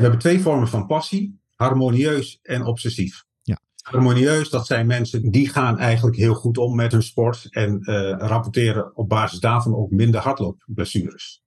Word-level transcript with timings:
We 0.00 0.06
hebben 0.06 0.24
twee 0.24 0.40
vormen 0.40 0.68
van 0.68 0.86
passie: 0.86 1.40
harmonieus 1.54 2.38
en 2.42 2.64
obsessief. 2.64 3.24
Ja. 3.42 3.58
Harmonieus, 3.82 4.50
dat 4.50 4.66
zijn 4.66 4.86
mensen 4.86 5.30
die 5.30 5.48
gaan 5.48 5.78
eigenlijk 5.78 6.16
heel 6.16 6.34
goed 6.34 6.58
om 6.58 6.74
met 6.74 6.92
hun 6.92 7.02
sport 7.02 7.46
en 7.50 7.80
eh, 7.80 8.14
rapporteren 8.18 8.96
op 8.96 9.08
basis 9.08 9.40
daarvan 9.40 9.76
ook 9.76 9.90
minder 9.90 10.20
hardloopblessures. 10.20 11.42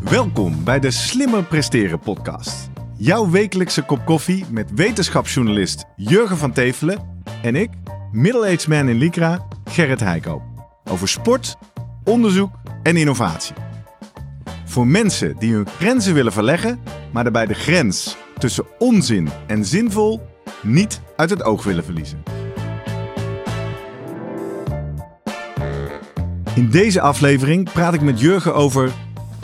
Welkom 0.00 0.64
bij 0.64 0.80
de 0.80 0.90
Slimmer 0.90 1.44
Presteren 1.44 1.98
podcast. 1.98 2.70
Jouw 2.96 3.30
wekelijkse 3.30 3.82
kop 3.82 4.04
koffie 4.04 4.44
met 4.50 4.70
wetenschapsjournalist 4.74 5.84
Jurgen 5.96 6.36
van 6.36 6.52
Tevelen 6.52 7.22
en 7.42 7.56
ik, 7.56 7.70
middle-aged 8.12 8.68
man 8.68 8.88
in 8.88 8.96
Lycra, 8.96 9.46
Gerrit 9.64 10.00
Heikoop. 10.00 10.42
Over 10.84 11.08
sport, 11.08 11.56
onderzoek 12.04 12.50
en 12.82 12.96
innovatie. 12.96 13.63
Voor 14.74 14.86
mensen 14.86 15.36
die 15.38 15.52
hun 15.52 15.66
grenzen 15.78 16.14
willen 16.14 16.32
verleggen, 16.32 16.80
maar 17.12 17.22
daarbij 17.22 17.46
de 17.46 17.54
grens 17.54 18.16
tussen 18.38 18.64
onzin 18.78 19.28
en 19.46 19.64
zinvol 19.64 20.20
niet 20.62 21.00
uit 21.16 21.30
het 21.30 21.42
oog 21.42 21.64
willen 21.64 21.84
verliezen. 21.84 22.22
In 26.54 26.70
deze 26.70 27.00
aflevering 27.00 27.72
praat 27.72 27.94
ik 27.94 28.00
met 28.00 28.20
Jurgen 28.20 28.54
over 28.54 28.92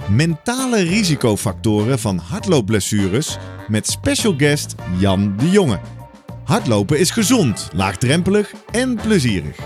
mentale 0.09 0.83
risicofactoren 0.83 1.99
van 1.99 2.19
hardloopblessures 2.19 3.39
met 3.69 3.87
special 3.89 4.35
guest 4.37 4.75
Jan 4.99 5.37
de 5.37 5.51
Jonge. 5.51 5.81
Hardlopen 6.45 6.99
is 6.99 7.11
gezond, 7.11 7.69
laagdrempelig 7.75 8.53
en 8.71 8.95
plezierig. 8.95 9.57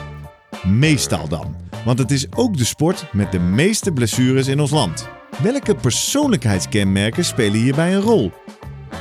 Meestal 0.66 1.28
dan, 1.28 1.56
want 1.84 1.98
het 1.98 2.10
is 2.10 2.26
ook 2.32 2.56
de 2.56 2.64
sport 2.64 3.06
met 3.12 3.32
de 3.32 3.40
meeste 3.40 3.92
blessures 3.92 4.46
in 4.46 4.60
ons 4.60 4.70
land. 4.70 5.08
Welke 5.42 5.74
persoonlijkheidskenmerken 5.74 7.24
spelen 7.24 7.60
hierbij 7.60 7.94
een 7.94 8.00
rol? 8.00 8.32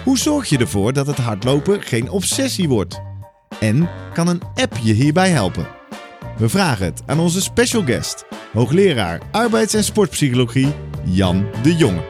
Hoe 0.03 0.17
zorg 0.17 0.49
je 0.49 0.57
ervoor 0.57 0.93
dat 0.93 1.07
het 1.07 1.17
hardlopen 1.17 1.81
geen 1.81 2.09
obsessie 2.09 2.69
wordt? 2.69 3.01
En 3.59 3.89
kan 4.13 4.27
een 4.27 4.41
app 4.53 4.77
je 4.77 4.93
hierbij 4.93 5.29
helpen? 5.29 5.67
We 6.37 6.49
vragen 6.49 6.85
het 6.85 7.01
aan 7.05 7.19
onze 7.19 7.41
special 7.41 7.83
guest, 7.83 8.25
hoogleraar 8.53 9.21
arbeids- 9.31 9.73
en 9.73 9.83
sportpsychologie 9.83 10.73
Jan 11.03 11.45
de 11.63 11.75
Jonge. 11.75 12.03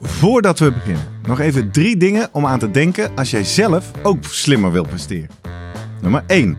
Voordat 0.00 0.58
we 0.58 0.72
beginnen, 0.72 1.06
nog 1.26 1.40
even 1.40 1.70
drie 1.70 1.96
dingen 1.96 2.28
om 2.32 2.46
aan 2.46 2.58
te 2.58 2.70
denken 2.70 3.16
als 3.16 3.30
jij 3.30 3.44
zelf 3.44 3.90
ook 4.02 4.24
slimmer 4.24 4.72
wilt 4.72 4.88
presteren. 4.88 5.30
Nummer 6.00 6.24
1. 6.26 6.58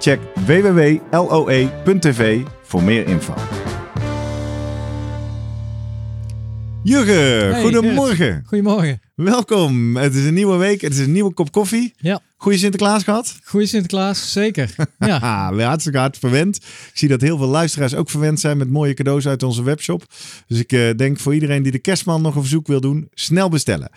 Check 0.00 0.20
www.loe.tv 0.46 2.40
voor 2.62 2.82
meer 2.82 3.06
info. 3.06 3.34
Jurgen, 6.82 7.50
Hey, 7.52 7.62
goedemorgen. 7.62 8.42
Goedemorgen. 8.46 9.00
Welkom. 9.14 9.96
Het 9.96 10.14
is 10.14 10.24
een 10.24 10.34
nieuwe 10.34 10.56
week. 10.56 10.80
Het 10.80 10.92
is 10.92 10.98
een 10.98 11.12
nieuwe 11.12 11.32
kop 11.32 11.52
koffie. 11.52 11.92
Ja, 11.96 12.20
Goeie 12.36 12.58
Sinterklaas 12.58 13.02
gehad? 13.02 13.36
goeie 13.44 13.66
Sinterklaas, 13.66 14.32
zeker. 14.32 14.74
Ja, 14.98 15.52
hartstikke 15.54 15.98
hard 15.98 16.18
verwend. 16.18 16.56
Ik 16.56 16.90
zie 16.94 17.08
dat 17.08 17.20
heel 17.20 17.36
veel 17.38 17.46
luisteraars 17.46 17.94
ook 17.94 18.10
verwend 18.10 18.40
zijn 18.40 18.56
met 18.56 18.70
mooie 18.70 18.94
cadeaus 18.94 19.26
uit 19.28 19.42
onze 19.42 19.62
webshop. 19.62 20.04
Dus 20.46 20.58
ik 20.58 20.72
eh, 20.72 20.90
denk 20.96 21.18
voor 21.18 21.34
iedereen 21.34 21.62
die 21.62 21.72
de 21.72 21.78
kerstman 21.78 22.22
nog 22.22 22.34
een 22.34 22.40
verzoek 22.40 22.66
wil 22.66 22.80
doen, 22.80 23.08
snel 23.14 23.48
bestellen. 23.48 23.90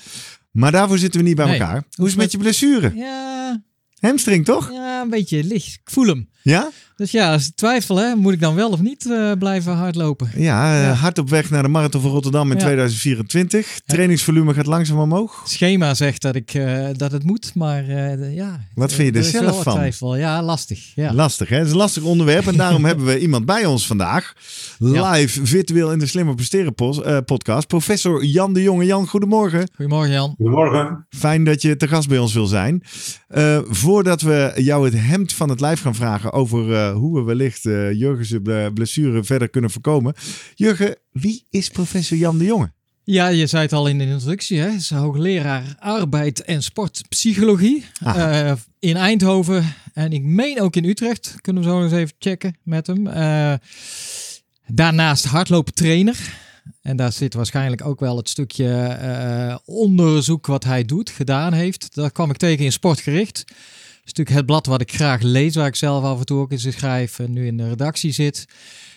Maar 0.51 0.71
daarvoor 0.71 0.97
zitten 0.97 1.19
we 1.21 1.25
niet 1.27 1.35
bij 1.35 1.45
Nee. 1.45 1.59
elkaar. 1.59 1.83
Hoe 1.95 2.05
is 2.05 2.11
het 2.11 2.21
met 2.21 2.31
je 2.31 2.37
blessure? 2.37 2.91
ja, 2.95 3.61
Hamstring 4.03 4.45
toch? 4.45 4.71
ja 4.71 5.01
een 5.01 5.09
beetje 5.09 5.43
licht. 5.43 5.73
Ik 5.73 5.89
voel 5.91 6.05
hem. 6.05 6.29
Ja? 6.43 6.69
Dus 6.95 7.11
ja, 7.11 7.33
als 7.33 7.47
ik 7.47 7.55
twijfel, 7.55 7.97
hè, 7.97 8.15
moet 8.15 8.33
ik 8.33 8.39
dan 8.39 8.55
wel 8.55 8.69
of 8.69 8.79
niet 8.81 9.11
eh, 9.11 9.31
blijven 9.39 9.73
hardlopen? 9.75 10.29
Ja, 10.35 10.75
eh, 10.75 10.83
Ja. 10.83 10.93
hard 10.93 11.17
op 11.17 11.29
weg 11.29 11.49
naar 11.49 11.63
de 11.63 11.69
Marathon 11.69 12.01
van 12.01 12.11
Rotterdam 12.11 12.51
in 12.51 12.57
Ja. 12.57 12.63
2024. 12.63 13.79
Trainingsvolume 13.85 14.53
gaat 14.53 14.65
langzaam 14.65 14.99
omhoog. 14.99 15.39
Het 15.41 15.51
schema 15.51 15.93
zegt 15.93 16.21
dat, 16.21 16.35
ik, 16.35 16.53
eh, 16.53 16.87
dat 16.93 17.11
het 17.11 17.23
moet, 17.23 17.55
maar 17.55 17.87
eh, 17.87 18.35
ja. 18.35 18.59
Wat 18.75 18.93
vind 18.93 19.13
je 19.13 19.19
er 19.19 19.25
zelf 19.25 19.63
van? 19.63 19.73
Twijfel. 19.73 20.15
Ja, 20.15 20.43
lastig. 20.43 20.91
Ja. 20.95 21.13
Lastig, 21.13 21.49
hè? 21.49 21.55
Het 21.57 21.65
is 21.65 21.71
een 21.71 21.77
lastig 21.77 22.03
onderwerp. 22.03 22.47
En 22.47 22.55
daarom 22.57 22.85
hebben 22.89 23.05
we 23.05 23.19
iemand 23.19 23.45
bij 23.45 23.65
ons 23.65 23.87
vandaag. 23.87 24.33
Live, 24.77 25.45
virtueel 25.45 25.91
in 25.91 25.99
de 25.99 26.05
Slimmer 26.07 26.35
Presteren 26.35 26.73
pos- 26.75 27.01
podcast. 27.25 27.67
Professor 27.67 28.25
Jan 28.25 28.53
de 28.53 28.61
Jonge. 28.61 28.85
Jan, 28.85 29.07
goedemorgen. 29.07 29.69
Goedemorgen 29.75 30.11
Jan. 30.13 30.33
Goedemorgen. 30.37 31.05
Fijn 31.09 31.43
dat 31.43 31.61
je 31.61 31.77
te 31.77 31.87
gast 31.87 32.07
bij 32.07 32.17
ons 32.17 32.33
wil 32.33 32.45
zijn. 32.45 32.83
Eh, 33.27 33.59
voordat 33.67 34.21
we 34.21 34.51
jou 34.55 34.85
het 34.85 34.93
hemd 34.97 35.33
van 35.33 35.49
het 35.49 35.59
lijf 35.59 35.81
gaan 35.81 35.95
vragen 35.95 36.32
over 36.33 36.73
eh, 36.73 36.93
hoe 36.95 37.15
we 37.19 37.21
wellicht 37.25 37.65
eh 37.65 37.91
Jurgen's 37.91 38.41
ble- 38.41 38.71
blessure 38.73 39.23
verder 39.23 39.49
kunnen 39.49 39.71
voorkomen. 39.71 40.13
Jurgen, 40.55 40.95
wie 41.11 41.45
is 41.49 41.69
professor 41.69 42.17
Jan 42.17 42.37
de 42.37 42.45
Jonge? 42.45 42.71
Ja, 43.05 43.27
je 43.27 43.47
zei 43.47 43.63
het 43.63 43.73
al 43.73 43.87
in 43.87 43.97
de 43.97 44.05
introductie, 44.05 44.57
hè. 44.59 44.65
Hij 44.67 44.75
is 44.75 44.89
hoogleraar 44.89 45.75
arbeid 45.79 46.43
en 46.43 46.63
sportpsychologie 46.63 47.85
Aha. 48.03 48.45
eh, 48.49 48.53
in 48.79 48.95
Eindhoven. 48.95 49.73
En 49.93 50.11
ik 50.13 50.23
meen 50.23 50.61
ook 50.61 50.75
in 50.75 50.85
Utrecht. 50.85 51.35
Kunnen 51.41 51.63
we 51.63 51.69
zo 51.69 51.75
nog 51.75 51.83
eens 51.83 51.99
even 51.99 52.15
checken 52.19 52.55
met 52.63 52.87
hem. 52.87 53.07
Eh, 53.07 53.53
daarnaast 54.67 55.25
hardlooptrainer. 55.25 56.17
En 56.81 56.95
daar 56.97 57.11
zit 57.11 57.33
waarschijnlijk 57.33 57.85
ook 57.85 57.99
wel 57.99 58.17
het 58.17 58.29
stukje 58.29 59.59
onderzoek 59.65 60.45
wat 60.47 60.63
hij 60.63 60.85
doet, 60.85 61.09
gedaan 61.09 61.53
heeft. 61.53 61.95
Daar 61.95 62.11
kwam 62.11 62.29
ik 62.29 62.37
tegen 62.37 62.65
in 62.65 62.71
Sportgericht. 62.71 63.43
Natuurlijk 64.05 64.35
het 64.35 64.45
blad 64.45 64.65
wat 64.65 64.81
ik 64.81 64.93
graag 64.93 65.21
lees, 65.21 65.55
waar 65.55 65.67
ik 65.67 65.75
zelf 65.75 66.03
af 66.03 66.19
en 66.19 66.25
toe 66.25 66.39
ook 66.39 66.51
in 66.51 66.59
schrijf 66.59 67.19
en 67.19 67.33
nu 67.33 67.45
in 67.45 67.57
de 67.57 67.69
redactie 67.69 68.11
zit 68.11 68.45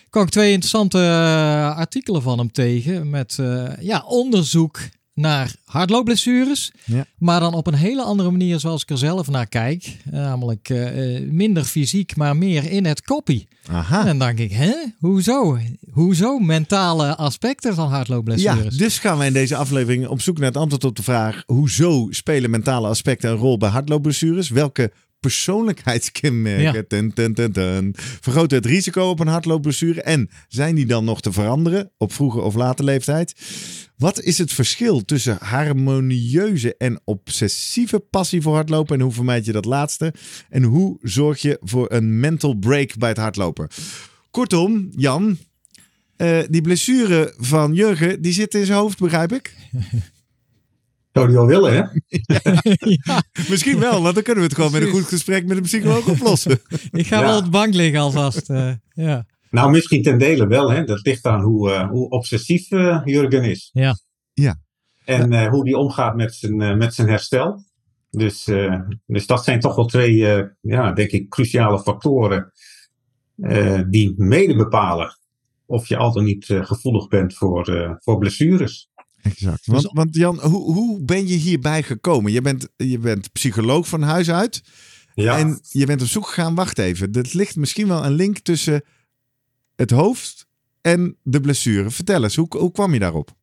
kwam 0.09 0.23
ik 0.23 0.29
twee 0.29 0.51
interessante 0.51 0.97
eh, 0.97 1.77
artikelen 1.77 2.21
van 2.21 2.37
hem 2.37 2.51
tegen. 2.51 3.09
Met 3.09 3.37
eh, 3.39 3.69
ja, 3.79 4.03
onderzoek 4.07 4.79
naar 5.17 5.55
hardloopblessures. 5.65 6.71
Ja. 6.85 7.05
Maar 7.17 7.39
dan 7.39 7.53
op 7.53 7.67
een 7.67 7.73
hele 7.73 8.01
andere 8.01 8.31
manier 8.31 8.59
zoals 8.59 8.81
ik 8.81 8.89
er 8.89 8.97
zelf 8.97 9.27
naar 9.29 9.47
kijk. 9.47 9.97
Namelijk 10.11 10.69
eh, 10.69 11.15
eh, 11.15 11.29
minder 11.29 11.63
fysiek, 11.63 12.15
maar 12.15 12.37
meer 12.37 12.71
in 12.71 12.85
het 12.85 13.01
koppie. 13.01 13.47
Aha. 13.71 13.99
En 13.99 14.05
dan 14.05 14.19
denk 14.19 14.39
ik, 14.39 14.51
hè? 14.51 14.73
Hoezo? 14.99 15.57
Hoezo 15.91 16.39
mentale 16.39 17.15
aspecten 17.15 17.75
van 17.75 17.85
Ja, 17.89 17.95
hardloopblessures? 17.95 18.77
dus 18.77 18.99
gaan 18.99 19.17
wij 19.17 19.27
in 19.27 19.33
deze 19.33 19.55
aflevering 19.55 20.07
op 20.07 20.21
zoek 20.21 20.37
naar 20.37 20.47
het 20.47 20.57
antwoord 20.57 20.83
op 20.83 20.95
de 20.95 21.03
vraag: 21.03 21.43
hoezo 21.45 22.07
spelen 22.09 22.49
mentale 22.49 22.87
aspecten 22.87 23.29
een 23.29 23.37
rol 23.37 23.57
bij 23.57 23.69
hardloopblessures? 23.69 24.49
Welke 24.49 24.91
persoonlijkheidskenmerken 25.19 26.73
Ja. 26.73 26.83
ten, 26.87 27.13
ten, 27.13 27.33
ten, 27.33 27.51
ten, 27.51 27.93
vergroten 27.95 28.57
het 28.57 28.65
risico 28.65 29.09
op 29.09 29.19
een 29.19 29.27
hardloopblessure? 29.27 30.01
En 30.01 30.29
zijn 30.47 30.75
die 30.75 30.85
dan 30.85 31.05
nog 31.05 31.21
te 31.21 31.31
veranderen 31.31 31.91
op 31.97 32.13
vroege 32.13 32.39
of 32.39 32.55
late 32.55 32.83
leeftijd? 32.83 33.33
Wat 33.97 34.21
is 34.21 34.37
het 34.37 34.53
verschil 34.53 35.05
tussen 35.05 35.37
harmonieuze 35.39 36.75
en 36.77 37.01
obsessieve 37.03 37.99
passie 37.99 38.41
voor 38.41 38.53
hardlopen? 38.53 38.95
En 38.95 39.01
hoe 39.01 39.11
vermijd 39.11 39.45
je 39.45 39.51
dat 39.51 39.65
laatste? 39.65 40.13
En 40.49 40.63
hoe 40.63 40.97
zorg 41.01 41.41
je 41.41 41.57
voor 41.61 41.91
een 41.91 42.19
mental 42.19 42.53
break 42.53 42.97
bij 42.97 43.09
het 43.09 43.17
hardlopen? 43.17 43.67
Kortom, 44.31 44.89
Jan, 44.95 45.37
eh, 46.15 46.39
die 46.49 46.61
blessure 46.61 47.33
van 47.37 47.73
Jurgen, 47.73 48.21
die 48.21 48.33
zit 48.33 48.53
in 48.53 48.65
zijn 48.65 48.77
hoofd, 48.77 48.99
begrijp 48.99 49.33
ik? 49.33 49.53
Zou 51.17 51.27
die 51.27 51.35
wel 51.35 51.45
willen, 51.47 51.73
hè? 51.73 51.81
ja, 52.87 53.21
Misschien 53.49 53.79
wel, 53.79 54.01
want 54.01 54.13
dan 54.15 54.23
kunnen 54.23 54.43
we 54.43 54.49
het 54.49 54.55
gewoon 54.57 54.71
met 54.71 54.81
een 54.81 54.87
goed 54.91 55.03
gesprek 55.07 55.45
met 55.45 55.57
een 55.57 55.63
psycholoog 55.63 56.07
oplossen. 56.15 56.59
ik 56.91 57.07
ga 57.07 57.19
Ja. 57.19 57.25
wel 57.25 57.37
op 57.37 57.43
de 57.43 57.49
bank 57.49 57.73
liggen 57.73 57.99
alvast. 57.99 58.49
eh, 58.49 58.71
ja. 58.93 59.25
Nou, 59.49 59.71
misschien 59.71 60.03
ten 60.03 60.17
dele 60.17 60.47
wel, 60.47 60.71
hè? 60.71 60.83
Dat 60.83 61.05
ligt 61.05 61.25
aan 61.25 61.41
hoe, 61.41 61.71
eh, 61.71 61.89
hoe 61.89 62.09
obsessief 62.09 62.71
eh, 62.71 63.01
Jurgen 63.05 63.43
is. 63.43 63.69
Ja. 63.73 63.95
Ja. 64.33 64.59
En 65.05 65.33
eh, 65.33 65.47
hoe 65.49 65.63
die 65.65 65.77
omgaat 65.77 66.15
met 66.15 66.33
zijn, 66.35 66.77
met 66.77 66.93
zijn 66.93 67.07
herstel. 67.09 67.63
Dus, 68.11 68.47
eh, 68.47 68.79
dus 69.05 69.25
dat 69.27 69.43
zijn 69.43 69.59
toch 69.59 69.75
wel 69.75 69.85
twee, 69.85 70.27
eh, 70.33 70.43
ja, 70.61 70.91
denk 70.91 71.09
ik, 71.11 71.29
cruciale 71.29 71.79
factoren. 71.79 72.51
eh, 73.41 73.81
die 73.89 74.13
mede 74.17 74.55
bepalen 74.55 75.17
of 75.65 75.87
je 75.87 75.97
al 75.97 76.13
dan 76.13 76.23
niet 76.23 76.45
gevoelig 76.61 77.07
bent 77.07 77.33
voor, 77.33 77.67
eh, 77.75 77.91
voor 77.97 78.17
blessures. 78.17 78.89
Exact. 79.31 79.65
Want, 79.65 79.89
want 79.93 80.15
Jan, 80.15 80.39
hoe, 80.39 80.73
hoe 80.73 81.03
ben 81.03 81.27
je 81.27 81.35
hierbij 81.35 81.83
gekomen? 81.83 82.31
Je 82.31 82.41
bent, 82.41 82.69
je 82.75 82.97
bent 82.97 83.31
psycholoog 83.31 83.87
van 83.87 84.01
huis 84.01 84.31
uit. 84.31 84.61
Ja, 85.13 85.37
En 85.37 85.59
je 85.69 85.85
bent 85.85 86.01
op 86.01 86.07
zoek 86.07 86.27
gegaan, 86.27 86.55
wacht 86.55 86.77
even. 86.77 87.11
Er 87.11 87.29
ligt 87.31 87.55
misschien 87.55 87.87
wel 87.87 88.05
een 88.05 88.13
link 88.13 88.39
tussen 88.39 88.83
het 89.75 89.91
hoofd 89.91 90.47
en 90.81 91.17
de 91.23 91.41
blessure. 91.41 91.89
Vertel 91.89 92.23
eens, 92.23 92.35
hoe, 92.35 92.47
hoe 92.57 92.71
kwam 92.71 92.93
je 92.93 92.99
daarop? 92.99 93.35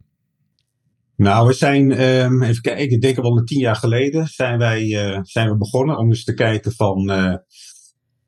Nou, 1.17 1.47
we 1.47 1.53
zijn, 1.53 2.03
um, 2.03 2.43
even 2.43 2.63
kijken, 2.63 2.91
ik 2.91 3.01
denk 3.01 3.17
wel 3.17 3.39
een 3.39 3.45
tien 3.45 3.61
jaar 3.61 3.77
geleden 3.77 4.27
zijn 4.27 4.59
wij 4.59 4.83
uh, 4.85 5.19
zijn 5.23 5.49
we 5.49 5.57
begonnen 5.57 5.99
om 5.99 6.09
eens 6.09 6.25
te 6.25 6.35
kijken 6.35 6.73
van, 6.73 7.11
uh, 7.11 7.35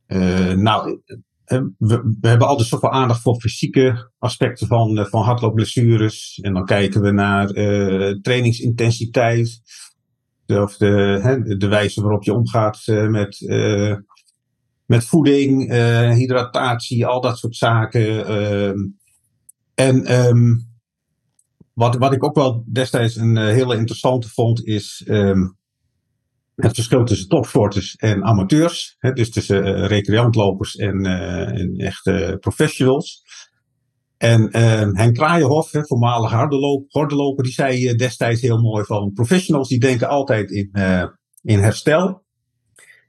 uh, 0.06 0.52
nou, 0.52 1.00
we, 1.46 2.16
we, 2.20 2.28
hebben 2.28 2.46
altijd 2.46 2.68
zoveel 2.68 2.90
aandacht 2.90 3.20
voor 3.20 3.40
fysieke 3.40 4.10
aspecten 4.18 4.66
van, 4.66 5.06
van 5.10 5.22
hardloopblessures. 5.22 6.38
En 6.42 6.54
dan 6.54 6.64
kijken 6.64 7.00
we 7.00 7.10
naar 7.10 7.46
trainingsintensiteit, 8.22 9.60
of 10.46 10.76
de, 10.76 11.18
hè, 11.22 11.56
de 11.56 11.68
wijze 11.68 12.02
waarop 12.02 12.24
je 12.24 12.34
omgaat 12.34 12.82
met, 12.86 13.40
met 14.86 15.04
voeding, 15.04 15.72
hydratatie, 16.14 17.06
al 17.06 17.20
dat 17.20 17.38
soort 17.38 17.56
zaken. 17.56 18.26
Ehm, 18.26 18.78
en 19.74 20.26
um, 20.28 20.68
wat, 21.72 21.96
wat 21.96 22.12
ik 22.12 22.24
ook 22.24 22.34
wel 22.34 22.64
destijds 22.72 23.16
een 23.16 23.36
hele 23.36 23.76
interessante 23.76 24.28
vond, 24.28 24.64
is 24.64 25.04
het 26.56 26.74
verschil 26.74 27.04
tussen 27.04 27.28
topsporters 27.28 27.96
en 27.96 28.24
amateurs. 28.24 28.96
Hè, 28.98 29.12
dus 29.12 29.30
tussen 29.30 29.66
uh, 29.66 29.86
recreantlopers 29.86 30.76
en, 30.76 31.04
uh, 31.04 31.60
en 31.60 31.76
echte 31.76 32.36
professionals. 32.40 33.24
En 34.16 34.50
ehm, 34.50 34.94
Henk 34.94 35.14
Kraaienhof, 35.14 35.70
hè, 35.70 35.86
voormalig 35.86 36.30
hardeloper, 36.88 37.44
die 37.44 37.52
zei 37.52 37.94
destijds 37.94 38.40
heel 38.40 38.60
mooi 38.60 38.84
van 38.84 39.12
professionals 39.12 39.68
die 39.68 39.78
denken 39.78 40.08
altijd 40.08 40.50
in, 40.50 40.70
in 41.42 41.58
herstel. 41.58 42.24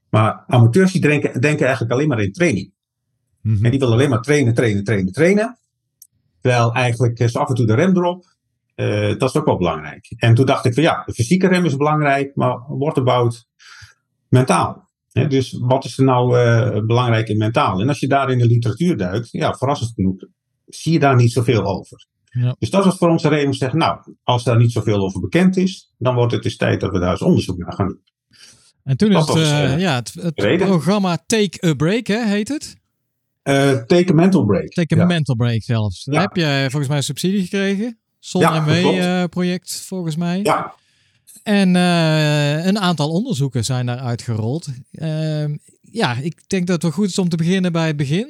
Maar 0.09 0.43
amateurs 0.47 0.91
die 0.91 1.01
denken, 1.01 1.41
denken 1.41 1.65
eigenlijk 1.65 1.93
alleen 1.93 2.07
maar 2.07 2.21
in 2.21 2.31
training. 2.31 2.73
Mm 3.41 3.55
-hmm. 3.55 3.65
En 3.65 3.71
die 3.71 3.79
willen 3.79 3.93
alleen 3.93 4.09
maar 4.09 4.21
trainen, 4.21 4.53
trainen, 4.53 4.83
trainen, 4.83 5.13
trainen. 5.13 5.59
Terwijl 6.41 6.73
eigenlijk 6.73 7.19
is 7.19 7.35
af 7.35 7.49
en 7.49 7.55
toe 7.55 7.65
de 7.65 7.75
rem 7.75 7.97
erop. 7.97 8.36
Uh, 8.77 9.17
dat 9.17 9.29
is 9.29 9.35
ook 9.35 9.45
wel 9.45 9.57
belangrijk. 9.57 10.13
En 10.17 10.33
toen 10.33 10.45
dacht 10.45 10.65
ik 10.65 10.73
van 10.73 10.83
ja, 10.83 11.03
de 11.05 11.13
fysieke 11.13 11.47
rem 11.47 11.65
is 11.65 11.75
belangrijk, 11.75 12.35
maar 12.35 12.59
what 12.67 12.97
about 12.97 13.47
mentaal? 14.29 14.89
He, 15.11 15.27
dus 15.27 15.57
wat 15.61 15.85
is 15.85 15.97
er 15.97 16.03
nou 16.03 16.37
uh, 16.37 16.85
belangrijk 16.85 17.27
in 17.27 17.37
mentaal? 17.37 17.81
En 17.81 17.87
als 17.87 17.99
je 17.99 18.07
daar 18.07 18.31
in 18.31 18.37
de 18.37 18.45
literatuur 18.45 18.97
duikt, 18.97 19.31
ja, 19.31 19.53
verrassend 19.53 19.91
genoeg, 19.95 20.23
zie 20.65 20.93
je 20.93 20.99
daar 20.99 21.15
niet 21.15 21.31
zoveel 21.31 21.63
over. 21.65 22.05
Ja. 22.23 22.55
Dus 22.59 22.69
dat 22.69 22.85
was 22.85 22.97
voor 22.97 23.09
ons 23.09 23.21
de 23.21 23.29
reden 23.29 23.45
om 23.45 23.51
te 23.51 23.57
zeggen, 23.57 23.79
nou, 23.79 23.99
als 24.23 24.43
daar 24.43 24.57
niet 24.57 24.71
zoveel 24.71 25.01
over 25.03 25.19
bekend 25.19 25.57
is, 25.57 25.93
dan 25.97 26.15
wordt 26.15 26.33
het 26.33 26.43
dus 26.43 26.57
tijd 26.57 26.79
dat 26.79 26.91
we 26.91 26.99
daar 26.99 27.11
eens 27.11 27.21
onderzoek 27.21 27.57
naar 27.57 27.73
gaan 27.73 27.87
doen. 27.87 28.01
En 28.83 28.97
toen 28.97 29.11
is 29.11 29.27
het, 29.27 29.37
uh, 29.37 29.79
ja, 29.79 29.95
het, 29.95 30.13
het 30.13 30.35
programma 30.35 31.17
Take 31.25 31.67
a 31.67 31.73
Break, 31.73 32.07
hè, 32.07 32.25
heet 32.25 32.47
het? 32.47 32.75
take 33.87 34.05
a 34.09 34.13
Mental 34.13 34.45
Break. 34.45 34.67
Take 34.67 34.95
a 34.95 34.97
ja. 34.97 35.05
Mental 35.05 35.35
Break 35.35 35.63
zelfs. 35.63 36.03
Daar 36.03 36.21
heb 36.21 36.35
je 36.35 36.67
volgens 36.69 36.87
mij 36.87 37.01
subsidie 37.01 37.41
gekregen. 37.41 37.99
ZonMW-project, 38.19 39.69
ja, 39.69 39.75
uh, 39.77 39.81
volgens 39.81 40.15
mij. 40.15 40.39
Ja. 40.43 40.73
En 41.43 41.75
uh, 41.75 42.65
een 42.65 42.79
aantal 42.79 43.09
onderzoeken 43.09 43.65
zijn 43.65 43.85
daar 43.85 43.99
uitgerold. 43.99 44.67
Uh, 44.91 45.45
ja, 45.81 46.15
ik 46.15 46.49
denk 46.49 46.67
dat 46.67 46.75
het 46.75 46.83
wel 46.83 46.91
goed 46.91 47.07
is 47.07 47.19
om 47.19 47.29
te 47.29 47.37
beginnen 47.37 47.71
bij 47.71 47.87
het 47.87 47.97
begin. 47.97 48.27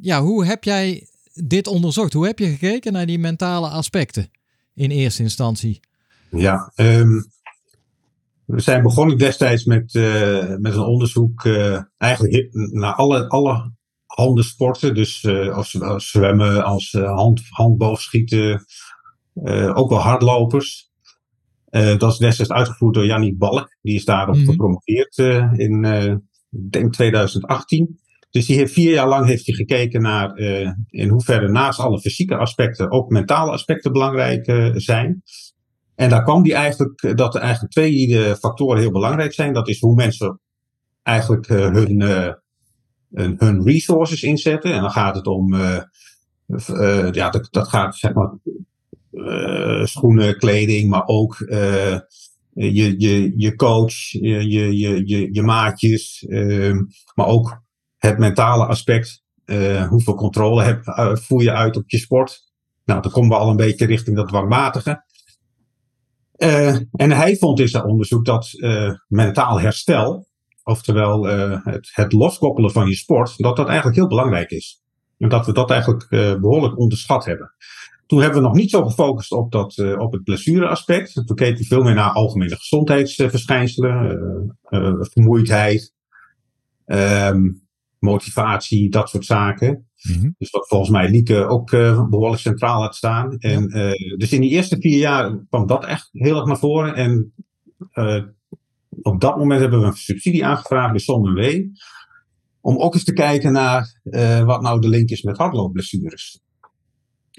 ja, 0.00 0.22
hoe 0.22 0.44
heb 0.44 0.64
jij 0.64 1.06
dit 1.34 1.66
onderzocht? 1.66 2.12
Hoe 2.12 2.26
heb 2.26 2.38
je 2.38 2.46
gekeken 2.46 2.92
naar 2.92 3.06
die 3.06 3.18
mentale 3.18 3.68
aspecten 3.68 4.30
in 4.74 4.90
eerste 4.90 5.22
instantie? 5.22 5.80
Ja, 6.30 6.72
um, 6.76 7.26
we 8.44 8.60
zijn 8.60 8.82
begonnen 8.82 9.18
destijds 9.18 9.64
met, 9.64 9.92
met 10.58 10.74
een 10.74 10.84
onderzoek 10.84 11.46
eigenlijk 11.98 12.48
naar 12.52 12.94
alle, 12.94 13.28
alle 13.28 13.72
handen 14.06 14.44
sporten. 14.44 14.94
Dus 14.94 15.26
als, 15.52 15.80
als 15.80 16.10
zwemmen, 16.10 16.64
als 16.64 16.92
hand, 16.92 17.42
handboogschieten, 17.48 18.48
uh, 18.48 18.58
ook 19.74 19.90
wel 19.90 19.98
hardlopers. 19.98 20.92
Uh, 21.72 21.98
dat 21.98 22.12
is 22.12 22.18
destijds 22.18 22.52
uitgevoerd 22.52 22.94
door 22.94 23.06
Jannie 23.06 23.36
Balk. 23.36 23.76
Die 23.82 23.94
is 23.94 24.04
daarop 24.04 24.34
-hmm. 24.34 24.44
gepromoveerd 24.44 25.18
uh, 25.18 25.52
in, 25.52 25.82
denk 26.70 26.92
2018. 26.92 28.00
Dus 28.30 28.46
die 28.46 28.56
heeft 28.56 28.72
vier 28.72 28.92
jaar 28.92 29.08
lang 29.08 29.26
heeft 29.26 29.46
hij 29.46 29.54
gekeken 29.54 30.02
naar 30.02 30.36
in 30.88 31.08
hoeverre 31.08 31.48
naast 31.48 31.78
alle 31.78 32.00
fysieke 32.00 32.36
aspecten 32.36 32.90
ook 32.90 33.10
mentale 33.10 33.50
aspecten 33.50 33.92
belangrijk 33.92 34.70
zijn. 34.74 35.22
En 35.94 36.08
daar 36.08 36.22
kwam 36.22 36.42
die 36.42 36.54
eigenlijk 36.54 37.16
dat 37.16 37.34
er 37.34 37.40
eigenlijk 37.40 37.72
twee 37.72 38.34
factoren 38.34 38.80
heel 38.80 38.90
belangrijk 38.90 39.32
zijn. 39.32 39.52
Dat 39.52 39.68
is 39.68 39.80
hoe 39.80 39.94
mensen 39.94 40.40
eigenlijk 41.02 41.46
hun, 41.46 42.00
hun 43.36 43.62
resources 43.64 44.22
inzetten. 44.22 44.72
En 44.72 44.80
dan 44.80 44.90
gaat 44.90 45.16
het 45.16 45.26
om, 45.26 45.54
ja, 47.12 47.30
dat, 47.30 47.48
dat 47.50 47.68
gaat 47.68 47.96
zeg 47.96 48.12
maar 48.12 48.32
schoenen, 49.84 50.38
kleding, 50.38 50.90
maar 50.90 51.06
ook 51.06 51.40
uh, 51.40 51.98
je, 52.52 53.00
je, 53.00 53.32
je 53.36 53.54
coach, 53.54 53.94
je, 54.10 54.48
je, 54.48 54.76
je, 55.06 55.28
je 55.32 55.42
maatjes, 55.42 56.24
uh, 56.28 56.76
maar 57.14 57.26
ook 57.26 57.62
het 57.96 58.18
mentale 58.18 58.66
aspect. 58.66 59.22
Uh, 59.44 59.88
hoeveel 59.88 60.14
controle 60.14 60.62
heb, 60.62 60.82
voer 61.22 61.42
je 61.42 61.52
uit 61.52 61.76
op 61.76 61.90
je 61.90 61.98
sport? 61.98 62.50
Nou, 62.84 63.02
dan 63.02 63.10
komen 63.10 63.30
we 63.30 63.36
al 63.36 63.50
een 63.50 63.56
beetje 63.56 63.86
richting 63.86 64.16
dat 64.16 64.28
dwangmatige. 64.28 65.04
en 66.92 67.10
hij 67.10 67.36
vond 67.36 67.60
in 67.60 67.68
zijn 67.68 67.84
onderzoek 67.84 68.24
dat 68.24 68.50
mentaal 69.08 69.60
herstel, 69.60 70.26
oftewel 70.62 71.24
het, 71.64 71.90
het 71.92 72.12
loskoppelen 72.12 72.70
van 72.70 72.88
je 72.88 72.94
sport, 72.94 73.38
dat 73.38 73.56
dat 73.56 73.66
eigenlijk 73.66 73.96
heel 73.96 74.08
belangrijk 74.08 74.50
is. 74.50 74.82
En 75.18 75.28
dat 75.28 75.46
we 75.46 75.52
dat 75.52 75.70
eigenlijk 75.70 76.08
behoorlijk 76.40 76.78
onderschat 76.78 77.24
hebben. 77.24 77.54
Toen 78.12 78.20
hebben 78.20 78.40
we 78.40 78.46
nog 78.46 78.56
niet 78.56 78.70
zo 78.70 78.84
gefocust 78.84 79.32
op, 79.32 79.52
dat, 79.52 79.76
uh, 79.76 79.98
op 79.98 80.12
het 80.12 80.22
blessureaspect. 80.22 81.14
Toen 81.14 81.36
keken 81.36 81.58
we 81.58 81.64
veel 81.64 81.82
meer 81.82 81.94
naar 81.94 82.10
algemene 82.10 82.56
gezondheidsverschijnselen, 82.56 84.18
uh, 84.70 84.80
uh, 84.80 84.94
vermoeidheid, 85.00 85.94
um, 86.86 87.66
motivatie, 87.98 88.90
dat 88.90 89.08
soort 89.08 89.24
zaken. 89.24 89.90
Mm-hmm. 90.02 90.34
Dus 90.38 90.50
wat 90.50 90.68
volgens 90.68 90.90
mij 90.90 91.10
Lieke 91.10 91.46
ook 91.46 91.70
behoorlijk 92.10 92.40
centraal 92.40 92.80
had 92.80 92.94
staan. 92.94 93.38
En, 93.38 93.68
dus 94.16 94.32
in 94.32 94.40
die 94.40 94.50
eerste 94.50 94.76
vier 94.80 94.98
jaar 94.98 95.44
kwam 95.48 95.66
dat 95.66 95.84
echt 95.84 96.08
heel 96.12 96.36
erg 96.36 96.46
naar 96.46 96.58
voren. 96.58 96.94
En 96.94 97.32
op 99.02 99.20
dat 99.20 99.36
moment 99.36 99.60
hebben 99.60 99.80
we 99.80 99.86
een 99.86 99.92
subsidie 99.92 100.46
aangevraagd 100.46 100.90
bij 100.90 101.00
SOMW. 101.00 101.64
Om 102.60 102.78
ook 102.78 102.94
eens 102.94 103.04
te 103.04 103.12
kijken 103.12 103.52
naar 103.52 104.00
wat 104.44 104.62
nou 104.62 104.80
de 104.80 104.88
link 104.88 105.08
is 105.08 105.22
met 105.22 105.36
hardloopblessures. 105.36 106.40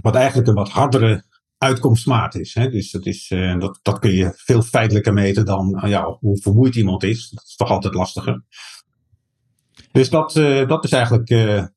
Wat 0.03 0.15
eigenlijk 0.15 0.47
een 0.47 0.54
wat 0.54 0.69
hardere 0.69 1.23
uitkomstmaat 1.57 2.35
is. 2.35 2.54
Hè? 2.54 2.69
Dus 2.69 2.92
dat, 2.92 3.06
is, 3.06 3.30
uh, 3.30 3.59
dat, 3.59 3.80
dat 3.81 3.99
kun 3.99 4.11
je 4.11 4.31
veel 4.35 4.61
feitelijker 4.61 5.13
meten 5.13 5.45
dan 5.45 5.81
uh, 5.83 5.89
ja, 5.89 6.18
hoe 6.19 6.37
vermoeid 6.37 6.75
iemand 6.75 7.04
is. 7.04 7.30
Dat 7.30 7.44
is 7.44 7.56
toch 7.56 7.69
altijd 7.69 7.94
lastiger. 7.94 8.44
Dus 9.92 10.09
dat, 10.09 10.35
uh, 10.35 10.68
dat 10.68 10.83
is 10.83 10.92
eigenlijk. 10.92 11.28
dat, 11.28 11.71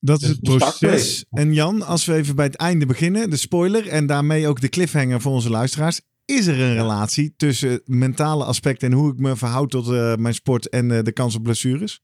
dat 0.00 0.22
is 0.22 0.28
het 0.28 0.42
proces. 0.42 1.24
En 1.30 1.54
Jan, 1.54 1.82
als 1.82 2.04
we 2.04 2.14
even 2.14 2.36
bij 2.36 2.44
het 2.44 2.56
einde 2.56 2.86
beginnen, 2.86 3.30
de 3.30 3.36
spoiler 3.36 3.88
en 3.88 4.06
daarmee 4.06 4.48
ook 4.48 4.60
de 4.60 4.68
cliffhanger 4.68 5.20
voor 5.20 5.32
onze 5.32 5.50
luisteraars. 5.50 6.00
Is 6.24 6.46
er 6.46 6.60
een 6.60 6.74
relatie 6.74 7.34
tussen 7.36 7.80
mentale 7.84 8.44
aspecten 8.44 8.90
en 8.90 8.96
hoe 8.96 9.12
ik 9.12 9.18
me 9.18 9.36
verhoud 9.36 9.70
tot 9.70 9.86
mijn 10.18 10.34
sport 10.34 10.68
en 10.68 10.88
de 10.88 11.12
kans 11.12 11.34
op 11.34 11.42
blessures? 11.42 12.00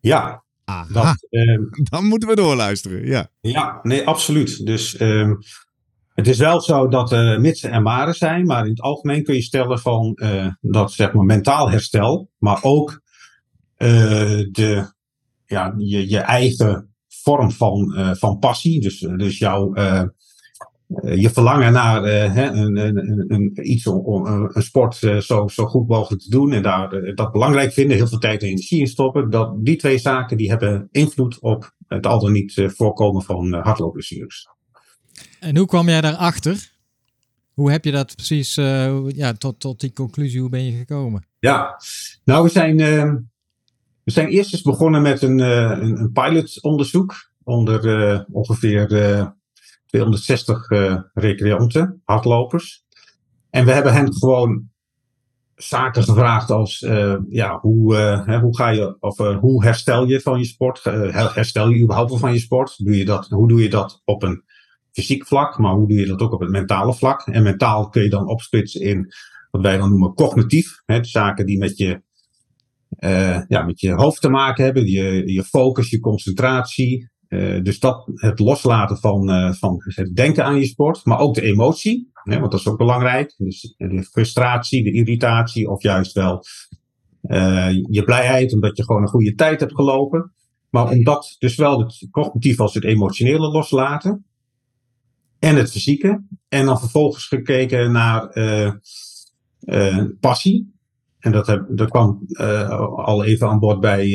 Ja, 0.00 0.44
dat, 0.92 1.26
uh, 1.30 1.58
Dan 1.72 2.04
moeten 2.04 2.28
we 2.28 2.34
doorluisteren, 2.34 3.06
ja. 3.06 3.28
Ja, 3.40 3.78
nee, 3.82 4.06
absoluut. 4.06 4.66
Dus 4.66 5.00
uh, 5.00 5.30
het 6.14 6.28
is 6.28 6.38
wel 6.38 6.60
zo 6.60 6.88
dat 6.88 7.12
er 7.12 7.34
uh, 7.34 7.40
mitsen 7.40 7.70
en 7.70 7.82
maren 7.82 8.14
zijn, 8.14 8.46
maar 8.46 8.64
in 8.64 8.70
het 8.70 8.80
algemeen 8.80 9.22
kun 9.22 9.34
je 9.34 9.42
stellen 9.42 9.78
van 9.78 10.12
uh, 10.22 10.46
dat 10.60 10.92
zeg 10.92 11.12
maar 11.12 11.24
mentaal 11.24 11.70
herstel, 11.70 12.30
maar 12.38 12.58
ook 12.62 13.00
uh, 13.78 13.88
de, 14.50 14.92
ja, 15.46 15.74
je, 15.76 16.08
je 16.08 16.18
eigen 16.18 16.94
vorm 17.08 17.52
van, 17.52 17.94
van 18.18 18.38
passie, 18.38 18.80
dus, 18.80 18.98
dus 18.98 19.38
jouw 19.38 19.72
je 21.02 21.30
verlangen 21.30 21.72
naar 21.72 22.04
uh, 22.04 22.34
hè, 22.34 22.50
een, 22.50 22.76
een, 22.76 23.24
een, 23.28 23.70
iets 23.70 23.86
om 23.86 24.26
een, 24.26 24.50
een 24.52 24.62
sport 24.62 25.02
uh, 25.02 25.16
zo, 25.16 25.48
zo 25.48 25.66
goed 25.66 25.88
mogelijk 25.88 26.22
te 26.22 26.30
doen 26.30 26.52
en 26.52 26.62
daar 26.62 27.14
dat 27.14 27.32
belangrijk 27.32 27.72
vinden, 27.72 27.96
heel 27.96 28.06
veel 28.06 28.18
tijd 28.18 28.42
en 28.42 28.48
energie 28.48 28.80
in 28.80 28.86
stoppen, 28.86 29.30
dat, 29.30 29.64
die 29.64 29.76
twee 29.76 29.98
zaken 29.98 30.36
die 30.36 30.48
hebben 30.48 30.88
invloed 30.90 31.38
op 31.40 31.74
het 31.86 32.06
al 32.06 32.20
dan 32.20 32.32
niet 32.32 32.62
voorkomen 32.66 33.22
van 33.22 33.54
hardloopblessures. 33.54 34.48
En 35.40 35.56
hoe 35.56 35.66
kwam 35.66 35.88
jij 35.88 36.00
daarachter? 36.00 36.72
Hoe 37.54 37.70
heb 37.70 37.84
je 37.84 37.90
dat 37.90 38.14
precies, 38.14 38.54
ja, 39.14 39.32
tot, 39.32 39.60
tot 39.60 39.80
die 39.80 39.92
conclusie, 39.92 40.40
hoe 40.40 40.50
ben 40.50 40.64
je 40.64 40.72
gekomen? 40.72 41.26
Ja, 41.38 41.80
nou 42.24 42.44
we 42.44 42.48
zijn, 42.50 42.76
we 44.04 44.10
zijn 44.10 44.28
eerst 44.28 44.52
eens 44.52 44.62
begonnen 44.62 45.02
met 45.02 45.22
een, 45.22 45.38
een, 45.38 46.00
een 46.00 46.12
pilotonderzoek 46.12 47.30
onder 47.44 48.26
ongeveer 48.30 48.86
260 49.88 50.70
uh, 50.70 51.00
recreanten, 51.14 52.02
hardlopers. 52.04 52.84
En 53.50 53.64
we 53.64 53.72
hebben 53.72 53.92
hen 53.92 54.14
gewoon 54.14 54.68
zaken 55.54 56.02
gevraagd 56.02 56.50
als 56.50 56.80
uh, 56.80 57.16
ja, 57.28 57.58
hoe, 57.60 57.96
hè, 57.96 58.38
hoe, 58.38 58.56
ga 58.56 58.68
je, 58.68 58.96
of, 59.00 59.16
hoe 59.16 59.64
herstel 59.64 60.06
je 60.06 60.20
van 60.20 60.38
je 60.38 60.44
sport? 60.44 60.84
herstel 61.12 61.68
je 61.68 61.82
überhaupt 61.82 62.18
van 62.18 62.32
je 62.32 62.38
sport? 62.38 62.84
Doe 62.84 62.96
je 62.96 63.04
dat, 63.04 63.28
hoe 63.28 63.48
doe 63.48 63.62
je 63.62 63.70
dat 63.70 64.02
op 64.04 64.22
een 64.22 64.44
fysiek 64.92 65.26
vlak, 65.26 65.58
maar 65.58 65.72
hoe 65.72 65.88
doe 65.88 65.98
je 65.98 66.06
dat 66.06 66.20
ook 66.20 66.32
op 66.32 66.40
het 66.40 66.50
mentale 66.50 66.94
vlak? 66.94 67.20
En 67.20 67.42
mentaal 67.42 67.88
kun 67.88 68.02
je 68.02 68.10
dan 68.10 68.28
opsplitsen 68.28 68.80
in 68.80 69.12
wat 69.50 69.62
wij 69.62 69.76
dan 69.76 69.88
noemen 69.88 70.14
cognitief. 70.14 70.82
Hè, 70.86 71.04
zaken 71.04 71.46
die 71.46 71.58
met 71.58 71.76
je, 71.76 72.02
ja, 73.48 73.62
met 73.62 73.80
je 73.80 73.92
hoofd 73.92 74.20
te 74.20 74.28
maken 74.28 74.64
hebben, 74.64 74.86
je, 74.86 75.32
je 75.32 75.44
focus, 75.44 75.90
je 75.90 76.00
concentratie. 76.00 77.10
Dus 77.62 77.78
dat, 77.78 78.10
het 78.14 78.38
loslaten 78.38 78.96
van, 78.96 79.54
van 79.54 79.82
het 79.84 80.16
denken 80.16 80.44
aan 80.44 80.58
je 80.58 80.66
sport, 80.66 81.04
maar 81.04 81.18
ook 81.18 81.34
de 81.34 81.42
emotie. 81.42 82.10
Hè, 82.12 82.38
want 82.38 82.50
dat 82.50 82.60
is 82.60 82.68
ook 82.68 82.78
belangrijk. 82.78 83.34
Dus 83.36 83.74
de 83.76 84.02
frustratie, 84.02 84.84
de 84.84 84.92
irritatie 84.92 85.70
of 85.70 85.82
juist 85.82 86.12
wel 86.12 86.44
je 87.90 88.02
blijheid 88.04 88.52
omdat 88.52 88.76
je 88.76 88.84
gewoon 88.84 89.02
een 89.02 89.08
goede 89.08 89.34
tijd 89.34 89.60
hebt 89.60 89.74
gelopen. 89.74 90.32
Maar 90.70 90.90
om 90.90 91.04
dat 91.04 91.36
dus 91.38 91.56
wel 91.56 91.80
het 91.80 92.08
cognitief 92.10 92.60
als 92.60 92.74
het 92.74 92.84
emotionele 92.84 93.48
loslaten. 93.50 94.24
En 95.38 95.56
het 95.56 95.70
fysieke. 95.70 96.24
En 96.48 96.66
dan 96.66 96.78
vervolgens 96.78 97.26
gekeken 97.26 97.92
naar 97.92 98.28
passie. 100.20 100.76
En 101.18 101.32
dat, 101.32 101.46
heb, 101.46 101.86
kwam 101.88 102.26
al 102.96 103.24
even 103.24 103.48
aan 103.48 103.58
bod 103.58 103.80
bij, 103.80 104.08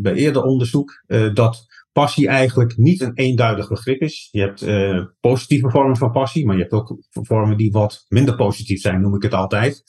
bij 0.00 0.14
eerder 0.14 0.42
onderzoek. 0.42 1.04
dat 1.34 1.66
passie 1.96 2.28
eigenlijk 2.28 2.76
niet 2.76 3.00
een 3.00 3.14
eenduidig 3.14 3.68
begrip 3.68 4.00
is. 4.00 4.28
Je 4.30 4.40
hebt 4.40 4.62
uh, 4.62 5.04
positieve 5.20 5.70
vormen 5.70 5.96
van 5.96 6.10
passie, 6.10 6.46
maar 6.46 6.54
je 6.56 6.60
hebt 6.60 6.72
ook 6.72 6.98
vormen 7.10 7.56
die 7.56 7.70
wat 7.70 8.04
minder 8.08 8.36
positief 8.36 8.80
zijn, 8.80 9.00
noem 9.00 9.14
ik 9.14 9.22
het 9.22 9.34
altijd. 9.34 9.82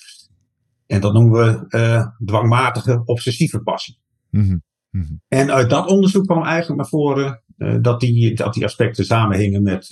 En 0.86 1.02
dat 1.02 1.14
noemen 1.14 1.32
we 1.32 1.78
uh, 1.78 2.08
dwangmatige, 2.26 3.02
obsessieve 3.06 3.60
passie. 3.60 4.00
Mm 4.30 4.64
-hmm. 4.90 5.22
En 5.28 5.52
uit 5.52 5.70
dat 5.70 5.90
onderzoek 5.90 6.26
kwam 6.26 6.44
eigenlijk 6.44 6.82
naar 6.82 6.90
voren 6.90 7.44
uh, 7.58 7.78
dat, 7.82 8.00
die, 8.00 8.36
dat 8.36 8.54
die 8.54 8.66
aspecten 8.66 9.06
samenhingen 9.06 9.64
met 9.64 9.88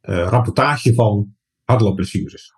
rapportage 0.00 0.94
van 0.94 1.34
hardloopblessures. 1.64 2.52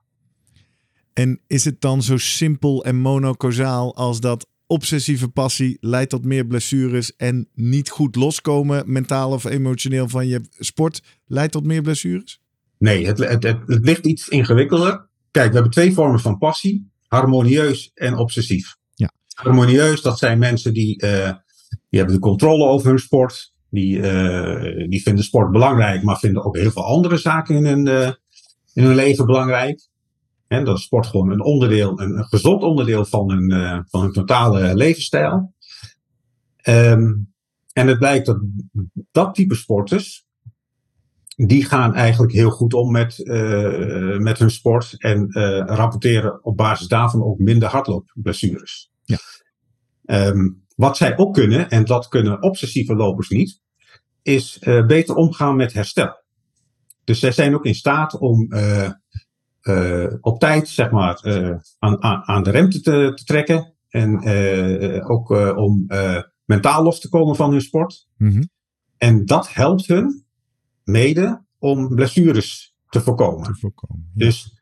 En 1.13 1.41
is 1.47 1.65
het 1.65 1.81
dan 1.81 2.03
zo 2.03 2.17
simpel 2.17 2.85
en 2.85 2.97
monocausaal 2.97 3.97
als 3.97 4.21
dat 4.21 4.49
obsessieve 4.67 5.29
passie 5.29 5.77
leidt 5.81 6.11
tot 6.11 6.25
meer 6.25 6.47
blessures 6.47 7.17
en 7.17 7.49
niet 7.55 7.91
goed 7.91 8.17
loskomen, 8.17 8.93
mentaal 8.93 9.31
of 9.33 9.45
emotioneel 9.45 10.09
van 10.09 10.27
je 10.27 10.41
sport, 10.59 11.03
leidt 11.27 11.53
tot 11.53 11.65
meer 11.67 11.83
blessures? 11.83 12.41
Nee, 12.79 13.07
het, 13.07 13.19
het, 13.19 13.43
het, 13.43 13.59
het 13.67 13.85
ligt 13.85 14.07
iets 14.07 14.29
ingewikkelder. 14.29 15.09
Kijk, 15.31 15.49
we 15.49 15.55
hebben 15.55 15.73
twee 15.73 15.93
vormen 15.93 16.21
van 16.21 16.39
passie: 16.39 16.91
harmonieus 17.07 17.91
en 17.95 18.17
obsessief. 18.17 18.77
Ja. 18.95 19.11
Harmonieus, 19.35 20.03
dat 20.03 20.19
zijn 20.19 20.39
mensen 20.39 20.73
die, 20.75 21.05
uh, 21.05 21.33
die 21.69 21.99
hebben 21.99 22.15
de 22.15 22.21
controle 22.21 22.65
over 22.65 22.89
hun 22.89 22.99
sport. 22.99 23.55
Die, 23.71 23.99
uh, 23.99 24.89
die 24.89 25.03
vinden 25.03 25.25
sport 25.25 25.51
belangrijk, 25.51 26.03
maar 26.03 26.19
vinden 26.19 26.45
ook 26.45 26.57
heel 26.57 26.71
veel 26.71 26.85
andere 26.85 27.17
zaken 27.17 27.57
in 27.57 27.65
hun, 27.67 27.87
uh, 27.87 28.11
in 28.73 28.85
hun 28.85 28.95
leven 28.95 29.27
belangrijk. 29.27 29.89
En 30.49 30.65
dat 30.65 30.77
is 30.77 30.83
sport 30.83 31.07
gewoon 31.07 31.31
een 31.31 31.43
onderdeel, 31.43 32.01
een, 32.01 32.25
gezond 32.25 32.63
onderdeel 32.63 33.05
van 33.05 33.31
hun, 33.31 33.53
uh, 33.53 33.81
van 33.89 34.01
hun 34.01 34.13
totale 34.13 34.75
levensstijl. 34.75 35.55
Um, 36.69 37.35
en 37.73 37.87
het 37.87 37.99
blijkt 37.99 38.27
dat 38.27 38.41
dat 39.11 39.35
type 39.35 39.55
sporters, 39.55 40.27
die 41.37 41.65
gaan 41.65 41.95
eigenlijk 41.95 42.33
heel 42.33 42.51
goed 42.51 42.75
om 42.75 42.91
met, 42.91 43.19
uh, 43.19 44.19
met 44.19 44.39
hun 44.39 44.51
sport 44.51 44.95
en 44.99 45.27
uh, 45.29 45.63
rapporteren 45.67 46.45
op 46.45 46.57
basis 46.57 46.89
daarvan 46.89 47.25
ook 47.25 47.39
minder 47.39 47.69
hardloopblessures. 47.69 48.91
Ja. 49.03 49.19
Um, 50.27 50.65
wat 50.77 50.97
zij 50.97 51.19
ook 51.19 51.35
kunnen, 51.35 51.71
en 51.71 51.85
dat 51.85 52.09
kunnen 52.09 52.43
obsessieve 52.43 52.95
lopers 52.95 53.29
niet, 53.29 53.61
is 54.23 54.59
beter 54.87 55.15
omgaan 55.15 55.57
met 55.57 55.73
herstel. 55.73 56.25
Dus 57.05 57.19
zij 57.19 57.33
zijn 57.33 57.55
ook 57.55 57.65
in 57.65 57.75
staat 57.75 58.19
om 58.19 58.49
op 60.21 60.41
tijd 60.41 60.69
zeg 60.69 60.91
maar, 60.91 61.21
uh, 61.25 61.57
aan, 61.79 62.03
aan, 62.03 62.43
de 62.43 62.51
rem 62.51 62.71
te, 62.71 62.81
te 63.15 63.25
trekken. 63.25 63.75
En 63.89 64.29
uh, 64.29 65.11
ook 65.11 65.31
om 65.57 65.87
mentaal 66.45 66.83
los 66.83 67.01
te 67.01 67.09
komen 67.09 67.37
van 67.37 67.51
hun 67.51 67.61
sport. 67.61 68.09
Mm 68.17 68.31
-hmm. 68.31 68.49
En 68.97 69.25
dat 69.25 69.55
helpt 69.55 69.87
hun 69.87 70.25
mede 70.85 71.45
om 71.59 71.89
blessures 71.95 72.75
te 72.89 73.01
voorkomen. 73.01 73.43
Te 73.43 73.55
voorkomen 73.55 74.11
ja. 74.15 74.27
Dus, 74.27 74.61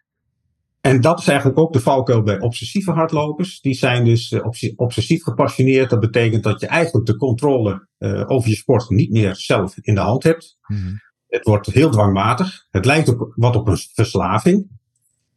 en 0.81 1.01
dat 1.01 1.19
is 1.19 1.29
eigenlijk 1.29 1.59
ook 1.59 1.73
de 1.73 1.81
valkuil 1.81 2.23
bij 2.23 2.41
obsessieve 2.41 2.91
hardlopers. 2.91 3.61
Die 3.61 3.75
zijn 3.75 4.05
dus 4.05 4.41
obsessief 4.77 5.23
gepassioneerd. 5.23 5.91
Dat 5.91 6.01
betekent 6.01 6.43
dat 6.43 6.61
je 6.61 6.67
eigenlijk 6.67 7.07
de 7.07 7.17
controle 7.17 7.89
over 8.27 8.49
je 8.49 8.57
sport 8.57 8.89
niet 8.89 9.11
meer 9.11 9.37
zelf 9.37 9.77
in 9.81 9.95
de 9.95 10.01
hand 10.01 10.23
hebt. 10.23 10.59
Mm 10.67 10.77
-hmm. 10.77 11.01
Het 11.35 11.45
wordt 11.45 11.67
heel 11.67 11.91
dwangmatig. 11.91 12.67
Het 12.71 12.85
lijkt 12.85 13.11
ook 13.11 13.33
wat 13.37 13.57
op 13.57 13.69
een 13.69 13.77
verslaving. 13.77 14.69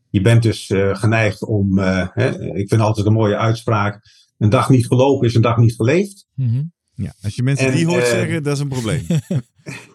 Je 0.10 0.22
bent 0.22 0.44
dus 0.44 0.70
uh, 0.70 0.96
geneigd 0.96 1.46
om, 1.46 1.80
uh, 1.80 2.08
hè, 2.12 2.56
ik 2.56 2.68
vind 2.70 2.82
altijd 2.82 3.06
een 3.06 3.14
mooie 3.14 3.38
uitspraak, 3.38 4.02
een 4.38 4.50
dag 4.50 4.70
niet 4.70 4.88
gelopen 4.88 5.28
is 5.28 5.36
een 5.36 5.42
dag 5.42 5.58
niet 5.58 5.76
geleefd. 5.76 6.28
Mm 6.34 6.50
-hmm. 6.50 6.74
Ja, 6.94 7.14
als 7.22 7.36
je 7.36 7.44
mensen 7.44 7.68
en, 7.68 7.76
die 7.76 7.86
hoort 7.86 8.04
uh, 8.04 8.10
zeggen, 8.10 8.44
dat 8.44 8.54
is 8.54 8.60
een 8.60 8.68
probleem. 8.68 9.06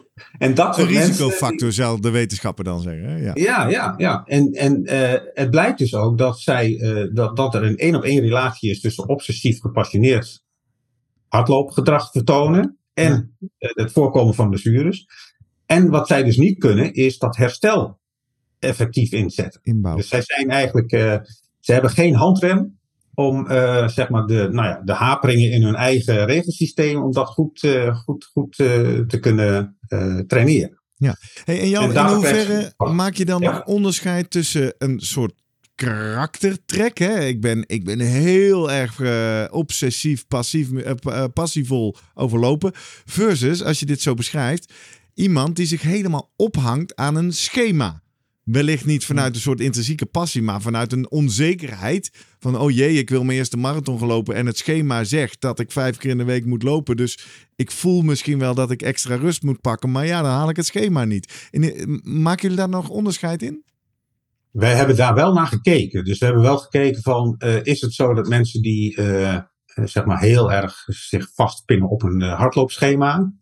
en 0.38 0.54
dat 0.54 0.78
een 0.78 0.87
risicofactor, 0.87 1.73
zal 1.73 2.00
de 2.00 2.11
wetenschapper 2.11 2.64
dan 2.64 2.81
zeggen. 2.81 3.09
Hè? 3.09 3.16
Ja, 3.16 3.33
ja, 3.35 3.69
ja. 3.69 3.95
ja. 3.97 4.23
En, 4.25 4.52
en 4.52 4.83
het 5.35 5.50
blijkt 5.50 5.78
dus 5.78 5.95
ook 5.95 6.19
dat, 6.19 6.40
zij, 6.40 6.78
dat, 7.12 7.37
dat 7.37 7.54
er 7.54 7.62
een 7.62 7.76
één 7.76 7.95
op 7.95 8.02
één 8.02 8.21
relatie 8.21 8.71
is 8.71 8.81
tussen 8.81 9.09
obsessief 9.09 9.61
gepassioneerd 9.61 10.42
hardloopgedrag 11.33 12.11
vertonen 12.11 12.78
en 12.95 13.37
ja. 13.38 13.49
het 13.59 13.92
voorkomen 13.92 14.35
van 14.35 14.49
blessures. 14.49 15.07
En 15.66 15.90
wat 15.90 16.07
zij 16.07 16.23
dus 16.23 16.37
niet 16.37 16.59
kunnen, 16.59 16.92
is 16.92 17.19
dat 17.19 17.37
herstel 17.37 18.00
effectief 18.62 19.12
inzetten. 19.12 19.61
Inbouw. 19.62 19.97
Dus 19.97 20.09
zij 20.09 20.23
zijn 20.23 20.50
eigenlijk, 20.50 20.92
uh, 20.92 21.16
ze 21.61 21.73
hebben 21.73 21.90
geen 21.90 22.14
handrem 22.14 22.78
om 23.14 23.50
uh, 23.50 23.88
zeg 23.88 24.09
maar 24.09 24.26
de, 24.26 24.49
nou 24.50 24.69
ja, 24.69 24.81
de 24.85 24.92
haperingen 24.92 25.50
in 25.50 25.62
hun 25.62 25.75
eigen 25.75 26.26
regelsysteem, 26.26 27.02
om 27.02 27.12
dat 27.12 27.28
goed, 27.28 27.62
uh, 27.62 27.97
goed, 27.97 28.25
goed 28.25 28.57
te 28.57 29.19
kunnen 29.21 29.76
traineren. 30.26 30.81
Ja, 30.97 31.16
hey, 31.45 31.61
en 31.61 31.69
Jan, 31.69 31.97
en 31.97 32.07
in 32.07 32.12
hoeverre 32.12 32.73
maak 32.76 33.14
je 33.14 33.25
dan 33.25 33.40
ja. 33.40 33.52
nog 33.52 33.64
onderscheid 33.64 34.31
tussen 34.31 34.75
een 34.78 35.00
soort 35.00 35.33
karaktertrek. 35.75 36.99
Hè? 36.99 37.21
Ik, 37.21 37.40
ben, 37.40 37.64
ik 37.66 37.85
ben 37.85 38.00
heel 38.00 38.71
erg 38.71 38.99
uh, 38.99 39.45
obsessief, 39.50 40.26
passief, 40.26 40.71
uh, 40.71 41.25
passievol 41.35 41.97
overlopen. 42.14 42.71
Versus, 43.04 43.64
als 43.64 43.81
je 43.81 43.87
dit 43.87 44.00
zo 44.00 44.14
beschrijft, 44.14 44.73
iemand 45.14 45.57
die 45.57 45.66
zich 45.66 45.83
helemaal 45.83 46.33
ophangt 46.37 46.97
aan 46.97 47.16
een 47.16 47.33
schema. 47.33 48.01
Wellicht 48.44 48.84
niet 48.84 49.04
vanuit 49.04 49.34
een 49.34 49.40
soort 49.40 49.61
intrinsieke 49.61 50.06
passie, 50.06 50.42
maar 50.42 50.61
vanuit 50.61 50.92
een 50.92 51.11
onzekerheid. 51.11 52.11
Van, 52.38 52.58
oh 52.58 52.70
jee, 52.70 52.99
ik 52.99 53.11
wil 53.11 53.25
mijn 53.25 53.38
eerste 53.38 53.56
marathon 53.56 53.99
gelopen 53.99 54.34
en 54.34 54.46
het 54.46 54.58
schema 54.58 55.04
zegt 55.04 55.40
dat 55.40 55.58
ik 55.58 55.72
vijf 55.72 55.96
keer 55.96 56.11
in 56.11 56.18
de 56.18 56.25
week 56.25 56.46
moet 56.46 56.62
lopen. 56.62 56.96
Dus 56.96 57.26
ik 57.56 57.70
voel 57.70 58.02
misschien 58.02 58.38
wel 58.38 58.54
dat 58.54 58.70
ik 58.70 58.82
extra 58.82 59.14
rust 59.14 59.42
moet 59.42 59.61
pakken, 59.61 59.90
maar 59.90 60.06
ja, 60.06 60.22
dan 60.22 60.30
haal 60.30 60.49
ik 60.49 60.56
het 60.56 60.66
schema 60.66 61.04
niet. 61.04 61.49
En, 61.50 62.00
maken 62.02 62.42
jullie 62.42 62.56
daar 62.56 62.68
nog 62.68 62.88
onderscheid 62.88 63.42
in? 63.42 63.64
Wij 64.50 64.75
hebben 64.75 64.96
daar 64.96 65.14
wel 65.14 65.32
naar 65.32 65.46
gekeken. 65.46 66.04
Dus 66.04 66.18
we 66.18 66.25
hebben 66.25 66.42
wel 66.42 66.58
gekeken 66.58 67.02
van, 67.02 67.34
uh, 67.38 67.62
is 67.62 67.80
het 67.80 67.94
zo 67.94 68.14
dat 68.14 68.28
mensen 68.28 68.62
die 68.62 68.96
uh, 68.96 69.38
zeg 69.84 70.04
maar 70.04 70.20
heel 70.20 70.52
erg 70.52 70.84
zich 70.87 71.30
vastpinnen 71.34 71.88
op 71.88 72.02
een 72.02 72.20
uh, 72.20 72.38
hardloopschema, 72.38 73.32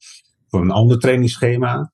of 0.51 0.61
een 0.61 0.71
ander 0.71 0.99
trainingsschema, 0.99 1.93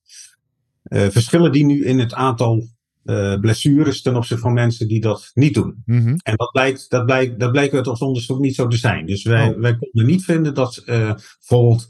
verschillen 0.89 1.53
die 1.53 1.65
nu 1.65 1.85
in 1.85 1.99
het 1.99 2.15
aantal 2.15 2.76
uh, 3.07 3.41
blessures 3.41 4.03
ten 4.03 4.17
opzichte 4.17 4.43
van 4.43 4.53
mensen 4.53 4.89
die 4.89 5.01
dat 5.01 5.31
niet 5.35 5.55
doen. 5.55 5.83
Mm 5.85 6.03
-hmm. 6.03 6.17
En 6.23 6.37
dat 6.37 6.51
blijkt, 6.51 6.91
dat, 6.91 7.07
blijkt, 7.07 7.41
dat 7.41 7.53
blijkt 7.53 7.75
uit 7.75 7.87
ons 7.87 8.01
onderzoek 8.01 8.39
niet 8.39 8.55
zo 8.55 8.67
te 8.67 8.77
zijn. 8.77 9.07
Dus 9.07 9.23
wij, 9.23 9.49
oh. 9.49 9.61
wij 9.61 9.77
konden 9.77 10.07
niet 10.07 10.25
vinden 10.25 10.55
dat 10.55 10.83
uh, 10.87 11.15
bijvoorbeeld 11.15 11.89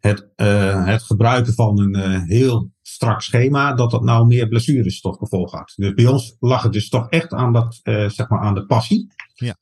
het, 0.00 0.28
uh, 0.36 0.86
het 0.86 1.02
gebruiken 1.02 1.54
van 1.54 1.78
een 1.80 2.20
heel 2.20 2.70
strak 2.82 3.22
schema, 3.22 3.74
dat 3.74 3.90
dat 3.90 4.02
nou 4.02 4.26
meer 4.26 4.48
blessures 4.48 5.00
tot 5.00 5.18
gevolg 5.18 5.52
had. 5.52 5.72
Dus 5.76 5.94
bij 5.94 6.06
ons 6.06 6.36
lag 6.40 6.62
het 6.62 6.72
dus 6.72 6.88
toch 6.88 7.08
echt 7.08 7.32
aan, 7.32 7.52
dat, 7.52 7.80
zeg 7.82 8.28
maar 8.28 8.40
aan 8.40 8.54
de 8.54 8.66
passie. 8.66 9.08
Ja. 9.34 9.56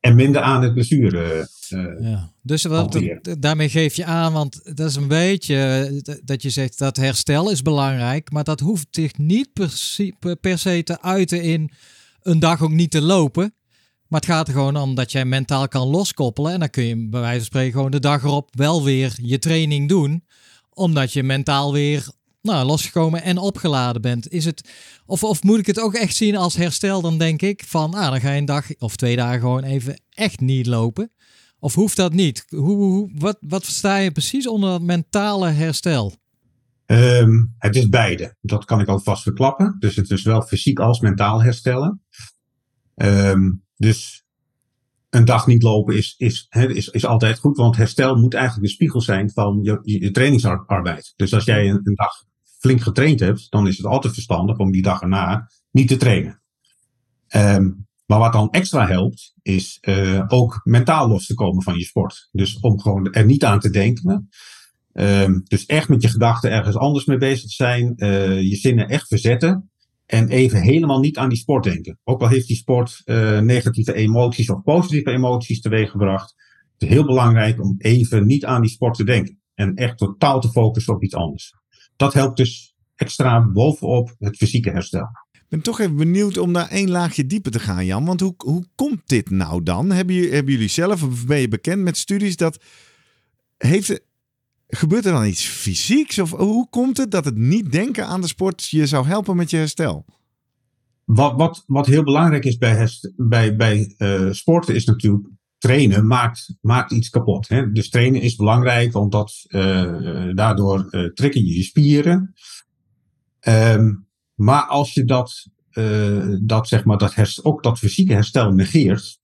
En 0.00 0.14
minder 0.14 0.42
aan 0.42 0.62
het 0.62 0.74
blessure. 0.74 1.48
Uh, 1.70 2.10
ja. 2.10 2.32
Dus 2.42 2.64
wat, 2.64 3.00
daarmee 3.38 3.68
geef 3.68 3.94
je 3.94 4.04
aan, 4.04 4.32
want 4.32 4.76
dat 4.76 4.88
is 4.88 4.96
een 4.96 5.08
beetje 5.08 6.20
dat 6.24 6.42
je 6.42 6.50
zegt 6.50 6.78
dat 6.78 6.96
herstel 6.96 7.50
is 7.50 7.62
belangrijk, 7.62 8.32
maar 8.32 8.44
dat 8.44 8.60
hoeft 8.60 8.86
zich 8.90 9.18
niet 9.18 9.52
per 9.52 9.70
se, 9.70 10.14
per 10.40 10.58
se 10.58 10.82
te 10.82 11.02
uiten 11.02 11.42
in 11.42 11.70
een 12.22 12.38
dag 12.38 12.62
ook 12.62 12.70
niet 12.70 12.90
te 12.90 13.02
lopen. 13.02 13.54
Maar 14.06 14.20
het 14.20 14.28
gaat 14.28 14.48
er 14.48 14.54
gewoon 14.54 14.76
om 14.76 14.94
dat 14.94 15.12
jij 15.12 15.24
mentaal 15.24 15.68
kan 15.68 15.86
loskoppelen. 15.86 16.52
En 16.52 16.58
dan 16.58 16.70
kun 16.70 16.84
je 16.84 17.08
bij 17.08 17.20
wijze 17.20 17.36
van 17.36 17.44
spreken 17.44 17.72
gewoon 17.72 17.90
de 17.90 18.00
dag 18.00 18.22
erop 18.22 18.56
wel 18.56 18.84
weer 18.84 19.14
je 19.22 19.38
training 19.38 19.88
doen. 19.88 20.24
Omdat 20.70 21.12
je 21.12 21.22
mentaal 21.22 21.72
weer 21.72 22.08
nou, 22.42 22.66
losgekomen 22.66 23.22
en 23.22 23.38
opgeladen 23.38 24.02
bent. 24.02 24.32
Is 24.32 24.44
het, 24.44 24.70
of, 25.06 25.24
of 25.24 25.42
moet 25.42 25.58
ik 25.58 25.66
het 25.66 25.80
ook 25.80 25.94
echt 25.94 26.16
zien 26.16 26.36
als 26.36 26.56
herstel? 26.56 27.00
Dan 27.00 27.18
denk 27.18 27.42
ik 27.42 27.64
van, 27.66 27.94
ah, 27.94 28.10
dan 28.10 28.20
ga 28.20 28.32
je 28.32 28.38
een 28.38 28.44
dag 28.44 28.66
of 28.78 28.96
twee 28.96 29.16
dagen 29.16 29.40
gewoon 29.40 29.62
even 29.64 30.00
echt 30.10 30.40
niet 30.40 30.66
lopen. 30.66 31.12
Of 31.58 31.74
hoeft 31.74 31.96
dat 31.96 32.12
niet? 32.12 32.44
Hoe, 32.48 33.10
wat, 33.14 33.36
wat 33.40 33.64
versta 33.64 33.96
je 33.96 34.10
precies 34.10 34.48
onder 34.48 34.70
dat 34.70 34.82
mentale 34.82 35.48
herstel? 35.48 36.14
Ehm, 36.86 37.44
het 37.58 37.76
is 37.76 37.88
beide. 37.88 38.36
Dat 38.40 38.64
kan 38.64 38.80
ik 38.80 38.88
alvast 38.88 39.22
verklappen. 39.22 39.76
Dus 39.78 39.96
het 39.96 40.10
is 40.10 40.22
wel 40.22 40.42
fysiek 40.42 40.78
als 40.78 41.00
mentaal 41.00 41.42
herstellen. 41.42 42.02
Ehm, 42.94 43.52
dus 43.76 44.24
een 45.10 45.24
dag 45.24 45.46
niet 45.46 45.62
lopen 45.62 45.96
is, 45.96 46.14
is, 46.18 46.46
is, 46.50 46.88
is 46.88 47.04
altijd 47.04 47.38
goed, 47.38 47.56
want 47.56 47.76
herstel 47.76 48.16
moet 48.16 48.34
eigenlijk 48.34 48.66
de 48.66 48.72
spiegel 48.72 49.00
zijn 49.00 49.30
van 49.30 49.58
je, 49.82 50.10
trainingsarbeid. 50.10 51.12
Dus 51.16 51.34
als 51.34 51.44
jij 51.44 51.68
een, 51.68 51.94
dag 51.94 52.24
flink 52.60 52.80
getraind 52.80 53.20
hebt, 53.20 53.50
dan 53.50 53.66
is 53.66 53.76
het 53.76 53.86
altijd 53.86 54.12
verstandig 54.12 54.56
om 54.56 54.70
die 54.70 54.82
dag 54.82 55.00
erna 55.00 55.50
niet 55.70 55.88
te 55.88 55.96
trainen. 55.96 56.42
Um, 57.36 57.88
maar 58.06 58.18
wat 58.18 58.32
dan 58.32 58.50
extra 58.50 58.86
helpt, 58.86 59.34
is 59.42 59.78
uh, 59.80 60.24
ook 60.26 60.60
mentaal 60.64 61.08
los 61.08 61.26
te 61.26 61.34
komen 61.34 61.62
van 61.62 61.78
je 61.78 61.84
sport. 61.84 62.28
Dus 62.32 62.60
om 62.60 62.80
gewoon 62.80 63.12
er 63.12 63.24
niet 63.24 63.44
aan 63.44 63.60
te 63.60 63.70
denken. 63.70 64.28
Um, 64.92 65.42
dus 65.44 65.66
echt 65.66 65.88
met 65.88 66.02
je 66.02 66.08
gedachten 66.08 66.50
ergens 66.50 66.76
anders 66.76 67.04
mee 67.04 67.18
bezig 67.18 67.48
te 67.48 67.54
zijn. 67.54 67.92
Uh, 67.96 68.42
je 68.42 68.56
zinnen 68.56 68.88
echt 68.88 69.08
verzetten. 69.08 69.70
En 70.06 70.28
even 70.28 70.60
helemaal 70.60 71.00
niet 71.00 71.18
aan 71.18 71.28
die 71.28 71.38
sport 71.38 71.64
denken. 71.64 71.98
Ook 72.04 72.20
al 72.20 72.28
heeft 72.28 72.46
die 72.46 72.56
sport 72.56 73.02
uh, 73.04 73.38
negatieve 73.38 73.94
emoties 73.94 74.50
of 74.50 74.62
positieve 74.62 75.10
emoties 75.10 75.60
teweeggebracht. 75.60 76.34
Het 76.72 76.82
is 76.82 76.88
heel 76.88 77.06
belangrijk 77.06 77.62
om 77.62 77.74
even 77.78 78.26
niet 78.26 78.44
aan 78.44 78.60
die 78.60 78.70
sport 78.70 78.94
te 78.94 79.04
denken. 79.04 79.40
En 79.54 79.74
echt 79.74 79.98
totaal 79.98 80.40
te 80.40 80.50
focussen 80.50 80.94
op 80.94 81.02
iets 81.02 81.14
anders. 81.14 81.54
Dat 82.00 82.14
helpt 82.14 82.36
dus 82.36 82.74
extra 82.94 83.50
bovenop 83.52 84.14
het 84.18 84.36
fysieke 84.36 84.70
herstel. 84.70 85.08
Ik 85.32 85.44
ben 85.48 85.60
toch 85.60 85.80
even 85.80 85.96
benieuwd 85.96 86.38
om 86.38 86.52
daar 86.52 86.68
één 86.68 86.90
laagje 86.90 87.26
dieper 87.26 87.52
te 87.52 87.58
gaan, 87.58 87.84
Jan. 87.84 88.04
Want 88.04 88.20
hoe, 88.20 88.34
hoe 88.36 88.64
komt 88.74 89.00
dit 89.06 89.30
nou 89.30 89.62
dan? 89.62 89.90
Hebben, 89.90 90.14
jullie, 90.14 90.32
hebben 90.32 90.52
jullie 90.52 90.68
zelf, 90.68 91.02
of 91.02 91.26
ben 91.26 91.38
je 91.38 91.48
bekend 91.48 91.82
met 91.82 91.96
studies 91.96 92.36
dat. 92.36 92.62
Heeft, 93.56 94.00
Gebeurt 94.66 95.04
er 95.04 95.12
dan 95.12 95.26
iets 95.26 95.46
fysieks? 95.46 96.18
Of 96.18 96.30
hoe 96.30 96.68
komt 96.68 96.96
het 96.96 97.10
dat 97.10 97.24
het 97.24 97.36
niet 97.36 97.72
denken 97.72 98.06
aan 98.06 98.20
de 98.20 98.26
sport 98.26 98.68
je 98.68 98.86
zou 98.86 99.06
helpen 99.06 99.36
met 99.36 99.50
je 99.50 99.56
herstel? 99.56 100.04
Wat, 101.04 101.36
wat, 101.36 101.64
wat 101.66 101.86
heel 101.86 102.04
belangrijk 102.04 102.44
is 102.44 102.58
bij, 102.58 102.88
bij, 103.16 103.56
bij 103.56 103.94
uh, 103.98 104.32
sporten 104.32 104.74
is 104.74 104.84
natuurlijk 104.84 105.28
trainen 105.60 106.06
maakt, 106.06 106.56
maakt 106.60 106.92
iets 106.92 107.08
kapot. 107.08 107.48
Hè? 107.48 107.72
Dus 107.72 107.90
trainen 107.90 108.20
is 108.20 108.36
belangrijk, 108.36 108.94
omdat 108.94 109.44
uh, 109.48 110.34
daardoor 110.34 110.88
uh, 110.90 111.12
trekken 111.12 111.44
je 111.44 111.56
je 111.56 111.62
spieren. 111.62 112.32
Um, 113.48 114.08
maar 114.34 114.62
als 114.62 114.94
je 114.94 115.04
dat, 115.04 115.48
dat, 116.42 116.68
zeg 116.68 116.84
maar, 116.84 116.98
dat 116.98 117.14
herst, 117.14 117.44
ook 117.44 117.62
dat 117.62 117.78
fysieke 117.78 118.12
herstel 118.12 118.52
negeert, 118.52 119.20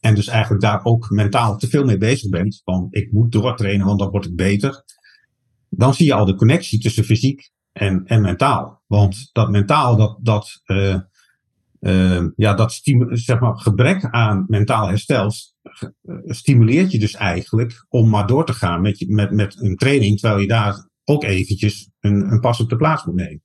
en 0.00 0.14
dus 0.14 0.26
eigenlijk 0.26 0.62
daar 0.62 0.84
ook 0.84 1.10
mentaal 1.10 1.56
te 1.58 1.68
veel 1.68 1.84
mee 1.84 1.98
bezig 1.98 2.30
bent. 2.30 2.60
Van 2.64 2.86
ik 2.90 3.12
moet 3.12 3.32
doortrainen, 3.32 3.86
want 3.86 3.98
dan 3.98 4.10
wordt 4.10 4.26
het 4.26 4.36
beter. 4.36 4.84
Dan 5.68 5.94
zie 5.94 6.06
je 6.06 6.14
al 6.14 6.24
de 6.24 6.34
connectie 6.34 6.80
tussen 6.80 7.04
fysiek 7.04 7.50
en, 7.72 8.04
en 8.04 8.20
mentaal. 8.20 8.82
Want 8.86 9.30
dat 9.32 9.50
mentaal, 9.50 9.96
dat, 9.96 10.18
dat, 10.22 10.62
uh, 11.86 12.26
ja, 12.36 12.54
dat 12.54 12.80
zeg 13.10 13.40
maar, 13.40 13.56
gebrek 13.56 14.04
aan 14.04 14.44
mentaal 14.48 14.88
herstel 14.88 15.32
stimuleert 16.24 16.92
je 16.92 16.98
dus 16.98 17.14
eigenlijk 17.14 17.86
om 17.88 18.08
maar 18.08 18.26
door 18.26 18.46
te 18.46 18.52
gaan 18.52 18.80
met, 18.80 19.04
met, 19.08 19.30
met 19.30 19.60
een 19.60 19.76
training, 19.76 20.18
terwijl 20.18 20.40
je 20.40 20.48
daar 20.48 20.88
ook 21.04 21.24
eventjes 21.24 21.90
een, 22.00 22.32
een 22.32 22.40
pas 22.40 22.60
op 22.60 22.68
de 22.68 22.76
plaats 22.76 23.04
moet 23.04 23.14
nemen. 23.14 23.42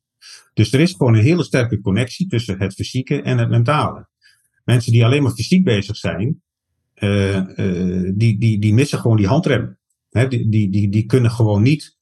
Dus 0.54 0.74
er 0.74 0.80
is 0.80 0.92
gewoon 0.92 1.16
een 1.16 1.24
hele 1.24 1.44
sterke 1.44 1.82
connectie 1.82 2.28
tussen 2.28 2.60
het 2.60 2.74
fysieke 2.74 3.22
en 3.22 3.38
het 3.38 3.50
mentale. 3.50 4.10
Mensen 4.64 4.92
die 4.92 5.06
alleen 5.06 5.24
maar 5.24 5.32
fysiek 5.32 5.64
bezig 5.64 5.96
zijn, 5.96 6.42
uh, 6.96 7.42
die, 8.16 8.40
die, 8.40 8.60
die 8.60 8.74
missen 8.74 9.00
gewoon 9.00 9.18
die 9.18 9.28
handrem. 9.28 9.80
Die, 10.10 10.50
die, 10.50 10.70
die, 10.70 10.90
die 10.90 11.06
kunnen 11.06 11.32
gewoon 11.32 11.62
niet 11.62 11.98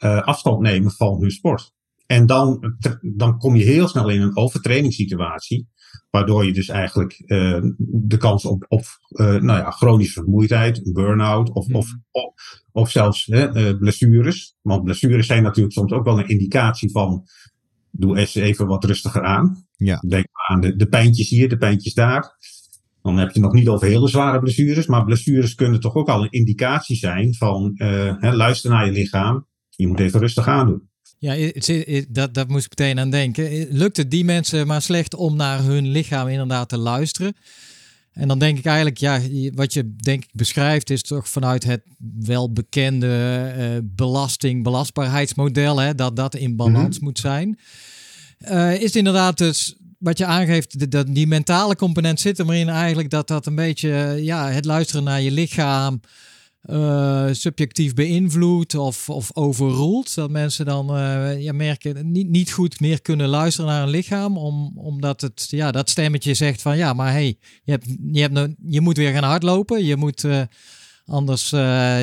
afstand 0.00 0.60
nemen 0.60 0.90
van 0.90 1.20
hun 1.20 1.30
sport. 1.30 1.72
En 2.06 2.26
dan, 2.26 2.76
dan 3.16 3.38
kom 3.38 3.56
je 3.56 3.64
heel 3.64 3.88
snel 3.88 4.08
in 4.08 4.20
een 4.20 4.36
overtrainingssituatie. 4.36 5.68
Waardoor 6.10 6.44
je 6.44 6.52
dus 6.52 6.68
eigenlijk 6.68 7.22
uh, 7.26 7.58
de 7.78 8.16
kans 8.16 8.44
op, 8.44 8.64
op 8.68 8.84
uh, 9.08 9.26
nou 9.26 9.58
ja, 9.58 9.70
chronische 9.70 10.12
vermoeidheid, 10.12 10.92
burn-out 10.92 11.50
of, 11.50 11.66
of, 11.72 11.86
mhm. 11.86 11.96
of, 12.10 12.32
of, 12.72 12.90
zelfs 12.90 13.26
uh, 13.26 13.78
blessures. 13.78 14.56
Want 14.62 14.84
blessures 14.84 15.26
zijn 15.26 15.42
natuurlijk 15.42 15.74
soms 15.74 15.92
ook 15.92 16.04
wel 16.04 16.18
een 16.18 16.28
indicatie 16.28 16.90
van. 16.90 17.26
Doe 17.90 18.18
eens 18.18 18.34
even 18.34 18.66
wat 18.66 18.84
rustiger 18.84 19.22
aan. 19.22 19.66
Ja. 19.76 20.02
Denk 20.08 20.26
aan 20.48 20.60
de, 20.60 20.76
de 20.76 20.88
pijntjes 20.88 21.28
hier, 21.28 21.48
de 21.48 21.58
pijntjes 21.58 21.94
daar. 21.94 22.36
Dan 23.02 23.16
heb 23.16 23.30
je 23.30 23.40
nog 23.40 23.52
niet 23.52 23.68
over 23.68 23.86
hele 23.86 24.08
zware 24.08 24.38
blessures, 24.38 24.86
maar 24.86 25.04
blessures 25.04 25.54
kunnen 25.54 25.80
toch 25.80 25.94
ook 25.94 26.08
al 26.08 26.22
een 26.22 26.30
indicatie 26.30 26.96
zijn 26.96 27.34
van 27.34 27.72
hè, 28.18 28.32
luister 28.32 28.70
naar 28.70 28.86
je 28.86 28.92
lichaam. 28.92 29.46
Je 29.68 29.86
moet 29.86 30.00
even 30.00 30.20
rustig 30.20 30.48
aandoen. 30.48 30.88
Ja, 31.18 31.50
dat, 32.08 32.34
dat 32.34 32.48
moest 32.48 32.64
ik 32.64 32.78
meteen 32.78 32.98
aan 32.98 33.10
denken. 33.10 33.66
Lukt 33.70 33.96
het 33.96 34.10
die 34.10 34.24
mensen 34.24 34.66
maar 34.66 34.82
slecht 34.82 35.14
om 35.14 35.36
naar 35.36 35.62
hun 35.62 35.88
lichaam 35.88 36.28
inderdaad 36.28 36.68
te 36.68 36.78
luisteren? 36.78 37.34
En 38.12 38.28
dan 38.28 38.38
denk 38.38 38.58
ik 38.58 38.64
eigenlijk, 38.64 38.98
ja, 38.98 39.20
wat 39.54 39.72
je 39.72 39.94
denk 39.96 40.24
ik 40.24 40.30
beschrijft 40.32 40.90
is 40.90 41.02
toch 41.02 41.28
vanuit 41.28 41.64
het 41.64 41.82
welbekende 42.18 43.54
uh, 43.58 43.78
belasting, 43.82 44.62
belastbaarheidsmodel, 44.62 45.78
hè, 45.78 45.94
dat 45.94 46.16
dat 46.16 46.34
in 46.34 46.56
balans 46.56 46.96
mhm. 46.96 47.04
moet 47.04 47.18
zijn. 47.18 47.58
Uh, 48.38 48.80
is 48.80 48.96
inderdaad 48.96 49.38
dus 49.38 49.76
wat 49.98 50.18
je 50.18 50.24
aangeeft, 50.24 50.90
dat 50.90 51.06
die 51.14 51.26
mentale 51.26 51.76
component 51.76 52.20
zit 52.20 52.38
erin 52.38 52.68
eigenlijk 52.68 53.10
dat 53.10 53.28
dat 53.28 53.46
een 53.46 53.54
beetje 53.54 54.18
ja, 54.20 54.50
het 54.50 54.64
luisteren 54.64 55.04
naar 55.04 55.20
je 55.20 55.30
lichaam 55.30 56.00
uh, 56.70 57.26
subjectief 57.30 57.94
beïnvloedt 57.94 58.74
of, 58.74 59.08
of 59.08 59.36
overroelt. 59.36 60.14
Dat 60.14 60.30
mensen 60.30 60.64
dan 60.64 60.96
uh, 60.96 61.42
ja, 61.42 61.52
merken 61.52 62.10
niet, 62.10 62.28
niet 62.28 62.52
goed 62.52 62.80
meer 62.80 63.02
kunnen 63.02 63.28
luisteren 63.28 63.70
naar 63.70 63.80
hun 63.80 63.90
lichaam, 63.90 64.36
om, 64.36 64.72
omdat 64.76 65.20
het, 65.20 65.46
ja, 65.50 65.70
dat 65.70 65.90
stemmetje 65.90 66.34
zegt 66.34 66.62
van 66.62 66.76
ja, 66.76 66.92
maar 66.92 67.12
hey, 67.12 67.38
je, 67.62 67.70
hebt, 67.70 67.86
je, 68.12 68.20
hebt 68.20 68.32
nou, 68.32 68.54
je 68.62 68.80
moet 68.80 68.96
weer 68.96 69.12
gaan 69.12 69.22
hardlopen, 69.22 69.84
je 69.84 69.96
moet... 69.96 70.24
Uh, 70.24 70.42
Anders 71.10 71.50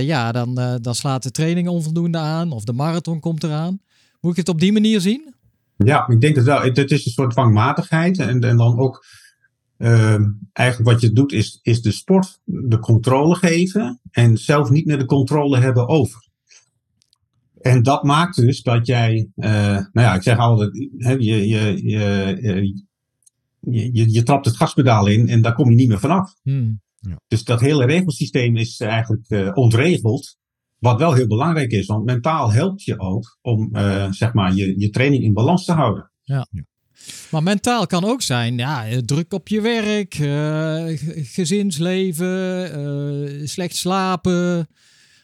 ja, 0.02 0.32
dan, 0.32 0.80
dan 0.82 0.96
slaat 0.96 1.24
de 1.24 1.32
training 1.32 1.68
onvoldoende 1.68 2.18
aan 2.18 2.52
of 2.52 2.64
de 2.64 2.74
marathon 2.74 3.20
komt 3.20 3.44
eraan. 3.44 3.80
Moet 4.22 4.32
ik 4.32 4.38
het 4.38 4.50
op 4.50 4.60
die 4.60 4.72
manier 4.72 5.02
zien? 5.02 5.36
Ja, 5.78 6.08
ik 6.08 6.22
denk 6.22 6.36
het 6.36 6.46
wel. 6.46 6.62
Het, 6.62 6.92
is 6.92 7.06
een 7.06 7.12
soort 7.12 7.32
dwangmatigheid. 7.32 8.20
En, 8.20 8.44
en 8.44 8.58
dan 8.58 8.80
ook 8.80 9.06
uh, 9.78 10.20
eigenlijk 10.54 10.92
wat 10.92 11.02
je 11.02 11.12
doet 11.12 11.32
is, 11.32 11.60
is 11.62 11.82
de 11.82 11.92
sport 11.92 12.40
de 12.44 12.80
controle 12.80 13.36
geven 13.36 14.00
en 14.12 14.38
zelf 14.38 14.70
niet 14.70 14.86
meer 14.86 14.98
de 14.98 15.06
controle 15.06 15.58
hebben 15.58 15.88
over. 15.88 16.28
En 17.62 17.84
dat 17.84 18.04
maakt 18.04 18.36
dus 18.36 18.62
dat 18.62 18.88
jij, 18.88 19.30
uh, 19.36 19.50
nou 19.72 19.90
ja, 19.94 20.16
ik 20.16 20.22
zeg 20.22 20.38
altijd, 20.38 20.90
hè, 20.98 21.12
je, 21.12 21.48
je, 21.48 21.88
je, 21.88 22.84
je, 23.60 24.12
je, 24.12 24.24
trapt 24.24 24.46
het 24.46 24.56
gaspedaal 24.56 25.08
in 25.08 25.30
en 25.30 25.42
daar 25.42 25.54
kom 25.54 25.70
je 25.70 25.76
niet 25.76 25.88
meer 25.88 26.00
vanaf. 26.00 26.36
Hmm. 26.42 26.82
Ja. 27.00 27.20
Dus 27.28 27.44
dat 27.44 27.60
hele 27.60 27.86
regelsysteem 27.86 28.56
is 28.56 28.80
eigenlijk 28.80 29.30
uh, 29.30 29.52
ontregeld. 29.54 30.38
Wat 30.78 31.00
wel 31.00 31.14
heel 31.14 31.28
belangrijk 31.28 31.72
is, 31.72 31.86
want 31.86 32.06
mentaal 32.06 32.52
helpt 32.52 32.84
je 32.84 33.00
ook 33.00 33.38
om 33.42 33.70
uh, 33.72 34.12
zeg 34.12 34.34
maar 34.34 34.54
je, 34.54 34.80
je 34.80 34.90
training 34.90 35.24
in 35.24 35.34
balans 35.34 35.66
te 35.66 35.74
houden. 35.74 36.12
Ja. 36.24 36.48
Maar 37.32 37.44
mentaal 37.44 37.88
kan 37.88 38.04
ook 38.04 38.22
zijn, 38.22 38.58
ja, 38.58 38.86
druk 39.06 39.34
op 39.34 39.48
je 39.48 39.62
werk, 39.62 40.18
uh, 40.18 40.84
gezinsleven, 41.34 42.80
uh, 42.80 43.48
slecht 43.48 43.76
slapen, 43.76 44.68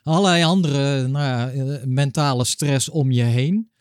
allerlei 0.03 0.43
andere 0.43 1.07
nou 1.07 1.25
ja, 1.25 1.79
mentale 1.85 2.45
stress 2.45 2.89
om 2.89 3.11
je 3.11 3.23
heen. 3.23 3.71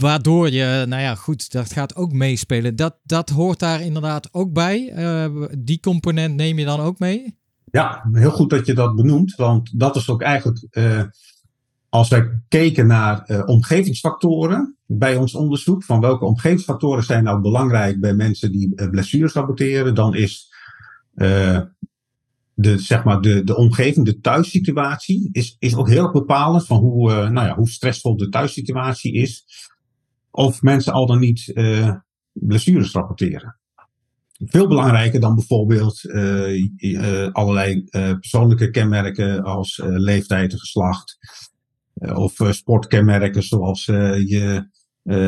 Waardoor 0.00 0.50
je, 0.50 0.84
nou 0.88 1.02
ja, 1.02 1.14
goed, 1.14 1.52
dat 1.52 1.72
gaat 1.72 1.96
ook 1.96 2.12
meespelen. 2.12 2.76
Dat, 2.76 2.96
dat 3.02 3.30
hoort 3.30 3.58
daar 3.58 3.80
inderdaad 3.80 4.28
ook 4.34 4.52
bij. 4.52 4.94
die 5.58 5.80
component 5.80 6.34
neem 6.34 6.58
je 6.58 6.64
dan 6.64 6.80
ook 6.80 6.98
mee? 6.98 7.38
Ja, 7.70 8.08
heel 8.12 8.30
goed 8.30 8.50
dat 8.50 8.66
je 8.66 8.74
dat 8.74 8.96
benoemt, 8.96 9.34
want 9.34 9.78
dat 9.78 9.96
is 9.96 10.08
ook 10.08 10.22
eigenlijk, 10.22 10.66
als 11.88 12.08
wij 12.08 12.40
keken 12.48 12.86
naar 12.86 13.44
omgevingsfactoren 13.46 14.76
bij 14.98 15.16
ons 15.16 15.34
onderzoek, 15.34 15.84
van 15.84 16.00
welke 16.00 16.24
omgevingsfactoren 16.24 17.04
zijn 17.04 17.24
nou 17.24 17.40
belangrijk 17.40 18.00
bij 18.00 18.14
mensen 18.14 18.52
die 18.52 18.72
uh, 18.74 18.90
blessures 18.90 19.32
rapporteren, 19.32 19.94
dan 19.94 20.14
is 20.14 20.50
de, 22.54 22.78
zeg 22.78 23.04
maar 23.04 23.20
de, 23.20 23.44
de 23.44 23.56
omgeving, 23.56 24.06
de 24.06 24.20
thuissituatie, 24.20 25.28
is, 25.32 25.56
is 25.58 25.76
ook 25.76 25.88
heel 25.88 26.10
bepalend 26.10 26.66
van 26.66 26.78
hoe, 26.78 27.10
nou 27.10 27.46
ja, 27.46 27.54
hoe 27.54 27.68
stressvol 27.68 28.16
de 28.16 28.28
thuissituatie 28.28 29.12
is. 29.12 29.44
Of 30.30 30.62
mensen 30.62 30.92
al 30.92 31.06
dan 31.06 31.18
niet 31.18 31.52
blessures 32.32 32.92
rapporteren 32.92 33.60
veel 34.44 34.68
belangrijker 34.68 35.20
dan 35.20 35.34
bijvoorbeeld 35.34 36.04
uh, 36.04 36.64
uh, 36.76 37.28
allerlei 37.32 37.74
uh, 37.90 38.12
persoonlijke 38.12 38.70
kenmerken 38.70 39.42
als 39.42 39.80
leeftijd, 39.84 40.54
geslacht, 40.54 41.18
of 41.94 42.34
sportkenmerken 42.50 43.42
zoals 43.42 43.84
je, 43.84 44.68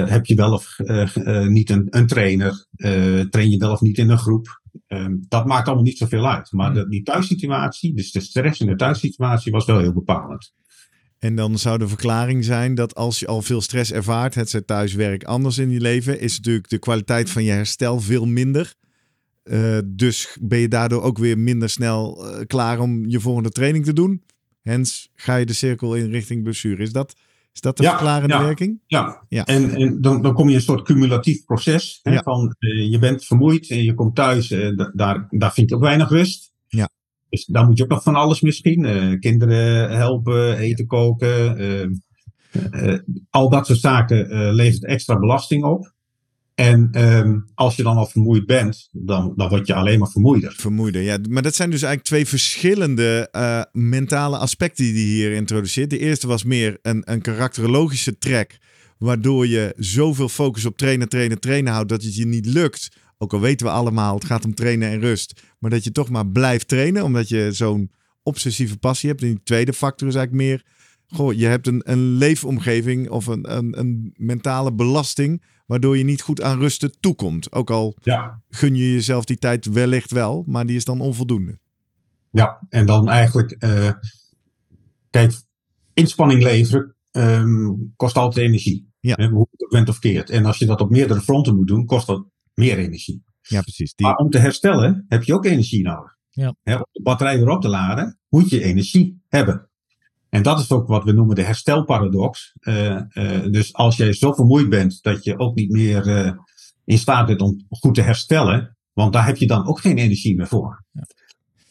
heb 0.04 0.26
je 0.26 0.34
wel 0.34 0.52
of 0.52 0.78
niet 1.48 1.70
een, 1.70 1.86
een 1.90 2.06
trainer, 2.06 2.66
train 3.30 3.50
je 3.50 3.58
wel 3.58 3.72
of 3.72 3.80
niet 3.80 3.98
in 3.98 4.10
een 4.10 4.18
groep. 4.18 4.62
Ehm, 4.86 5.16
dat 5.28 5.46
maakt 5.46 5.66
allemaal 5.66 5.84
niet 5.84 5.98
zoveel 5.98 6.28
uit. 6.28 6.52
Maar 6.52 6.70
Hmm. 6.70 6.74
de, 6.74 6.88
die 6.88 7.02
thuissituatie, 7.02 7.94
dus 7.94 8.12
de 8.12 8.20
stress 8.20 8.60
in 8.60 8.66
de 8.66 8.76
thuissituatie, 8.76 9.52
was 9.52 9.64
wel 9.64 9.78
heel 9.78 9.92
bepalend. 9.92 10.52
En 11.18 11.36
dan 11.36 11.58
zou 11.58 11.78
de 11.78 11.88
verklaring 11.88 12.44
zijn 12.44 12.74
dat 12.74 12.94
als 12.94 13.18
je 13.18 13.26
al 13.26 13.42
veel 13.42 13.60
stress 13.60 13.92
ervaart, 13.92 14.34
het 14.34 14.50
zij 14.50 14.60
thuiswerk 14.60 15.24
anders 15.24 15.58
in 15.58 15.70
je 15.70 15.80
leven, 15.80 16.20
is 16.20 16.36
natuurlijk 16.36 16.68
de 16.68 16.78
kwaliteit 16.78 17.30
van 17.30 17.44
je 17.44 17.50
herstel 17.50 18.00
veel 18.00 18.26
minder. 18.26 18.74
Eh, 19.42 19.78
dus 19.86 20.36
ben 20.40 20.58
je 20.58 20.68
daardoor 20.68 21.02
ook 21.02 21.18
weer 21.18 21.38
minder 21.38 21.70
snel 21.70 22.26
eh, 22.26 22.46
klaar 22.46 22.80
om 22.80 23.06
je 23.06 23.20
volgende 23.20 23.50
training 23.50 23.84
te 23.84 23.92
doen. 23.92 24.22
Hens 24.62 25.10
ga 25.14 25.36
je 25.36 25.46
de 25.46 25.52
cirkel 25.52 25.94
in 25.94 26.10
richting 26.10 26.42
blessure. 26.42 26.82
Is 26.82 26.92
dat, 26.92 27.16
is 27.54 27.60
dat 27.60 27.76
de 27.76 27.82
Ja, 27.82 27.88
verklarende 27.90 28.34
ja. 28.34 28.42
werking? 28.42 28.80
Ja, 28.86 29.24
Ja. 29.28 29.44
en, 29.44 29.70
en 29.74 30.00
dan, 30.00 30.22
dan 30.22 30.34
kom 30.34 30.44
je 30.44 30.50
in 30.50 30.56
een 30.56 30.62
soort 30.64 30.82
cumulatief 30.82 31.44
proces. 31.44 32.00
Hè, 32.02 32.18
van, 32.22 32.54
eh, 32.58 32.90
je 32.90 32.98
bent 32.98 33.24
vermoeid 33.24 33.70
en 33.70 33.82
je 33.84 33.94
komt 33.94 34.14
thuis, 34.14 34.50
eh, 34.50 34.76
da- 34.76 34.90
daar, 34.94 35.26
daar 35.30 35.52
vind 35.52 35.68
je 35.70 35.74
ook 35.76 35.82
weinig 35.82 36.08
rust. 36.08 36.52
Ja. 36.68 36.88
Dus 37.28 37.44
daar 37.44 37.66
moet 37.66 37.76
je 37.76 37.82
ook 37.84 37.88
nog 37.90 38.02
van 38.02 38.14
alles 38.14 38.40
misschien. 38.40 38.84
eh, 38.84 39.18
kinderen 39.20 39.90
helpen, 39.96 40.56
eten 40.58 40.86
koken. 40.86 41.56
eh, 41.58 41.82
eh, 42.92 42.98
al 43.30 43.50
dat 43.50 43.66
soort 43.66 43.78
zaken 43.78 44.30
eh, 44.30 44.52
levert 44.52 44.84
extra 44.84 45.18
belasting 45.18 45.64
op. 45.64 45.92
En 46.54 46.88
ehm, 46.92 47.38
als 47.54 47.76
je 47.76 47.82
dan 47.82 47.96
al 47.96 48.06
vermoeid 48.06 48.46
bent, 48.46 48.88
dan, 48.92 49.32
dan 49.36 49.48
word 49.48 49.66
je 49.66 49.74
alleen 49.74 49.98
maar 49.98 50.10
vermoeider. 50.10 50.54
Vermoeide, 50.56 51.02
ja. 51.02 51.18
Maar 51.28 51.42
dat 51.42 51.54
zijn 51.54 51.70
dus 51.70 51.82
eigenlijk 51.82 52.08
twee 52.08 52.26
verschillende 52.26 53.28
eh, 53.32 53.62
mentale 53.72 54.38
aspecten 54.38 54.84
die 54.84 54.92
hij 54.92 55.02
hier 55.02 55.32
introduceert. 55.32 55.90
De 55.90 55.98
eerste 55.98 56.26
was 56.26 56.44
meer 56.44 56.78
een, 56.82 57.02
een 57.04 57.20
karakterologische 57.20 58.18
trek, 58.18 58.58
waardoor 58.98 59.46
je 59.46 59.72
zoveel 59.76 60.28
focus 60.28 60.64
op 60.64 60.76
trainen, 60.76 61.08
trainen, 61.08 61.40
trainen 61.40 61.72
houdt 61.72 61.88
dat 61.88 62.02
het 62.02 62.16
je 62.16 62.26
niet 62.26 62.46
lukt. 62.46 62.88
Ook 63.18 63.32
al 63.32 63.40
weten 63.40 63.66
we 63.66 63.72
allemaal, 63.72 64.14
het 64.14 64.24
gaat 64.24 64.44
om 64.44 64.54
trainen 64.54 64.90
en 64.90 65.00
rust. 65.00 65.42
Maar 65.58 65.70
dat 65.70 65.84
je 65.84 65.92
toch 65.92 66.10
maar 66.10 66.26
blijft 66.26 66.68
trainen, 66.68 67.04
omdat 67.04 67.28
je 67.28 67.48
zo'n 67.52 67.90
obsessieve 68.22 68.78
passie 68.78 69.08
hebt. 69.08 69.22
En 69.22 69.28
die 69.28 69.40
tweede 69.44 69.72
factor 69.72 70.08
is 70.08 70.14
eigenlijk 70.14 70.46
meer, 70.46 70.64
goh, 71.06 71.32
je 71.32 71.46
hebt 71.46 71.66
een, 71.66 71.80
een 71.84 72.16
leefomgeving 72.16 73.08
of 73.10 73.26
een, 73.26 73.56
een, 73.56 73.78
een 73.78 74.14
mentale 74.16 74.72
belasting, 74.72 75.42
waardoor 75.66 75.96
je 75.98 76.04
niet 76.04 76.22
goed 76.22 76.42
aan 76.42 76.58
rusten 76.58 77.00
toekomt. 77.00 77.52
Ook 77.52 77.70
al 77.70 77.96
Ja. 78.02 78.42
gun 78.48 78.74
je 78.74 78.92
jezelf 78.92 79.24
die 79.24 79.36
tijd 79.38 79.64
wellicht 79.66 80.10
wel, 80.10 80.44
maar 80.46 80.66
die 80.66 80.76
is 80.76 80.84
dan 80.84 81.00
onvoldoende. 81.00 81.58
Ja, 82.30 82.66
en 82.68 82.86
dan 82.86 83.08
eigenlijk, 83.08 83.50
eh, 83.50 83.90
kijk, 85.10 85.32
inspanning 85.94 86.42
leveren 86.42 86.92
ehm, 87.10 87.72
kost 87.96 88.16
altijd 88.16 88.46
energie. 88.46 88.92
Ja. 89.00 89.14
Hè, 89.16 89.28
hoe 89.28 89.46
je 89.50 89.56
het 89.64 89.70
bent 89.70 89.88
of 89.88 89.98
keert. 89.98 90.30
En 90.30 90.44
als 90.44 90.58
je 90.58 90.66
dat 90.66 90.80
op 90.80 90.90
meerdere 90.90 91.20
fronten 91.20 91.54
moet 91.56 91.66
doen, 91.66 91.86
kost 91.86 92.06
dat 92.06 92.24
meer 92.54 92.78
energie. 92.78 93.22
Ja, 93.40 93.60
precies. 93.60 93.94
Die, 93.94 94.06
Maar 94.06 94.16
om 94.16 94.30
te 94.30 94.38
herstellen 94.38 95.04
heb 95.08 95.22
je 95.24 95.34
ook 95.34 95.44
energie 95.44 95.82
nodig. 95.82 96.16
Ja. 96.30 96.54
Hè, 96.62 96.74
om 96.74 96.86
de 96.92 97.02
batterij 97.02 97.38
weer 97.38 97.48
op 97.48 97.62
te 97.62 97.68
laden, 97.68 98.18
moet 98.28 98.50
je 98.50 98.62
energie 98.62 99.22
hebben. 99.28 99.68
En 100.34 100.42
dat 100.42 100.60
is 100.60 100.70
ook 100.70 100.88
wat 100.88 101.04
we 101.04 101.12
noemen 101.12 101.34
de 101.34 101.42
herstelparadox. 101.42 102.52
Eh, 102.60 102.94
eh, 102.94 103.52
dus 103.52 103.72
als 103.72 103.96
jij 103.96 104.12
zo 104.12 104.32
vermoeid 104.32 104.68
bent 104.68 105.02
dat 105.02 105.24
je 105.24 105.38
ook 105.38 105.54
niet 105.54 105.70
meer 105.70 106.08
eh, 106.08 106.32
in 106.84 106.98
staat 106.98 107.26
bent 107.26 107.40
om 107.40 107.64
goed 107.68 107.94
te 107.94 108.02
herstellen, 108.02 108.76
want 108.92 109.12
daar 109.12 109.26
heb 109.26 109.36
je 109.36 109.46
dan 109.46 109.66
ook 109.66 109.80
geen 109.80 109.98
energie 109.98 110.36
meer 110.36 110.46
voor. 110.46 110.84
Ja. 110.92 111.02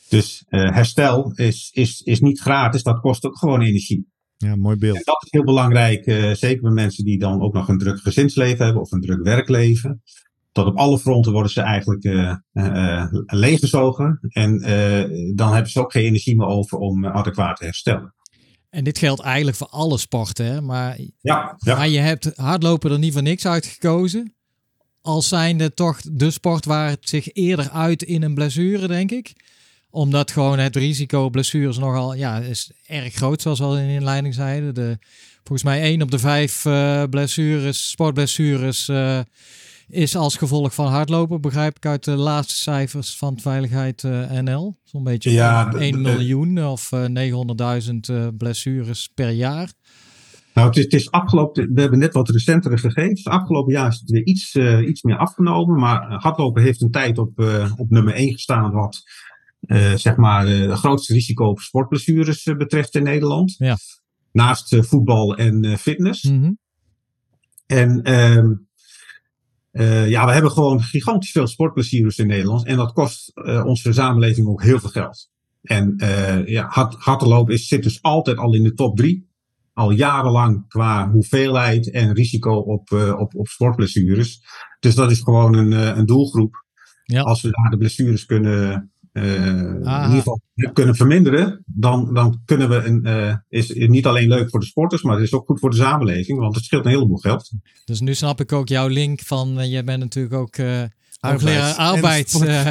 Dus 0.10 0.44
herstel 0.48 1.32
is, 1.36 1.70
is, 1.74 2.02
is 2.02 2.20
niet 2.20 2.40
gratis, 2.40 2.84
dat 2.84 3.00
kost 3.00 3.26
ook 3.26 3.38
gewoon 3.38 3.62
energie. 3.62 4.08
ja, 4.38 4.56
mooi 4.56 4.74
En 4.74 4.80
beeld. 4.80 5.06
dat 5.06 5.24
is 5.24 5.32
heel 5.32 5.44
belangrijk, 5.44 6.04
zeker 6.38 6.62
bij 6.62 6.72
mensen 6.72 7.06
die 7.06 7.20
dan 7.20 7.42
ook 7.42 7.54
nog 7.54 7.68
een 7.68 7.78
druk 7.78 8.00
gezinsleven 8.00 8.66
hebben 8.66 8.82
of 8.82 8.92
een 8.92 9.02
druk 9.02 9.24
werkleven. 9.24 10.02
Tot 10.52 10.66
op 10.66 10.78
alle 10.78 11.00
fronten 11.00 11.32
worden 11.32 11.52
ze 11.52 11.62
eigenlijk 11.62 12.04
leeggezogen. 13.26 14.20
En 14.30 14.58
dan 15.36 15.54
hebben 15.54 15.72
ze 15.72 15.80
ook 15.80 15.92
geen 15.92 16.06
energie 16.06 16.38
meer 16.38 16.48
over 16.48 16.78
om 16.78 17.06
adequaat 17.06 17.58
te 17.58 17.64
herstellen. 17.64 18.14
En 18.74 18.84
dit 18.84 18.98
geldt 18.98 19.22
eigenlijk 19.22 19.58
voor 19.58 19.68
alle 19.68 19.98
sporten, 19.98 20.46
hè? 20.46 20.62
Maar, 20.62 20.98
Ja, 21.22 21.56
ja. 21.60 21.76
maar 21.76 21.90
je 21.90 22.00
hebt 22.00 22.32
hardlopen 22.36 22.92
er 22.92 23.00
niet 23.00 23.14
voor 23.14 23.22
niks 23.22 23.46
uitgekozen. 23.46 24.36
Als 25.02 25.28
zijnde 25.28 25.74
toch 25.74 26.00
de 26.12 26.32
sport 26.32 26.66
waar 26.66 26.90
het 26.90 27.10
zich 27.10 27.34
eerder 27.34 27.70
uit 27.70 28.04
in 28.04 28.24
een 28.24 28.34
blessure, 28.34 28.88
denk 28.88 29.12
ik. 29.12 29.34
Omdat 29.90 30.32
gewoon 30.32 30.60
het 30.60 30.76
risico 30.76 31.30
blessures 31.30 31.78
nogal 31.78 32.14
ja, 32.14 32.40
is 32.40 32.72
erg 32.86 33.14
groot, 33.14 33.42
zoals 33.42 33.60
we 33.60 33.66
al 33.66 33.78
in 33.78 33.88
de 33.88 33.94
inleiding 33.94 34.34
zeiden. 34.34 34.74
De, 34.74 34.98
volgens 35.36 35.64
mij 35.64 35.82
één 35.82 36.02
op 36.02 36.12
de 36.12 36.20
vijf 36.20 36.66
eh, 36.66 37.04
blessures, 37.10 37.90
sportblessures, 37.90 38.88
eh, 38.88 39.20
is 39.94 40.16
als 40.16 40.36
gevolg 40.38 40.74
van 40.74 40.88
hardlopen. 40.88 41.42
Begrijp 41.42 41.76
ik 41.76 41.86
uit 41.86 42.04
de 42.04 42.16
laatste 42.16 42.56
cijfers 42.56 43.18
van 43.18 43.40
Veiligheid 43.40 44.04
eh, 44.04 44.32
NL. 44.32 44.78
Zo'n 44.84 45.04
beetje 45.04 45.32
Ja, 45.32 45.66
de- 45.70 45.78
1 45.78 45.92
de- 45.92 45.98
miljoen 45.98 46.66
of 46.66 46.92
eh, 46.92 47.06
900.000 47.06 48.10
eh, 48.10 48.28
blessures 48.38 49.08
per 49.14 49.30
jaar. 49.30 49.74
Nou, 50.54 50.68
het 50.68 50.78
is, 50.78 50.84
het 50.84 50.94
is 50.94 51.12
afgelopen, 51.12 51.74
we 51.74 51.82
hebben 51.82 52.00
net 52.00 52.14
wat 52.14 52.30
recentere 52.30 52.78
gegevens. 52.78 53.26
Afgelopen 53.26 53.74
jaar 53.74 53.88
is 53.88 54.00
het 54.00 54.10
weer 54.10 54.26
iets, 54.26 54.56
eh, 54.56 54.88
iets 54.88 55.02
meer 55.02 55.18
afgenomen. 55.18 55.80
Maar 55.80 56.10
eh, 56.10 56.22
hardlopen 56.22 56.62
heeft 56.64 56.82
een 56.82 56.92
tijd 56.92 57.18
op, 57.18 57.40
eh, 57.40 57.72
op 57.78 57.90
nummer 57.90 58.14
1 58.14 58.32
gestaan. 58.32 58.72
Wat 58.72 59.02
eh, 59.60 59.94
zeg 59.94 60.16
maar 60.16 60.48
eh, 60.48 60.60
het 60.70 60.78
grootste 60.80 61.14
risico 61.14 61.46
op 61.46 61.60
sportblessures 61.60 62.44
eh, 62.44 62.56
betreft 62.56 62.96
in 62.96 63.04
Nederland. 63.04 63.56
Ja. 63.58 63.78
Naast 64.32 64.74
eh, 64.74 64.82
voetbal 64.82 65.36
en 65.38 65.64
eh, 65.64 65.76
fitness. 65.76 66.24
Mhm. 66.24 66.52
En 67.66 68.02
eh, 69.74 70.10
ja, 70.10 70.26
we 70.26 70.32
hebben 70.32 70.52
gewoon 70.52 70.82
gigantisch 70.82 71.32
veel 71.32 71.48
sportblessures 71.48 72.18
in 72.18 72.28
Nederland. 72.28 72.66
En 72.66 72.78
dat 72.78 72.94
kost 72.94 73.32
eh, 73.34 73.66
onze 73.66 73.94
samenleving 73.94 74.48
ook 74.48 74.64
heel 74.64 74.80
veel 74.80 74.90
geld. 74.90 75.30
En 75.62 75.94
eh 75.98 76.48
ja, 76.48 76.68
hard, 76.70 76.96
hardlopen 76.96 77.54
is, 77.54 77.68
zit 77.68 77.84
dus 77.84 78.02
altijd 78.02 78.38
al 78.38 78.54
in 78.54 78.64
de 78.64 78.74
top 78.74 78.98
drie. 78.98 79.32
Al 79.74 79.92
jarenlang 79.92 80.68
qua 80.68 81.12
hoeveelheid 81.12 81.92
en 81.92 82.14
risico 82.14 82.56
op, 82.56 82.92
op, 82.92 83.36
op 83.36 83.48
sportblessures. 83.48 84.42
Dus 84.80 84.96
dat 84.96 85.12
is 85.12 85.22
gewoon 85.22 85.56
een, 85.56 85.98
een 85.98 86.06
doelgroep. 86.06 86.66
Ja. 87.04 87.22
Als 87.22 87.42
we 87.42 87.50
daar 87.52 87.70
de 87.70 87.78
blessures 87.78 88.26
kunnen, 88.26 88.92
eh, 89.14 89.36
in 89.36 89.78
ieder 89.78 90.10
geval 90.10 90.42
kunnen 90.74 90.96
verminderen, 90.96 91.64
dan, 91.66 92.14
dan 92.14 92.42
kunnen 92.46 92.70
we 92.70 92.76
een, 92.76 93.04
eh, 93.06 93.36
is 93.50 93.74
niet 93.74 94.06
alleen 94.06 94.28
leuk 94.28 94.50
voor 94.50 94.60
de 94.60 94.66
sporters, 94.66 95.02
maar 95.02 95.16
het 95.16 95.24
is 95.24 95.34
ook 95.34 95.46
goed 95.46 95.60
voor 95.60 95.70
de 95.70 95.76
samenleving, 95.76 96.40
want 96.40 96.56
het 96.56 96.64
scheelt 96.64 96.86
een 96.86 96.92
heleboel 96.92 97.18
geld. 97.18 97.52
Dus 97.86 98.00
nu 98.00 98.14
snap 98.14 98.40
ik 98.40 98.52
ook 98.52 98.68
jouw 98.68 98.88
link 98.88 99.22
van, 99.22 99.60
eh, 99.60 99.72
jij 99.72 99.84
bent 99.84 100.00
natuurlijk 100.00 100.36
ook 100.36 100.56
eh 100.56 100.84
Arbeids- 101.24 101.44
hoogleraar 101.44 101.76
arbeid 101.76 102.34
en 102.34 102.48
eh, 102.48 102.64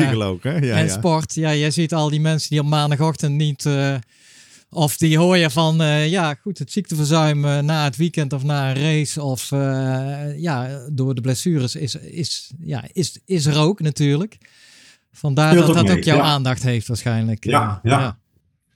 hè? 0.42 0.50
Ja, 0.66 0.76
en 0.76 0.84
ja. 0.84 0.88
sport. 0.88 1.34
Ja, 1.34 1.54
jij 1.54 1.70
ziet 1.70 1.94
al 1.94 2.10
die 2.10 2.20
mensen 2.20 2.50
die 2.50 2.60
op 2.60 2.66
maandagochtend 2.66 3.34
niet, 3.34 3.66
eh, 3.66 3.94
of 4.70 4.96
die 4.96 5.18
hoor 5.18 5.36
je 5.36 5.50
van, 5.50 5.82
eh, 5.82 6.10
ja 6.10 6.34
goed, 6.34 6.58
het 6.58 6.72
ziekteverzuim 6.72 7.40
na 7.40 7.84
het 7.84 7.96
weekend 7.96 8.32
of 8.32 8.42
na 8.42 8.70
een 8.70 8.82
race 8.82 9.22
of 9.22 9.52
eh, 9.52 10.38
ja, 10.40 10.86
door 10.92 11.14
de 11.14 11.20
blessures 11.20 11.74
is, 11.74 11.94
is, 11.94 12.52
ja, 12.58 12.84
is, 12.92 13.20
is 13.24 13.46
er 13.46 13.58
ook 13.58 13.80
natuurlijk. 13.80 14.38
Vandaar 15.12 15.54
dat 15.54 15.68
ook 15.68 15.74
dat 15.74 15.84
mee, 15.84 15.96
ook 15.96 16.02
jouw 16.02 16.16
ja. 16.16 16.22
aandacht 16.22 16.62
heeft 16.62 16.88
waarschijnlijk. 16.88 17.44
Ja, 17.44 17.80
Eh, 17.82 17.90
ja. 17.90 18.20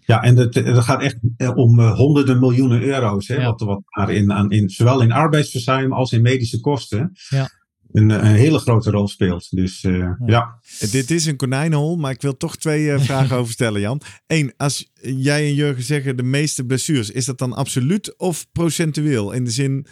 Ja, 0.00 0.22
en 0.22 0.36
het, 0.36 0.54
het 0.54 0.78
gaat 0.78 1.02
echt 1.02 1.16
eh, 1.36 1.56
om 1.56 1.80
eh, 1.80 1.94
honderden 1.94 2.38
miljoenen 2.38 2.82
euro's. 2.82 3.28
Hè, 3.28 3.34
Ja. 3.34 3.44
wat, 3.44 3.60
wat 3.60 3.80
daar 3.84 4.10
in, 4.10 4.32
aan, 4.32 4.50
in, 4.50 4.70
zowel 4.70 5.00
in 5.02 5.12
arbeidsverzuim 5.12 5.92
als 5.92 6.12
in 6.12 6.22
medische 6.22 6.60
kosten 6.60 7.12
Ja. 7.28 7.50
een, 7.92 8.10
een 8.10 8.24
hele 8.34 8.58
grote 8.58 8.90
rol 8.90 9.08
speelt. 9.08 9.50
Dus 9.50 9.84
eh, 9.84 10.10
ja. 10.26 10.58
Dit 10.90 11.10
is 11.10 11.26
een 11.26 11.36
konijnenhol, 11.36 11.96
maar 11.96 12.10
ik 12.10 12.22
wil 12.22 12.36
toch 12.36 12.56
twee 12.56 12.92
eh, 12.92 13.00
vragen 13.08 13.36
over 13.36 13.52
stellen, 13.52 13.80
Jan. 13.80 14.00
Eén, 14.26 14.52
als 14.56 14.90
jij 15.00 15.46
en 15.46 15.54
Jurgen 15.54 15.82
zeggen 15.82 16.16
de 16.16 16.22
meeste 16.22 16.64
blessures, 16.64 17.10
is 17.10 17.24
dat 17.24 17.38
dan 17.38 17.52
absoluut 17.52 18.18
of 18.18 18.46
procentueel? 18.52 19.32
In 19.32 19.44
de 19.44 19.50
zin, 19.50 19.86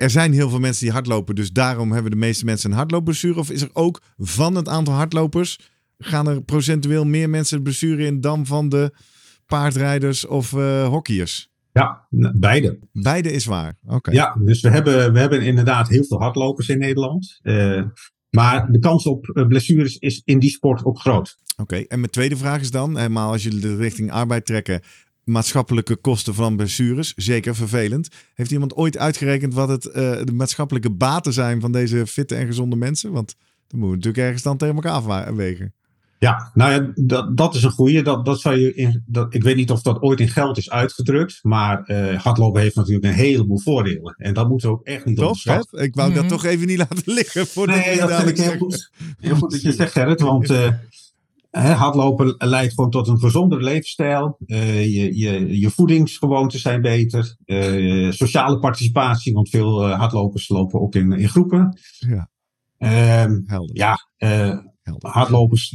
er 0.00 0.10
zijn 0.10 0.32
heel 0.32 0.48
veel 0.48 0.58
mensen 0.58 0.84
die 0.84 0.92
hardlopen, 0.92 1.34
dus 1.34 1.52
daarom 1.52 1.92
hebben 1.92 2.10
de 2.10 2.16
meeste 2.16 2.44
mensen 2.44 2.70
een 2.70 2.76
hardloopblessure. 2.76 3.38
Of 3.38 3.50
is 3.50 3.62
er 3.62 3.70
ook 3.72 4.00
van 4.18 4.54
het 4.54 4.68
aantal 4.68 4.94
hardlopers, 4.94 5.58
gaan 5.98 6.28
er 6.28 6.42
procentueel 6.42 7.04
meer 7.06 7.30
mensen 7.30 7.56
de 7.56 7.62
blessure 7.62 8.04
in 8.04 8.20
dan 8.20 8.46
van 8.46 8.68
de 8.68 8.94
paardrijders 9.46 10.26
of 10.26 10.52
eh 10.52 10.88
hockeyers? 10.88 11.50
Ja, 11.72 12.06
beide. 12.34 12.78
Beide 12.92 13.32
is 13.32 13.44
waar. 13.44 13.78
Oké. 13.86 14.10
Ja, 14.10 14.36
dus 14.44 14.60
we 14.60 14.70
hebben, 14.70 15.12
we 15.12 15.18
hebben 15.18 15.42
inderdaad 15.42 15.88
heel 15.88 16.04
veel 16.04 16.20
hardlopers 16.20 16.68
in 16.68 16.78
Nederland. 16.78 17.38
Eh, 17.42 17.82
maar 18.30 18.72
de 18.72 18.78
kans 18.78 19.06
op 19.06 19.28
eh, 19.28 19.46
blessures 19.46 19.96
is 19.96 20.22
in 20.24 20.38
die 20.38 20.50
sport 20.50 20.84
ook 20.84 20.98
groot. 20.98 21.36
Oké, 21.56 21.76
en 21.76 21.98
mijn 21.98 22.10
tweede 22.10 22.36
vraag 22.36 22.60
is 22.60 22.70
dan, 22.70 22.96
helemaal 22.96 23.32
als 23.32 23.42
jullie 23.42 23.60
de 23.60 23.76
richting 23.76 24.12
arbeid 24.12 24.46
trekken, 24.46 24.80
maatschappelijke 25.30 25.96
kosten 25.96 26.34
van 26.34 26.56
blessures, 26.56 27.12
zeker 27.16 27.54
vervelend. 27.54 28.08
Heeft 28.34 28.50
iemand 28.50 28.74
ooit 28.74 28.98
uitgerekend 28.98 29.54
wat 29.54 29.68
het, 29.68 29.86
eh, 29.86 30.24
de 30.24 30.32
maatschappelijke 30.32 30.90
baten 30.90 31.32
zijn 31.32 31.60
van 31.60 31.72
deze 31.72 32.06
fitte 32.06 32.34
en 32.34 32.46
gezonde 32.46 32.76
mensen? 32.76 33.12
Want 33.12 33.34
dan 33.66 33.78
moeten 33.78 33.88
we 33.88 33.94
natuurlijk 33.96 34.24
ergens 34.24 34.42
dan 34.42 34.56
tegen 34.56 34.74
elkaar 34.74 35.26
afwegen. 35.26 35.74
Ja, 36.20 36.50
nou 36.54 36.72
ja, 36.72 36.92
dat, 36.94 37.36
dat 37.36 37.54
is 37.54 37.62
een 37.62 37.70
goede. 37.70 38.02
Dat, 38.02 38.24
dat 38.24 38.40
zou 38.40 38.56
je 38.56 38.74
in, 38.74 39.02
dat, 39.06 39.34
ik 39.34 39.42
weet 39.42 39.56
niet 39.56 39.70
of 39.70 39.82
dat 39.82 40.02
ooit 40.02 40.20
in 40.20 40.28
geld 40.28 40.56
is 40.56 40.70
uitgedrukt. 40.70 41.38
Maar 41.42 41.82
uh, 41.86 42.22
hardlopen 42.22 42.60
heeft 42.60 42.74
natuurlijk 42.74 43.04
een 43.04 43.12
heleboel 43.12 43.58
voordelen. 43.58 44.14
En 44.16 44.34
dat 44.34 44.48
moeten 44.48 44.68
we 44.68 44.74
ook 44.74 44.84
echt 44.84 45.04
niet 45.04 45.16
Toch, 45.16 45.26
onderschatten. 45.26 45.82
Ik 45.82 45.94
wou 45.94 46.14
dat 46.14 46.28
toch 46.28 46.44
even 46.44 46.66
niet 46.66 46.78
laten 46.78 47.12
liggen. 47.20 47.46
Voordat 47.46 47.76
Nee, 47.76 47.98
dat 47.98 48.14
vind 48.14 48.28
ik 48.28 48.36
heel 48.36 48.58
goed, 48.58 48.90
heel 49.18 49.36
goed 49.36 49.50
dat 49.50 49.62
je 49.62 49.72
zegt, 49.72 49.92
Gerrit. 49.92 50.20
Want 50.20 50.50
eh, 50.50 50.68
hardlopen 51.50 52.34
leidt 52.38 52.74
gewoon 52.74 52.90
tot 52.90 53.08
een 53.08 53.18
gezondere 53.18 53.62
levensstijl. 53.62 54.38
Eh, 54.46 54.84
je, 54.84 55.18
je, 55.18 55.60
je 55.60 55.70
voedingsgewoonten 55.70 56.58
zijn 56.58 56.80
beter. 56.80 57.36
Eh, 57.44 58.10
sociale 58.10 58.58
participatie, 58.58 59.32
want 59.32 59.48
veel 59.48 59.86
eh, 59.86 59.98
hardlopers 59.98 60.48
lopen 60.48 60.80
ook 60.80 60.94
in, 60.94 61.12
in 61.12 61.28
groepen. 61.28 61.78
Ja. 61.98 62.30
Ehm, 62.78 63.40
Helder. 63.44 63.76
ja, 63.76 63.98
helder. 64.82 65.10
hardlopers, 65.10 65.70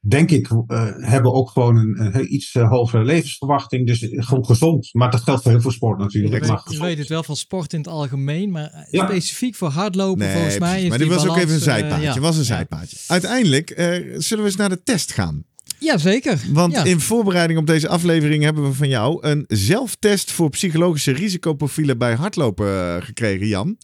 denk 0.00 0.30
ik, 0.30 0.48
eh, 0.66 0.86
hebben 0.96 1.32
ook 1.32 1.50
gewoon 1.50 1.76
een, 1.76 2.14
een 2.16 2.34
iets 2.34 2.54
eh, 2.54 2.68
hogere 2.68 3.04
levensverwachting. 3.04 3.86
Dus 3.86 4.02
eh, 4.08 4.26
gewoon 4.26 4.44
gezond. 4.44 4.88
Maar 4.92 5.10
dat 5.10 5.20
geldt 5.20 5.42
voor 5.42 5.50
heel 5.52 5.60
veel 5.60 5.70
sport 5.70 5.98
natuurlijk. 5.98 6.32
weet, 6.32 6.46
maar 6.48 6.56
je 6.56 6.62
gezond. 6.62 6.84
weet 6.84 6.98
het 6.98 7.08
wel 7.08 7.22
van 7.22 7.36
sport 7.36 7.72
in 7.72 7.78
het 7.78 7.88
algemeen, 7.88 8.50
maar 8.50 8.86
Ja. 8.90 9.04
specifiek 9.06 9.54
voor 9.54 9.68
hardlopen 9.68 10.18
Nee, 10.18 10.32
volgens 10.32 10.58
mij 10.58 10.68
precies. 10.68 10.82
is 10.82 10.88
maar 10.88 10.98
die 10.98 11.08
dit 11.08 11.16
was 11.16 11.28
ook 11.28 11.36
even 11.36 11.54
een 11.54 11.60
zijpaadje. 11.60 12.04
ja. 12.04 12.20
was 12.20 12.36
een 12.36 12.44
zijpaadje. 12.44 12.96
Uiteindelijk 13.06 13.70
eh, 13.70 13.86
zullen 14.18 14.44
we 14.44 14.50
eens 14.50 14.58
naar 14.58 14.68
de 14.68 14.82
test 14.82 15.12
gaan. 15.12 15.44
Ja, 15.78 15.98
zeker. 15.98 16.40
Want 16.52 16.72
ja. 16.72 16.84
in 16.84 17.00
voorbereiding 17.00 17.58
op 17.58 17.66
deze 17.66 17.88
aflevering 17.88 18.42
hebben 18.44 18.62
we 18.64 18.72
van 18.72 18.88
jou 18.88 19.26
een 19.26 19.44
zelftest 19.48 20.30
voor 20.30 20.50
psychologische 20.50 21.12
risicoprofielen 21.12 21.98
bij 21.98 22.14
hardlopen 22.14 23.02
gekregen, 23.02 23.46
Jan. 23.46 23.76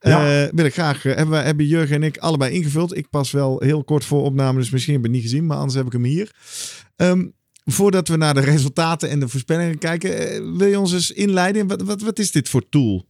Ja. 0.00 0.42
Eh, 0.44 0.48
wil 0.54 0.64
ik 0.64 0.72
graag, 0.72 1.04
eh, 1.04 1.14
hebben, 1.14 1.28
wij- 1.34 1.44
hebben 1.44 1.66
Jurgen 1.66 1.96
en 1.96 2.02
ik 2.02 2.18
allebei 2.18 2.52
ingevuld. 2.54 2.96
Ik 2.96 3.10
pas 3.10 3.30
wel 3.30 3.60
heel 3.60 3.84
kort 3.84 4.04
voor 4.04 4.22
opname, 4.22 4.58
dus 4.58 4.70
misschien 4.70 4.92
heb 4.94 5.02
je 5.02 5.08
het 5.08 5.16
niet 5.20 5.26
gezien, 5.30 5.46
maar 5.46 5.56
anders 5.56 5.74
heb 5.76 5.86
ik 5.86 5.92
hem 5.92 6.04
hier. 6.04 6.30
Ehm, 6.96 7.26
voordat 7.64 8.08
we 8.08 8.16
naar 8.16 8.34
de 8.34 8.40
resultaten 8.40 9.10
en 9.10 9.20
de 9.20 9.28
voorspellingen 9.28 9.78
kijken, 9.78 10.18
eh, 10.30 10.56
wil 10.56 10.66
je 10.66 10.78
ons 10.80 10.92
eens 10.92 11.10
inleiden? 11.10 11.66
Wat, 11.66 11.82
wat, 11.82 12.02
wat 12.02 12.18
is 12.18 12.30
dit 12.32 12.48
voor 12.48 12.68
tool? 12.68 13.08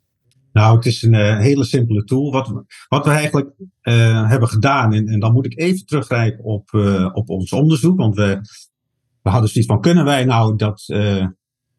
Nou, 0.53 0.77
het 0.77 0.87
is 0.87 1.03
een 1.03 1.15
hele 1.41 1.65
simpele 1.65 2.05
tool. 2.05 2.33
Wat, 2.33 2.49
we- 2.49 2.65
wat 2.89 3.05
we 3.05 3.11
eigenlijk 3.11 3.51
hebben 4.29 4.49
gedaan, 4.49 4.93
en, 4.93 5.09
en 5.09 5.21
dan 5.21 5.33
moet 5.33 5.47
ik 5.47 5.59
even 5.59 5.87
teruggrijpen 5.87 6.45
op, 6.45 6.71
op 7.13 7.29
ons 7.29 7.53
onderzoek. 7.53 7.97
Want 7.99 8.15
we, 8.15 8.39
we 9.23 9.31
hadden 9.31 9.49
zoiets 9.51 9.71
van, 9.73 9.81
kunnen 9.81 10.05
wij 10.05 10.25
nou 10.25 10.57
dat, 10.57 10.85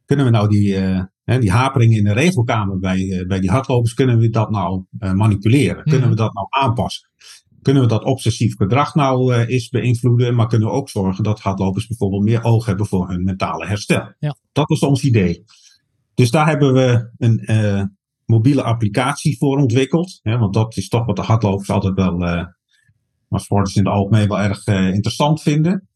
kunnen 0.05 0.25
we 0.25 0.31
nou 0.31 0.47
die, 0.49 0.77
hè, 1.23 1.39
die 1.39 1.51
haperingen 1.51 1.97
in 1.97 2.03
de 2.03 2.13
regelkamer 2.13 2.79
bij, 2.79 3.09
eh, 3.09 3.27
bij 3.27 3.39
die 3.39 3.49
hardlopers, 3.49 3.93
kunnen 3.93 4.17
we 4.17 4.29
dat 4.29 4.49
nou 4.49 4.83
eh, 4.99 5.13
manipuleren? 5.13 5.83
Kunnen 5.83 6.09
we 6.09 6.15
dat 6.15 6.33
nou 6.33 6.47
aanpassen? 6.49 7.09
Kunnen 7.61 7.81
we 7.81 7.89
dat 7.89 8.03
obsessief 8.03 8.55
gedrag 8.55 8.95
nou 8.95 9.33
eh 9.33 9.49
eens 9.49 9.69
beïnvloeden? 9.69 10.35
Maar 10.35 10.47
kunnen 10.47 10.67
we 10.67 10.73
ook 10.73 10.89
zorgen 10.89 11.23
dat 11.23 11.39
hardlopers 11.39 11.87
bijvoorbeeld 11.87 12.23
meer 12.23 12.43
oog 12.43 12.65
hebben 12.65 12.85
voor 12.85 13.09
hun 13.09 13.23
mentale 13.23 13.67
herstel? 13.67 14.13
Ja. 14.19 14.35
Dat 14.51 14.69
was 14.69 14.79
ons 14.79 15.03
idee. 15.03 15.43
Dus 16.13 16.31
daar 16.31 16.47
hebben 16.47 16.73
we 16.73 17.11
een 17.17 17.97
mobiele 18.25 18.63
applicatie 18.63 19.37
voor 19.37 19.57
ontwikkeld. 19.57 20.19
Hè, 20.21 20.37
want 20.37 20.53
dat 20.53 20.77
is 20.77 20.87
toch 20.87 21.05
wat 21.05 21.15
de 21.15 21.21
hardlopers 21.21 21.69
altijd 21.69 21.95
wel, 21.95 22.25
eh 22.25 22.45
maar 23.27 23.39
sporters 23.39 23.75
in 23.75 23.85
het 23.85 23.93
algemeen 23.93 24.27
wel 24.27 24.39
erg 24.39 24.67
interessant 24.67 25.41
vinden. 25.41 25.89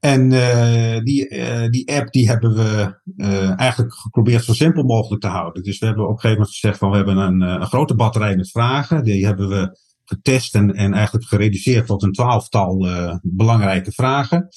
En 0.00 0.32
eh, 0.32 1.02
die, 1.02 1.28
eh, 1.28 1.68
die 1.68 1.92
app 1.92 2.12
die 2.12 2.28
hebben 2.28 2.54
we 2.54 3.00
eh, 3.16 3.58
eigenlijk 3.58 3.94
geprobeerd 3.94 4.44
zo 4.44 4.52
simpel 4.52 4.82
mogelijk 4.82 5.22
te 5.22 5.28
houden. 5.28 5.62
Dus 5.62 5.78
we 5.78 5.86
hebben 5.86 6.04
op 6.04 6.10
een 6.10 6.20
gegeven 6.20 6.38
moment 6.38 6.56
gezegd 6.56 6.78
van 6.78 6.90
we 6.90 6.96
hebben 6.96 7.16
een, 7.16 7.40
een 7.40 7.66
grote 7.66 7.94
batterij 7.94 8.36
met 8.36 8.50
vragen. 8.50 9.04
Die 9.04 9.26
hebben 9.26 9.48
we 9.48 9.78
getest 10.04 10.54
en, 10.54 10.74
en 10.74 10.92
eigenlijk 10.92 11.26
gereduceerd 11.26 11.86
tot 11.86 12.02
een 12.02 12.12
twaalftal 12.12 12.86
belangrijke 13.22 13.92
vragen. 13.92 14.48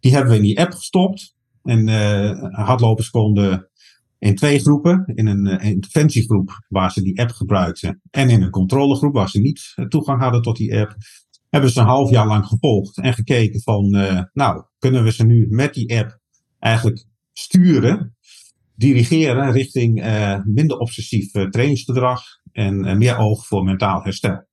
Die 0.00 0.12
hebben 0.12 0.30
we 0.30 0.36
in 0.36 0.42
die 0.42 0.60
app 0.60 0.72
gestopt. 0.72 1.34
En 1.62 1.88
hardlopers 2.52 3.10
konden 3.10 3.68
in 4.18 4.34
twee 4.34 4.58
groepen. 4.58 5.02
In 5.06 5.26
een 5.26 5.60
interventiegroep 5.60 6.64
waar 6.68 6.92
ze 6.92 7.02
die 7.02 7.20
app 7.20 7.30
gebruikten. 7.30 8.00
En 8.10 8.30
in 8.30 8.42
een 8.42 8.50
controlegroep 8.50 9.14
waar 9.14 9.28
ze 9.28 9.40
niet 9.40 9.74
toegang 9.88 10.20
hadden 10.20 10.42
tot 10.42 10.56
die 10.56 10.78
app. 10.78 10.96
Hebben 11.50 11.70
ze 11.70 11.80
een 11.80 11.86
half 11.86 12.10
jaar 12.10 12.26
lang 12.26 12.46
gevolgd 12.46 12.98
en 12.98 13.14
gekeken 13.14 13.60
van, 13.62 13.94
eh, 13.94 14.22
nou, 14.32 14.62
kunnen 14.78 15.04
we 15.04 15.12
ze 15.12 15.24
nu 15.24 15.46
met 15.50 15.74
die 15.74 15.98
app 15.98 16.18
eigenlijk 16.58 17.04
sturen, 17.32 18.16
dirigeren 18.74 19.52
richting 19.52 20.02
eh, 20.02 20.38
minder 20.44 20.76
obsessief 20.78 21.34
eh, 21.34 21.44
trainingsgedrag 21.48 22.22
en 22.52 22.98
meer 22.98 23.16
oog 23.18 23.46
voor 23.46 23.64
mentaal 23.64 24.02
herstel. 24.02 24.48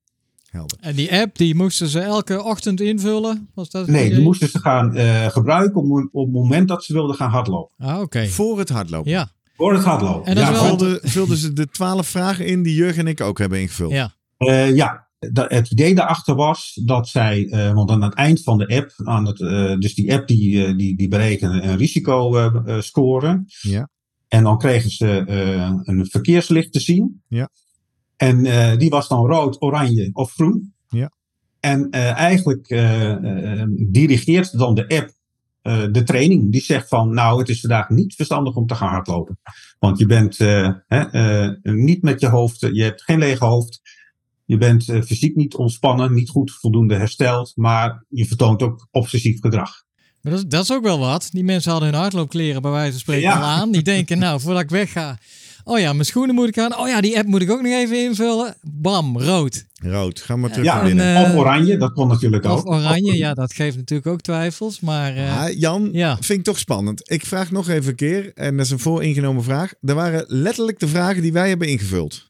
Helder. 0.50 0.78
En 0.80 0.94
die 0.94 1.12
app, 1.20 1.36
die 1.36 1.54
moesten 1.54 1.88
ze 1.88 2.00
elke 2.00 2.42
ochtend 2.42 2.80
invullen? 2.80 3.48
Was 3.54 3.70
dat 3.70 3.86
Nee, 3.86 4.10
die 4.10 4.22
moesten 4.22 4.48
ze 4.48 4.58
gaan 4.58 4.96
eh, 4.96 5.26
gebruiken 5.26 5.80
op, 5.82 6.08
op 6.12 6.24
het 6.24 6.34
moment 6.34 6.68
dat 6.68 6.84
ze 6.84 6.92
wilden 6.92 7.16
gaan 7.16 7.30
hardlopen. 7.30 7.74
Ah, 7.86 8.00
oké. 8.00 8.26
Voor 8.26 8.58
het 8.58 8.68
hardlopen. 8.68 9.10
Ja, 9.10 9.30
Voor 9.56 9.72
het 9.72 9.84
hardlopen. 9.84 10.24
En 10.34 10.36
ja, 10.36 10.52
wel- 10.52 10.64
Vulden, 10.64 11.00
vulden 11.02 11.36
ze 11.36 11.52
de 11.52 11.66
twaalf 11.68 12.06
vragen 12.08 12.46
in 12.46 12.62
die 12.62 12.74
Jurgen 12.74 12.98
en 13.00 13.06
ik 13.06 13.20
ook 13.20 13.38
hebben 13.38 13.60
ingevuld. 13.60 13.92
ja. 13.92 14.16
Eh, 14.36 14.74
ja, 14.74 15.07
het 15.18 15.70
idee 15.70 15.94
daarachter 15.94 16.34
was 16.34 16.80
dat 16.84 17.08
zij, 17.08 17.48
eh, 17.48 17.72
want 17.72 17.90
aan 17.90 18.02
het 18.02 18.14
eind 18.14 18.42
van 18.42 18.58
de 18.58 18.66
app, 18.66 18.92
aan 18.96 19.26
het, 19.26 19.40
eh, 19.40 19.78
dus 19.78 19.94
die 19.94 20.14
app 20.14 20.26
die, 20.26 20.66
eh, 20.66 20.76
die, 20.76 20.96
die 20.96 21.08
berekenen 21.08 21.68
een 21.68 21.76
risicoscore. 21.76 23.44
Ja. 23.46 23.88
En 24.28 24.42
dan 24.42 24.58
kregen 24.58 24.90
ze 24.90 25.22
een 25.84 26.06
verkeerslicht 26.06 26.72
te 26.72 26.80
zien. 26.80 27.22
Ja. 27.28 27.48
En 28.16 28.42
die 28.78 28.90
was 28.90 29.08
dan 29.08 29.26
rood, 29.26 29.62
oranje 29.62 30.10
of 30.12 30.32
groen. 30.32 30.74
Ja. 30.88 31.12
En 31.60 31.90
eigenlijk 31.90 32.68
dirigeert 33.90 34.58
dan 34.58 34.74
de 34.74 34.88
app 34.88 35.12
de 35.92 36.02
training. 36.02 36.52
Die 36.52 36.60
zegt 36.60 36.88
van, 36.88 37.14
nou, 37.14 37.38
het 37.38 37.48
is 37.48 37.60
vandaag 37.60 37.88
niet 37.88 38.14
verstandig 38.14 38.54
om 38.54 38.66
te 38.66 38.74
gaan 38.74 38.88
hardlopen. 38.88 39.38
Want 39.78 39.98
je 39.98 40.06
bent 40.06 40.38
hè, 40.86 41.50
niet 41.62 42.02
met 42.02 42.20
je 42.20 42.28
hoofd, 42.28 42.60
je 42.60 42.82
hebt 42.82 43.02
geen 43.02 43.18
lege 43.18 43.44
hoofd. 43.44 43.80
Je 44.48 44.56
bent 44.58 44.88
eh, 44.88 45.02
fysiek 45.02 45.36
niet 45.36 45.54
ontspannen, 45.54 46.14
niet 46.14 46.28
goed 46.28 46.52
voldoende 46.60 46.94
hersteld, 46.94 47.52
maar 47.54 48.04
je 48.08 48.26
vertoont 48.26 48.62
ook 48.62 48.88
obsessief 48.90 49.40
gedrag. 49.40 49.70
Maar 50.20 50.32
dat, 50.32 50.42
is, 50.42 50.48
dat 50.48 50.62
is 50.62 50.72
ook 50.72 50.82
wel 50.82 50.98
wat. 50.98 51.28
Die 51.32 51.44
mensen 51.44 51.70
hadden 51.70 51.88
hun 51.90 51.98
hardloopkleren 51.98 52.62
bij 52.62 52.70
wijze 52.70 52.90
van 52.90 53.00
spreken 53.00 53.22
Ja. 53.28 53.36
al 53.36 53.42
aan. 53.44 53.70
Die 53.72 53.82
denken, 53.82 54.18
nou, 54.18 54.40
voordat 54.40 54.62
ik 54.62 54.70
wegga. 54.70 55.18
Oh 55.64 55.78
ja, 55.78 55.92
mijn 55.92 56.04
schoenen 56.04 56.34
moet 56.34 56.48
ik 56.48 56.58
aan. 56.58 56.78
Oh 56.78 56.88
ja, 56.88 57.00
die 57.00 57.18
app 57.18 57.26
moet 57.26 57.42
ik 57.42 57.50
ook 57.50 57.62
nog 57.62 57.72
even 57.72 58.04
invullen. 58.04 58.54
Bam, 58.62 59.18
rood. 59.18 59.64
Rood, 59.82 60.20
ga 60.20 60.36
maar 60.36 60.50
terug 60.50 60.64
Ja, 60.64 60.72
naar 60.74 60.82
en, 60.82 60.88
binnen. 60.88 61.16
eh, 61.16 61.22
of 61.32 61.36
oranje, 61.38 61.76
dat 61.76 61.92
kon 61.92 62.08
natuurlijk 62.08 62.44
Of 62.44 62.50
ook. 62.50 62.68
oranje, 62.68 63.16
ja, 63.16 63.34
dat 63.34 63.52
geeft 63.52 63.76
natuurlijk 63.76 64.08
ook 64.08 64.20
twijfels. 64.20 64.80
Maar 64.80 65.16
eh, 65.16 65.42
Ah, 65.42 65.58
Jan, 65.58 65.88
ja. 65.92 66.16
vind 66.20 66.38
ik 66.38 66.44
toch 66.44 66.58
spannend. 66.58 67.10
Ik 67.10 67.26
vraag 67.26 67.50
nog 67.50 67.68
even 67.68 67.88
een 67.90 67.96
keer, 67.96 68.32
en 68.34 68.56
dat 68.56 68.66
is 68.66 68.72
een 68.72 68.78
vooringenomen 68.78 69.42
vraag. 69.44 69.72
Er 69.82 69.94
waren 69.94 70.24
letterlijk 70.28 70.78
de 70.78 70.88
vragen 70.88 71.22
die 71.22 71.32
wij 71.32 71.48
hebben 71.48 71.68
ingevuld. 71.68 72.27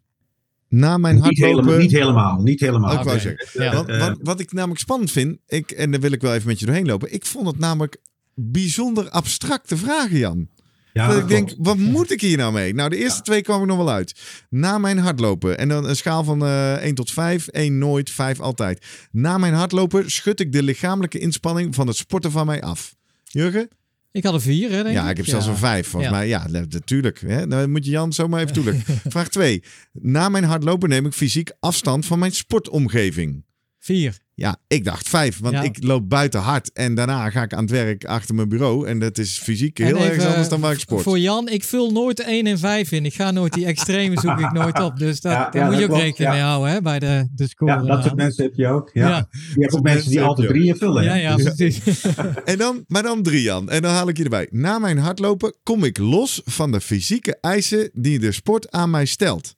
Na 0.68 0.98
mijn 0.98 1.14
Niet 1.14 1.24
hardlopen... 1.24 1.54
helemaal, 1.64 1.78
niet 1.78 1.90
helemaal, 1.92 2.38
niet 2.42 2.60
helemaal. 2.60 2.98
Ook. 2.98 3.20
Ja. 3.52 3.74
Want, 3.74 3.88
Eh, 3.88 3.98
wat, 3.98 4.18
wat 4.22 4.40
ik 4.40 4.52
namelijk 4.52 4.80
spannend 4.80 5.10
vind, 5.10 5.38
ik, 5.46 5.70
en 5.70 5.90
daar 5.90 6.00
wil 6.00 6.12
ik 6.12 6.20
wel 6.20 6.34
even 6.34 6.46
met 6.48 6.60
je 6.60 6.66
doorheen 6.66 6.86
lopen. 6.86 7.12
Ik 7.12 7.26
vond 7.26 7.46
het 7.46 7.58
namelijk 7.58 7.96
bijzonder 8.34 9.08
abstracte 9.10 9.76
vragen, 9.76 10.18
Jan. 10.18 10.48
ja, 10.92 11.06
dat 11.08 11.16
ik 11.16 11.26
klopt. 11.26 11.48
denk, 11.48 11.66
wat 11.66 11.76
moet 11.76 12.10
ik 12.10 12.20
hier 12.20 12.36
nou 12.36 12.52
mee? 12.52 12.74
Nou, 12.74 12.88
de 12.90 12.96
eerste 12.96 13.22
twee 13.22 13.42
kwam 13.42 13.60
ik 13.60 13.66
nog 13.66 13.76
wel 13.76 13.90
uit. 13.90 14.20
Na 14.50 14.78
mijn 14.78 14.98
hardlopen. 14.98 15.58
En 15.58 15.68
dan 15.68 15.88
een 15.88 15.96
schaal 15.96 16.24
van 16.24 16.42
eh 16.44 16.72
1 16.82 16.94
tot 16.94 17.10
5. 17.10 17.46
1 17.46 17.78
nooit, 17.78 18.10
5 18.10 18.40
altijd. 18.40 18.86
Na 19.10 19.38
mijn 19.38 19.54
hardlopen 19.54 20.10
schud 20.10 20.40
ik 20.40 20.52
de 20.52 20.62
lichamelijke 20.62 21.18
inspanning 21.18 21.74
van 21.74 21.86
het 21.86 21.96
sporten 21.96 22.30
van 22.30 22.46
mij 22.46 22.62
af. 22.62 22.94
Jurgen? 23.24 23.68
Ik 24.10 24.24
had 24.24 24.34
een 24.34 24.40
vier, 24.40 24.70
hè, 24.70 24.82
denk 24.82 24.94
Ja, 24.94 25.10
ik 25.10 25.16
heb 25.16 25.26
zelfs 25.26 25.44
Ja. 25.46 25.50
een 25.52 25.56
5. 25.58 25.88
Volgens 25.88 26.12
Ja. 26.12 26.18
mij, 26.18 26.28
ja, 26.28 26.46
na- 26.48 26.64
natuurlijk. 26.68 27.20
Hè? 27.20 27.46
Dan 27.46 27.70
moet 27.70 27.84
je 27.84 27.90
Jan 27.90 28.12
zomaar 28.12 28.40
even 28.40 28.52
toelichten. 28.52 29.00
Vraag 29.12 29.28
2. 29.28 29.62
Na 29.92 30.28
mijn 30.28 30.44
hardlopen 30.44 30.88
neem 30.88 31.06
ik 31.06 31.12
fysiek 31.12 31.50
afstand 31.60 32.06
van 32.06 32.18
mijn 32.18 32.32
sportomgeving. 32.32 33.44
Vier. 33.88 34.18
Ja, 34.34 34.56
ik 34.66 34.84
dacht 34.84 35.08
5, 35.08 35.38
want 35.40 35.54
Ja. 35.54 35.62
ik 35.62 35.82
loop 35.84 36.08
buiten 36.08 36.40
hard 36.40 36.72
en 36.72 36.94
daarna 36.94 37.30
ga 37.30 37.42
ik 37.42 37.52
aan 37.54 37.60
het 37.62 37.70
werk 37.70 38.04
achter 38.04 38.34
mijn 38.34 38.48
bureau. 38.48 38.86
En 38.88 38.98
dat 38.98 39.18
is 39.18 39.38
fysiek 39.38 39.78
heel 39.78 39.96
erg 39.98 40.24
anders 40.24 40.48
dan 40.48 40.60
waar 40.60 40.72
ik 40.72 40.78
sport. 40.78 41.02
Voor 41.02 41.18
Jan, 41.18 41.48
ik 41.48 41.64
vul 41.64 41.90
nooit 41.90 42.16
de 42.16 42.22
1 42.24 42.46
en 42.46 42.58
5 42.58 42.92
in. 42.92 43.04
Ik 43.04 43.14
ga 43.14 43.30
nooit 43.30 43.52
die 43.52 43.66
extreme 43.66 44.20
zoek 44.20 44.38
ik 44.38 44.52
nooit 44.52 44.80
op. 44.80 44.98
Dus 44.98 45.20
dat, 45.20 45.32
Ja, 45.32 45.50
daar 45.50 45.62
ja, 45.62 45.68
moet 45.68 45.76
je 45.78 45.82
ook 45.82 45.88
klopt, 45.88 46.02
rekening 46.02 46.30
ja. 46.32 46.36
mee 46.38 46.44
houden 46.48 46.70
hè, 46.72 46.82
bij 46.82 46.98
de, 46.98 47.28
de 47.34 47.48
score. 47.48 47.72
Ja, 47.72 47.82
dat 47.82 48.02
soort 48.02 48.16
mensen 48.16 48.44
heb 48.44 48.54
je 48.54 48.66
ook. 48.68 48.90
Ja. 48.92 49.08
Ja. 49.08 49.28
Je 49.54 49.60
hebt 49.60 49.74
ook 49.74 49.82
mensen 49.82 50.10
die 50.10 50.20
altijd 50.22 50.48
drieën 50.48 50.76
vullen. 50.76 51.02
hè? 51.02 51.08
Ja, 51.08 51.14
ja, 51.14 51.34
precies. 51.34 51.80
En 52.44 52.58
dan, 52.58 52.84
maar 52.86 53.02
dan 53.02 53.22
drie, 53.22 53.42
Jan. 53.42 53.70
En 53.70 53.82
dan 53.82 53.90
haal 53.92 54.08
ik 54.08 54.16
je 54.16 54.22
erbij. 54.24 54.48
Na 54.50 54.78
mijn 54.78 54.98
hardlopen 54.98 55.54
kom 55.62 55.84
ik 55.84 55.98
los 55.98 56.40
van 56.44 56.72
de 56.72 56.80
fysieke 56.80 57.38
eisen 57.40 57.90
die 57.92 58.18
de 58.18 58.32
sport 58.32 58.70
aan 58.70 58.90
mij 58.90 59.04
stelt. 59.04 59.56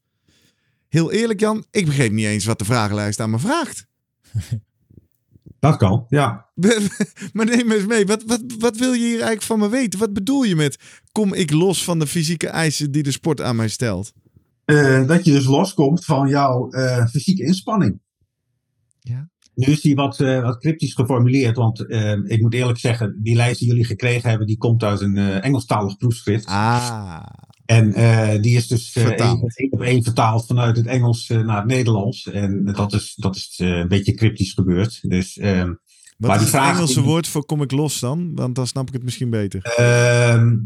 Heel 0.88 1.12
eerlijk, 1.12 1.40
Jan, 1.40 1.64
ik 1.70 1.86
begreep 1.86 2.12
niet 2.12 2.26
eens 2.26 2.44
wat 2.44 2.58
de 2.58 2.64
vragenlijst 2.64 3.20
aan 3.20 3.30
me 3.30 3.38
vraagt. 3.38 3.88
Dat 5.58 5.76
kan, 5.76 6.06
ja. 6.08 6.48
Maar 7.32 7.46
neem 7.46 7.72
eens 7.72 7.86
mee, 7.86 8.06
wat, 8.06 8.22
wat, 8.26 8.42
wat 8.58 8.76
wil 8.76 8.92
je 8.92 8.98
hier 8.98 9.10
eigenlijk 9.10 9.42
van 9.42 9.58
me 9.58 9.68
weten? 9.68 9.98
Wat 9.98 10.12
bedoel 10.12 10.42
je 10.42 10.56
met 10.56 11.02
kom 11.12 11.34
ik 11.34 11.50
los 11.50 11.84
van 11.84 11.98
de 11.98 12.06
fysieke 12.06 12.48
eisen 12.48 12.90
die 12.90 13.02
de 13.02 13.10
sport 13.10 13.40
aan 13.40 13.56
mij 13.56 13.68
stelt? 13.68 14.12
Eh, 14.64 15.06
dat 15.06 15.24
je 15.24 15.32
dus 15.32 15.44
loskomt 15.44 16.04
van 16.04 16.28
jouw 16.28 16.70
eh, 16.70 17.06
fysieke 17.06 17.44
inspanning. 17.44 18.00
Nu 19.54 19.66
is 19.66 19.80
die 19.80 19.94
wat, 19.94 20.18
uh, 20.18 20.42
wat 20.42 20.58
cryptisch 20.58 20.94
geformuleerd, 20.94 21.56
want 21.56 21.80
uh, 21.80 22.12
ik 22.12 22.40
moet 22.40 22.54
eerlijk 22.54 22.78
zeggen, 22.78 23.18
die 23.22 23.36
lijst 23.36 23.58
die 23.58 23.68
jullie 23.68 23.84
gekregen 23.84 24.28
hebben, 24.28 24.46
die 24.46 24.58
komt 24.58 24.82
uit 24.82 25.00
een 25.00 25.16
uh, 25.16 25.44
Engelstalig 25.44 25.96
proefschrift. 25.96 26.46
Ah. 26.46 27.22
En 27.70 28.40
die 28.42 28.56
is 28.56 28.66
dus 28.68 28.96
één 28.96 29.42
op 29.70 29.80
één 29.82 30.02
vertaald 30.02 30.46
vanuit 30.46 30.76
het 30.76 30.86
Engels 30.86 31.28
naar 31.28 31.56
het 31.56 31.66
Nederlands. 31.66 32.26
En 32.30 32.64
dat 32.64 32.92
is, 32.92 33.14
dat 33.16 33.36
is 33.36 33.54
een 33.56 33.88
beetje 33.88 34.14
cryptisch 34.14 34.52
gebeurd. 34.52 35.00
Dus, 35.10 35.38
ehm, 35.38 35.66
Wat 36.16 36.30
maar 36.30 36.40
is 36.42 36.50
die 36.50 36.60
het 36.60 36.70
Engelse 36.70 36.94
die- 36.94 37.02
woord 37.02 37.28
voor 37.28 37.44
kom 37.44 37.62
ik 37.62 37.70
los 37.70 38.00
dan? 38.00 38.34
Want 38.34 38.54
dan 38.54 38.66
snap 38.66 38.86
ik 38.86 38.92
het 38.92 39.02
misschien 39.02 39.30
beter. 39.30 39.62
Ehm, 39.62 40.56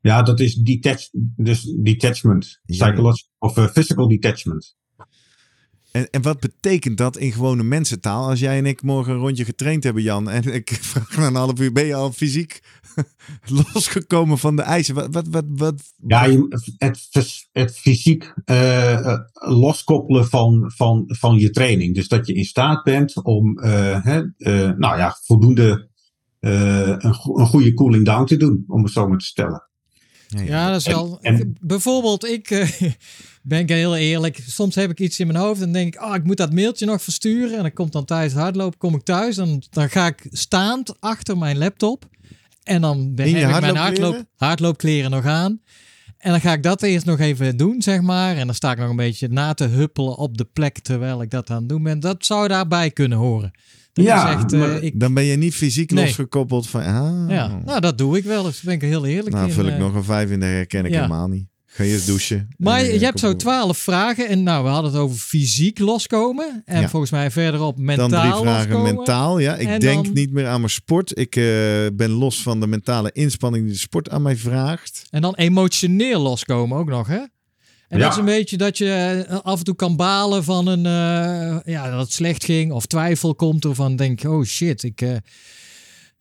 ja, 0.00 0.22
dat 0.22 0.40
is 0.40 0.54
detach, 0.54 1.00
dus 1.36 1.62
detachment. 1.78 2.60
Ja. 2.64 2.86
Psychological 2.86 3.30
of 3.38 3.56
eh, 3.56 3.66
physical 3.66 4.08
detachment. 4.08 4.76
En, 5.92 6.10
en 6.10 6.22
wat 6.22 6.40
betekent 6.40 6.98
dat 6.98 7.16
in 7.16 7.32
gewone 7.32 7.62
mensentaal? 7.62 8.28
Als 8.28 8.40
jij 8.40 8.58
en 8.58 8.66
ik 8.66 8.82
morgen 8.82 9.12
een 9.12 9.18
rondje 9.18 9.44
getraind 9.44 9.84
hebben, 9.84 10.02
Jan, 10.02 10.30
en 10.30 10.54
ik 10.54 10.78
vraag 10.92 11.16
na 11.16 11.26
een 11.26 11.34
half 11.34 11.60
uur, 11.60 11.72
ben 11.72 11.86
je 11.86 11.94
al 11.94 12.12
fysiek 12.12 12.62
losgekomen 13.72 14.38
van 14.38 14.56
de 14.56 14.62
eisen? 14.62 14.94
Wat, 14.94 15.08
wat, 15.10 15.26
wat, 15.30 15.44
wat? 15.48 15.82
Ja, 16.06 16.46
het, 16.76 17.08
het 17.52 17.78
fysiek 17.78 18.32
eh, 18.44 18.92
eh, 18.92 19.18
loskoppelen 19.32 20.28
van, 20.28 20.72
van, 20.74 21.04
van 21.06 21.38
je 21.38 21.50
training. 21.50 21.94
Dus 21.94 22.08
dat 22.08 22.26
je 22.26 22.34
in 22.34 22.44
staat 22.44 22.84
bent 22.84 23.22
om 23.22 23.58
eh, 23.58 24.04
hè, 24.04 24.22
nou 24.76 24.98
ja, 24.98 25.16
voldoende 25.22 25.90
een, 26.40 27.04
een 27.04 27.46
goede 27.46 27.74
cooling 27.74 28.04
down 28.04 28.24
te 28.24 28.36
doen, 28.36 28.64
om 28.66 28.82
het 28.82 28.92
zo 28.92 29.08
maar 29.08 29.18
te 29.18 29.24
stellen. 29.24 29.70
Ja, 30.44 30.70
dat 30.70 30.80
is 30.80 30.86
wel. 30.86 31.18
en- 31.20 31.56
bijvoorbeeld, 31.60 32.26
ik 32.26 32.50
eh, 32.50 32.70
ben 33.42 33.58
ik 33.58 33.68
heel 33.68 33.96
eerlijk. 33.96 34.40
Soms 34.46 34.74
heb 34.74 34.90
ik 34.90 35.00
iets 35.00 35.20
in 35.20 35.26
mijn 35.26 35.38
hoofd 35.38 35.60
en 35.60 35.72
denk 35.72 35.94
ik, 35.94 36.02
oh, 36.02 36.14
ik 36.14 36.24
moet 36.24 36.36
dat 36.36 36.52
mailtje 36.52 36.86
nog 36.86 37.02
versturen. 37.02 37.56
En 37.56 37.62
dan 37.62 37.72
komt 37.72 37.92
dan 37.92 38.04
tijdens 38.04 38.32
het 38.32 38.42
hardlopen, 38.42 38.78
kom 38.78 38.94
ik 38.94 39.02
thuis. 39.02 39.36
En 39.36 39.62
dan 39.70 39.90
ga 39.90 40.06
ik 40.06 40.26
staand 40.30 41.00
achter 41.00 41.38
mijn 41.38 41.58
laptop. 41.58 42.04
En 42.62 42.80
dan 42.80 43.14
ben, 43.14 43.26
heb 43.34 43.54
ik 43.54 43.60
mijn 43.60 43.76
hardloop, 43.76 44.24
hardloopkleren 44.36 45.10
nog 45.10 45.24
aan. 45.26 45.60
En 46.18 46.30
dan 46.30 46.40
ga 46.40 46.52
ik 46.52 46.62
dat 46.62 46.82
eerst 46.82 47.06
nog 47.06 47.18
even 47.18 47.56
doen, 47.56 47.82
zeg 47.82 48.00
maar. 48.00 48.36
En 48.36 48.46
dan 48.46 48.54
sta 48.54 48.72
ik 48.72 48.78
nog 48.78 48.90
een 48.90 48.96
beetje 48.96 49.28
na 49.28 49.54
te 49.54 49.64
huppelen 49.64 50.16
op 50.16 50.38
de 50.38 50.44
plek 50.44 50.78
terwijl 50.78 51.22
ik 51.22 51.30
dat 51.30 51.50
aan 51.50 51.56
het 51.56 51.68
doen 51.68 51.82
ben. 51.82 52.00
Dat 52.00 52.26
zou 52.26 52.48
daarbij 52.48 52.90
kunnen 52.90 53.18
horen. 53.18 53.50
Dat 53.92 54.04
Ja, 54.04 54.32
echt, 54.38 54.52
eh, 54.52 54.82
ik, 54.82 55.00
Dan 55.00 55.14
ben 55.14 55.24
je 55.24 55.36
niet 55.36 55.54
fysiek 55.54 55.90
Nee. 55.90 56.04
losgekoppeld 56.04 56.68
van, 56.68 56.80
ah. 56.80 57.24
ja, 57.28 57.60
nou, 57.64 57.80
dat 57.80 57.98
doe 57.98 58.16
ik 58.16 58.24
wel 58.24 58.46
eens. 58.46 58.60
Ben 58.60 58.74
ik 58.74 58.80
heel 58.80 59.06
eerlijk 59.06 59.34
nou 59.34 59.46
in, 59.48 59.52
vul 59.52 59.66
ik 59.66 59.72
eh. 59.72 59.78
nog 59.78 59.94
een 59.94 60.04
vijf 60.04 60.30
in, 60.30 60.40
dat 60.40 60.48
herken 60.48 60.84
ik 60.84 60.90
ja. 60.90 60.96
helemaal 60.96 61.28
niet. 61.28 61.46
Ga 61.66 61.82
je 61.84 61.92
eens 61.92 62.04
douchen. 62.04 62.48
Maar 62.56 62.84
je 62.84 62.98
hebt 63.04 63.18
zo 63.20 63.36
twaalf 63.36 63.78
vragen. 63.78 64.28
En 64.28 64.42
nou, 64.42 64.64
we 64.64 64.70
hadden 64.70 64.92
het 64.92 65.00
over 65.00 65.16
fysiek 65.16 65.78
loskomen. 65.78 66.62
En 66.64 66.80
Ja. 66.80 66.88
volgens 66.88 67.10
mij 67.10 67.30
verderop 67.30 67.78
mentaal 67.78 68.08
Dan 68.08 68.20
drie 68.20 68.32
vragen 68.32 68.68
loskomen. 68.70 68.94
mentaal. 68.94 69.38
Ja, 69.38 69.56
ik 69.56 69.68
En 69.68 69.80
denk 69.80 70.04
dan- 70.04 70.14
niet 70.14 70.32
meer 70.32 70.46
aan 70.46 70.60
mijn 70.60 70.72
sport. 70.72 71.18
Ik 71.18 71.36
eh, 71.36 71.42
ben 71.92 72.10
los 72.10 72.42
van 72.42 72.60
de 72.60 72.66
mentale 72.66 73.10
inspanning 73.12 73.64
die 73.64 73.72
de 73.72 73.78
sport 73.78 74.10
aan 74.10 74.22
mij 74.22 74.36
vraagt. 74.36 75.02
En 75.10 75.22
dan 75.22 75.34
emotioneel 75.34 76.20
loskomen 76.20 76.78
ook 76.78 76.88
nog, 76.88 77.06
hè? 77.06 77.20
En 77.92 77.98
Ja. 77.98 78.04
dat 78.04 78.12
is 78.12 78.18
een 78.18 78.24
beetje 78.24 78.56
dat 78.56 78.78
je 78.78 79.24
eh, 79.28 79.38
af 79.42 79.58
en 79.58 79.64
toe 79.64 79.74
kan 79.74 79.96
balen 79.96 80.44
van 80.44 80.66
een, 80.66 80.86
eh, 80.86 81.72
ja, 81.74 81.90
dat 81.90 82.00
het 82.00 82.12
slecht 82.12 82.44
ging. 82.44 82.72
Of 82.72 82.86
twijfel 82.86 83.34
komt 83.34 83.64
ervan, 83.64 83.96
denk 83.96 84.24
oh 84.24 84.44
shit, 84.44 84.82
ik, 84.82 85.00
eh, 85.00 85.16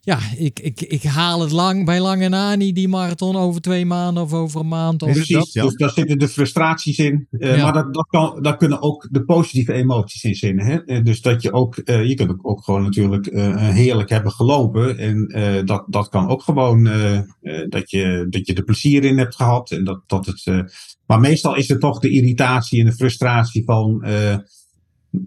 ja, 0.04 0.20
ik, 0.38 0.60
ik, 0.60 0.82
ik 0.82 1.04
haal 1.04 1.42
het 1.42 1.52
lang, 1.52 1.86
bij 1.86 2.00
lange 2.00 2.30
na 2.30 2.56
niet 2.56 2.76
die 2.76 2.88
marathon 2.88 3.36
over 3.36 3.62
twee 3.62 3.86
maanden 3.86 4.24
of 4.24 4.34
over 4.34 4.60
een 4.60 4.68
maand. 4.68 5.04
Of, 5.04 5.12
Precies, 5.12 5.36
dat, 5.36 5.54
ja? 5.54 5.64
dus 5.64 5.76
daar 5.76 5.90
zitten 5.90 6.20
de 6.20 6.28
frustraties 6.28 6.98
in. 6.98 7.28
Eh, 7.32 7.58
Ja. 7.58 7.64
Maar 7.64 7.74
dat, 7.74 7.94
dat 7.94 8.08
kan, 8.10 8.42
daar 8.42 8.58
kunnen 8.58 8.82
ook 8.82 9.08
de 9.12 9.24
positieve 9.24 9.74
emoties 9.74 10.24
in 10.24 10.36
zitten. 10.36 10.66
Hè? 10.66 10.86
Eh, 10.86 11.04
Dus 11.04 11.22
dat 11.22 11.42
je 11.42 11.52
ook, 11.54 11.78
eh, 11.78 12.06
je 12.08 12.14
kunt 12.16 12.30
ook, 12.30 12.48
ook 12.50 12.64
gewoon 12.64 12.84
natuurlijk 12.84 13.28
eh, 13.28 13.70
heerlijk 13.70 14.10
hebben 14.10 14.32
gelopen. 14.32 14.98
En 14.98 15.26
eh, 15.28 15.66
dat, 15.66 15.84
dat 15.88 16.10
kan 16.10 16.28
ook 16.30 16.42
gewoon 16.44 16.88
eh, 16.88 17.18
eh, 17.18 17.24
dat, 17.70 17.90
je, 17.92 18.28
dat 18.30 18.48
je 18.48 18.54
er 18.54 18.64
plezier 18.64 19.04
in 19.04 19.18
hebt 19.18 19.36
gehad. 19.36 19.72
En 19.72 19.84
dat, 19.84 20.02
dat 20.08 20.26
het, 20.26 20.42
eh, 20.46 20.60
maar 21.08 21.20
meestal 21.20 21.56
is 21.56 21.68
het 21.68 21.80
toch 21.80 22.00
de 22.00 22.10
irritatie 22.10 22.80
en 22.80 22.86
de 22.86 22.94
frustratie 22.94 23.64
van 23.64 24.04
eh, 24.04 24.36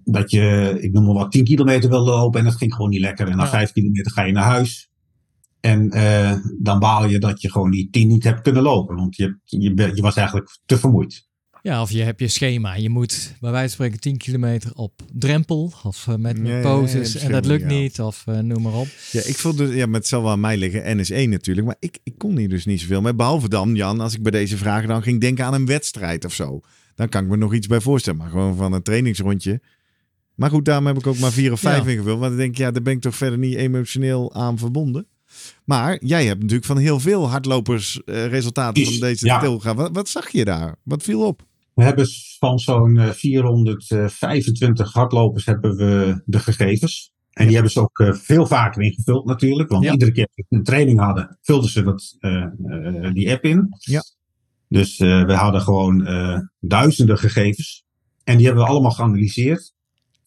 dat 0.05 0.31
je, 0.31 0.77
ik 0.81 0.93
noem 0.93 1.05
maar 1.05 1.15
wat, 1.15 1.33
10 1.33 1.45
kilometer 1.45 1.91
wil 1.91 2.05
lopen 2.05 2.39
en 2.39 2.47
dat 2.47 2.57
ging 2.57 2.75
gewoon 2.75 2.91
niet 2.91 3.01
lekker. 3.01 3.29
En 3.29 3.37
na 3.37 3.43
Ja. 3.43 3.49
5 3.51 3.73
kilometer 3.73 4.13
ga 4.13 4.23
je 4.23 4.33
naar 4.33 4.45
huis. 4.45 4.89
En 5.61 5.91
eh, 5.91 6.37
dan 6.59 6.79
baal 6.79 7.09
je 7.09 7.19
dat 7.19 7.41
je 7.41 7.51
gewoon 7.51 7.71
die 7.71 7.89
10 7.91 8.09
niet 8.09 8.25
hebt 8.25 8.41
kunnen 8.41 8.63
lopen. 8.63 8.97
Want 8.97 9.17
je, 9.17 9.39
je, 9.45 10.03
was 10.03 10.17
eigenlijk 10.17 10.59
te 10.67 10.79
vermoeid. 10.79 11.29
Ja, 11.63 11.83
of 11.83 11.91
je 11.91 12.03
hebt 12.03 12.21
je 12.21 12.29
schema. 12.29 12.75
Je 12.75 12.91
moet 12.91 13.35
bij 13.41 13.51
wijze 13.51 13.77
van 13.77 13.87
spreken 13.87 14.01
10 14.01 14.17
kilometer 14.17 14.73
op 14.75 15.03
drempel. 15.13 15.73
Of 15.83 16.07
eh, 16.09 16.15
met, 16.15 16.39
met 16.39 16.63
poses. 16.63 17.15
en 17.17 17.33
dat 17.33 17.47
lukt 17.47 17.71
ja. 17.71 17.77
niet. 17.77 18.01
Of 18.01 18.23
eh, 18.27 18.39
noem 18.39 18.63
maar 18.63 18.75
op. 18.75 18.87
Ja, 19.13 19.21
ik 19.25 19.37
vond 19.37 19.59
dus, 19.59 19.75
ja, 19.75 19.87
maar 19.87 20.01
het 20.01 20.09
zal 20.09 20.23
wel 20.23 20.31
aan 20.31 20.41
mij 20.41 20.57
liggen. 20.57 20.99
NS1 20.99 21.29
natuurlijk. 21.29 21.67
Maar 21.67 21.77
ik, 21.79 21.99
ik 22.03 22.19
kon 22.19 22.37
hier 22.37 22.49
dus 22.49 22.65
niet 22.65 22.81
zoveel 22.81 23.01
mee. 23.01 23.15
Behalve 23.15 23.49
dan, 23.49 23.75
Jan, 23.75 24.01
als 24.01 24.15
ik 24.15 24.23
bij 24.23 24.33
deze 24.33 24.57
vragen 24.57 24.89
dan 24.89 25.03
ging 25.03 25.21
denken 25.21 25.45
aan 25.45 25.55
een 25.55 25.67
wedstrijd 25.67 26.25
of 26.25 26.33
zo. 26.33 26.61
Dan 26.95 27.09
kan 27.09 27.23
ik 27.23 27.31
me 27.31 27.37
nog 27.37 27.55
iets 27.55 27.67
bij 27.67 27.81
voorstellen. 27.81 28.19
Maar 28.19 28.31
gewoon 28.31 28.57
van 28.57 28.73
een 28.73 28.83
trainingsrondje. 28.83 29.61
Maar 30.35 30.51
goed, 30.51 30.65
daarom 30.65 30.87
heb 30.87 30.97
ik 30.99 31.07
ook 31.07 31.19
maar 31.19 31.33
vier 31.33 31.53
of 31.53 31.61
vijf 31.61 31.85
Ja. 31.85 31.91
ingevuld. 31.91 32.19
Want 32.19 32.33
ik 32.33 32.39
denk, 32.39 32.57
ja, 32.57 32.71
daar 32.71 32.83
ben 32.83 32.93
ik 32.93 33.01
toch 33.01 33.17
verder 33.17 33.39
niet 33.39 33.55
emotioneel 33.55 34.35
aan 34.35 34.59
verbonden. 34.59 35.07
Maar 35.65 35.99
jij 36.05 36.27
hebt 36.27 36.41
natuurlijk 36.41 36.67
van 36.67 36.77
heel 36.79 37.01
veel 37.01 37.29
hardlopers 37.29 38.03
eh, 38.05 38.27
resultaten 38.27 38.85
van 38.85 39.01
deze 39.01 39.27
Ja. 39.27 39.41
tilga. 39.41 39.75
Wat, 39.75 39.91
wat 39.93 40.09
zag 40.09 40.29
je 40.31 40.45
daar? 40.45 40.77
Wat 40.83 41.03
viel 41.03 41.27
op? 41.27 41.43
We 41.75 41.83
hebben 41.83 42.07
van 42.39 42.59
zo'n 42.59 42.99
eh, 42.99 43.11
425 43.11 44.93
hardlopers 44.93 45.45
hebben 45.45 45.77
we 45.77 46.23
de 46.27 46.39
gegevens. 46.39 47.13
En 47.33 47.45
die 47.45 47.55
hebben 47.55 47.73
ze 47.73 47.81
ook 47.81 47.99
eh, 47.99 48.13
veel 48.13 48.47
vaker 48.47 48.83
ingevuld 48.83 49.25
natuurlijk. 49.27 49.69
Want 49.71 49.85
Ja. 49.85 49.93
iedere 49.93 50.13
keer 50.13 50.29
dat 50.35 50.47
we 50.49 50.57
een 50.57 50.63
training 50.65 51.01
hadden, 51.01 51.39
vulden 51.43 51.71
ze 51.71 51.83
dat, 51.83 52.17
eh, 52.19 52.43
eh, 52.43 53.13
die 53.15 53.33
app 53.33 53.45
in. 53.45 53.67
Ja. 53.79 54.03
Dus 54.69 54.99
eh, 54.99 55.25
we 55.25 55.33
hadden 55.33 55.61
gewoon 55.61 56.07
eh, 56.07 56.39
duizenden 56.61 57.19
gegevens. 57.19 57.85
En 58.25 58.37
die 58.37 58.47
hebben 58.47 58.65
we 58.65 58.71
allemaal 58.71 58.91
geanalyseerd. 58.91 59.73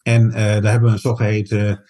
En 0.08 0.32
eh, 0.32 0.62
daar 0.62 0.70
hebben 0.70 0.88
we 0.88 0.94
een 0.94 1.00
zogeheten 1.00 1.82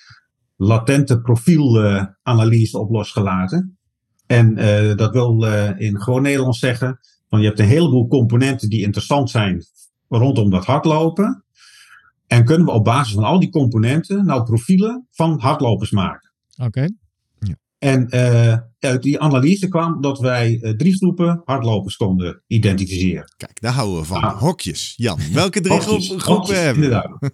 latente 0.57 1.21
profielanalyse 1.21 2.79
op 2.79 2.91
losgelaten. 2.91 3.79
En 4.27 4.57
eh, 4.57 4.97
dat 4.97 5.13
wil 5.13 5.47
eh, 5.47 5.81
in 5.81 6.01
gewoon 6.01 6.23
Nederlands 6.23 6.59
zeggen 6.59 6.99
want 7.29 7.43
je 7.43 7.49
hebt 7.49 7.61
een 7.61 7.67
heleboel 7.67 8.09
componenten 8.09 8.69
die 8.69 8.83
interessant 8.83 9.31
zijn 9.31 9.65
rondom 10.09 10.51
dat 10.51 10.65
hardlopen. 10.65 11.45
En 12.27 12.45
kunnen 12.45 12.67
we 12.67 12.73
op 12.73 12.85
basis 12.85 13.15
van 13.15 13.25
al 13.25 13.41
die 13.41 13.51
componenten 13.51 14.27
nou 14.27 14.43
profielen 14.43 15.07
van 15.11 15.41
hardlopers 15.41 15.91
maken. 15.91 16.33
Oké. 16.57 16.89
En 17.79 18.09
eh, 18.09 18.57
uit 18.79 19.03
die 19.03 19.21
analyse 19.21 19.69
kwam 19.69 20.01
dat 20.01 20.19
wij 20.19 20.61
eh, 20.61 20.71
drie 20.71 20.97
groepen 20.97 21.43
hardlopers 21.45 21.97
konden 21.97 22.43
identificeren. 22.47 23.35
Kijk, 23.37 23.61
daar 23.61 23.73
houden 23.73 24.01
we 24.01 24.05
van. 24.05 24.23
Ah. 24.23 24.39
Hokjes. 24.39 24.95
Jan, 24.97 25.19
welke 25.33 25.61
drie 25.61 25.81
groepen 26.19 26.63
hebben 26.63 26.89
we? 26.89 27.33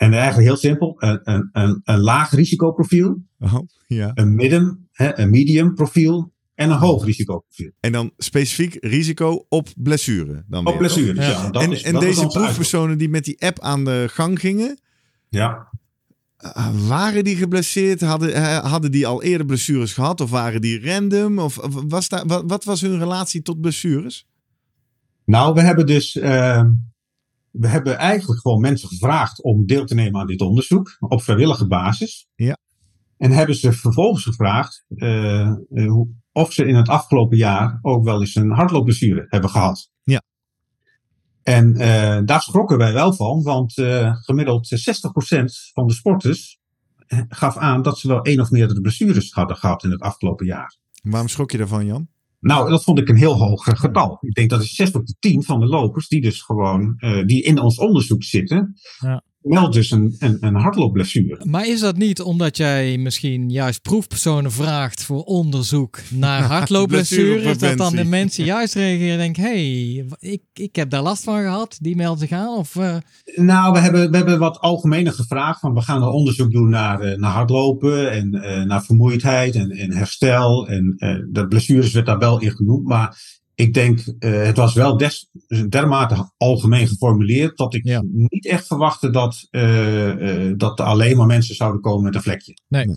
En 0.00 0.12
eigenlijk 0.12 0.46
heel 0.46 0.56
simpel. 0.56 0.94
Een, 0.98 1.20
een, 1.22 1.48
een, 1.52 1.80
een 1.84 1.98
laag 1.98 2.30
risicoprofiel, 2.30 3.22
Oh, 3.38 3.58
ja. 3.86 4.10
een 4.14 4.34
midden, 4.34 4.88
hè, 4.92 5.18
een 5.18 5.30
medium 5.30 5.74
profiel 5.74 6.32
en 6.54 6.70
een 6.70 6.76
hoog 6.76 7.04
risicoprofiel. 7.04 7.70
En 7.80 7.92
dan 7.92 8.12
specifiek 8.16 8.76
risico 8.80 9.46
op 9.48 9.68
blessure. 9.76 10.44
Dan 10.48 10.66
Op 10.66 10.80
Ja. 10.82 11.12
ja. 11.14 11.50
dat 11.50 11.62
en 11.62 11.72
is, 11.72 11.82
en 11.82 11.92
dat 11.92 12.02
deze 12.02 12.26
proefpersonen 12.26 12.98
die 12.98 13.08
met 13.08 13.24
die 13.24 13.40
app 13.40 13.60
aan 13.60 13.84
de 13.84 14.06
gang 14.10 14.40
gingen. 14.40 14.80
Ja. 15.28 15.68
uh, 16.40 16.88
waren 16.88 17.24
die 17.24 17.36
geblesseerd? 17.36 18.00
Hadden, 18.00 18.30
uh, 18.30 18.58
hadden 18.58 18.90
die 18.90 19.06
al 19.06 19.22
eerder 19.22 19.46
blessures 19.46 19.92
gehad? 19.92 20.20
Of 20.20 20.30
waren 20.30 20.60
die 20.60 20.84
random? 20.84 21.38
Of 21.38 21.58
of 21.58 21.82
was 21.88 22.08
daar, 22.08 22.26
wat, 22.26 22.42
wat 22.46 22.64
was 22.64 22.80
hun 22.80 22.98
relatie 22.98 23.42
tot 23.42 23.60
blessures? 23.60 24.26
Nou, 25.24 25.54
we 25.54 25.60
hebben 25.60 25.86
dus. 25.86 26.14
Uh, 26.16 26.62
we 27.50 27.68
hebben 27.68 27.98
eigenlijk 27.98 28.40
gewoon 28.40 28.60
mensen 28.60 28.88
gevraagd 28.88 29.42
om 29.42 29.66
deel 29.66 29.84
te 29.84 29.94
nemen 29.94 30.20
aan 30.20 30.26
dit 30.26 30.40
onderzoek. 30.40 30.96
Op 30.98 31.22
vrijwillige 31.22 31.66
basis. 31.66 32.28
Ja. 32.34 32.56
En 33.16 33.30
hebben 33.30 33.54
ze 33.54 33.72
vervolgens 33.72 34.24
gevraagd. 34.24 34.84
Uh, 34.88 35.52
uh, 35.70 36.00
of 36.32 36.52
ze 36.52 36.64
in 36.64 36.74
het 36.74 36.88
afgelopen 36.88 37.36
jaar 37.36 37.78
ook 37.82 38.04
wel 38.04 38.20
eens 38.20 38.34
een 38.34 38.50
hardloopblessure 38.50 39.26
hebben 39.28 39.50
gehad. 39.50 39.90
Ja. 40.02 40.22
En 41.42 41.70
uh, 41.72 42.20
daar 42.24 42.42
schrokken 42.42 42.78
wij 42.78 42.92
wel 42.92 43.12
van, 43.12 43.42
want 43.42 43.76
uh, 43.76 44.14
gemiddeld 44.16 44.90
60% 45.38 45.44
van 45.72 45.86
de 45.86 45.92
sporters 45.92 46.58
gaf 47.28 47.56
aan 47.56 47.82
dat 47.82 47.98
ze 47.98 48.08
wel 48.08 48.22
één 48.22 48.40
of 48.40 48.50
meerdere 48.50 48.80
blessures 48.80 49.32
hadden 49.32 49.56
gehad 49.56 49.84
in 49.84 49.90
het 49.90 50.00
afgelopen 50.00 50.46
jaar. 50.46 50.76
Waarom 51.02 51.28
schrok 51.28 51.50
je 51.50 51.58
daarvan, 51.58 51.86
Jan? 51.86 52.08
Nou, 52.40 52.70
dat 52.70 52.84
vond 52.84 52.98
ik 52.98 53.08
een 53.08 53.16
heel 53.16 53.38
hoog 53.38 53.62
getal. 53.64 54.18
Ik 54.20 54.34
denk 54.34 54.50
dat 54.50 54.62
is 54.62 54.74
6 54.74 54.90
op 54.90 55.06
de 55.06 55.14
10 55.18 55.42
van 55.42 55.60
de 55.60 55.66
lopers 55.66 56.08
die 56.08 56.20
dus 56.20 56.42
gewoon, 56.42 56.94
uh, 56.98 57.24
die 57.24 57.42
in 57.42 57.58
ons 57.58 57.78
onderzoek 57.78 58.22
zitten, 58.22 58.74
ja. 58.98 59.22
Meldt 59.42 59.74
dus 59.74 59.90
een, 59.90 60.16
een, 60.18 60.36
een 60.40 60.54
hardloopblessure. 60.54 61.44
Maar 61.46 61.66
is 61.66 61.80
dat 61.80 61.96
niet 61.96 62.20
omdat 62.20 62.56
jij 62.56 62.98
misschien 62.98 63.50
juist 63.50 63.82
proefpersonen 63.82 64.52
vraagt 64.52 65.02
voor 65.02 65.22
onderzoek 65.22 65.98
naar 66.10 66.42
hardloopblessures? 66.54 67.58
dat 67.58 67.78
dan 67.78 67.96
de 67.96 68.04
mensen 68.04 68.44
juist 68.44 68.74
reageren 68.74 69.12
en 69.12 69.18
denken, 69.18 69.42
hé, 69.42 69.94
hey, 69.94 70.06
ik, 70.18 70.42
ik 70.52 70.76
heb 70.76 70.90
daar 70.90 71.02
last 71.02 71.24
van 71.24 71.40
gehad, 71.40 71.78
die 71.80 71.96
meldt 71.96 72.20
zich 72.20 72.32
aan? 72.32 72.56
Of, 72.56 72.76
eh, 72.76 72.96
Nou, 73.34 73.72
we 73.72 73.78
hebben, 73.78 74.10
we 74.10 74.16
hebben 74.16 74.38
wat 74.38 74.58
algemener 74.58 75.12
gevraagd. 75.12 75.60
Van 75.60 75.74
we 75.74 75.80
gaan 75.80 76.02
een 76.02 76.08
onderzoek 76.08 76.50
doen 76.50 76.68
naar, 76.68 77.00
eh, 77.00 77.18
naar 77.18 77.32
hardlopen 77.32 78.10
en 78.10 78.34
eh, 78.34 78.62
naar 78.62 78.84
vermoeidheid 78.84 79.54
en, 79.54 79.70
en 79.70 79.92
herstel. 79.92 80.68
En 80.68 80.94
de 81.30 81.46
blessures 81.48 81.92
werd 81.92 82.06
daar 82.06 82.18
wel 82.18 82.40
in 82.40 82.50
genoemd. 82.50 82.86
Maar 82.86 83.39
ik 83.60 83.74
denk, 83.74 84.00
eh, 84.18 84.42
het 84.42 84.56
was 84.56 84.74
wel 84.74 84.96
des, 84.96 85.30
dermate 85.68 86.32
algemeen 86.36 86.88
geformuleerd. 86.88 87.56
dat 87.56 87.74
ik 87.74 87.84
Ja. 87.86 88.02
niet 88.04 88.46
echt 88.46 88.66
verwachtte 88.66 89.10
dat, 89.10 89.46
eh, 89.50 90.46
eh, 90.46 90.54
dat 90.56 90.78
er 90.78 90.84
alleen 90.84 91.16
maar 91.16 91.26
mensen 91.26 91.54
zouden 91.54 91.80
komen 91.80 92.02
met 92.04 92.14
een 92.14 92.22
vlekje. 92.22 92.54
Nee. 92.68 92.84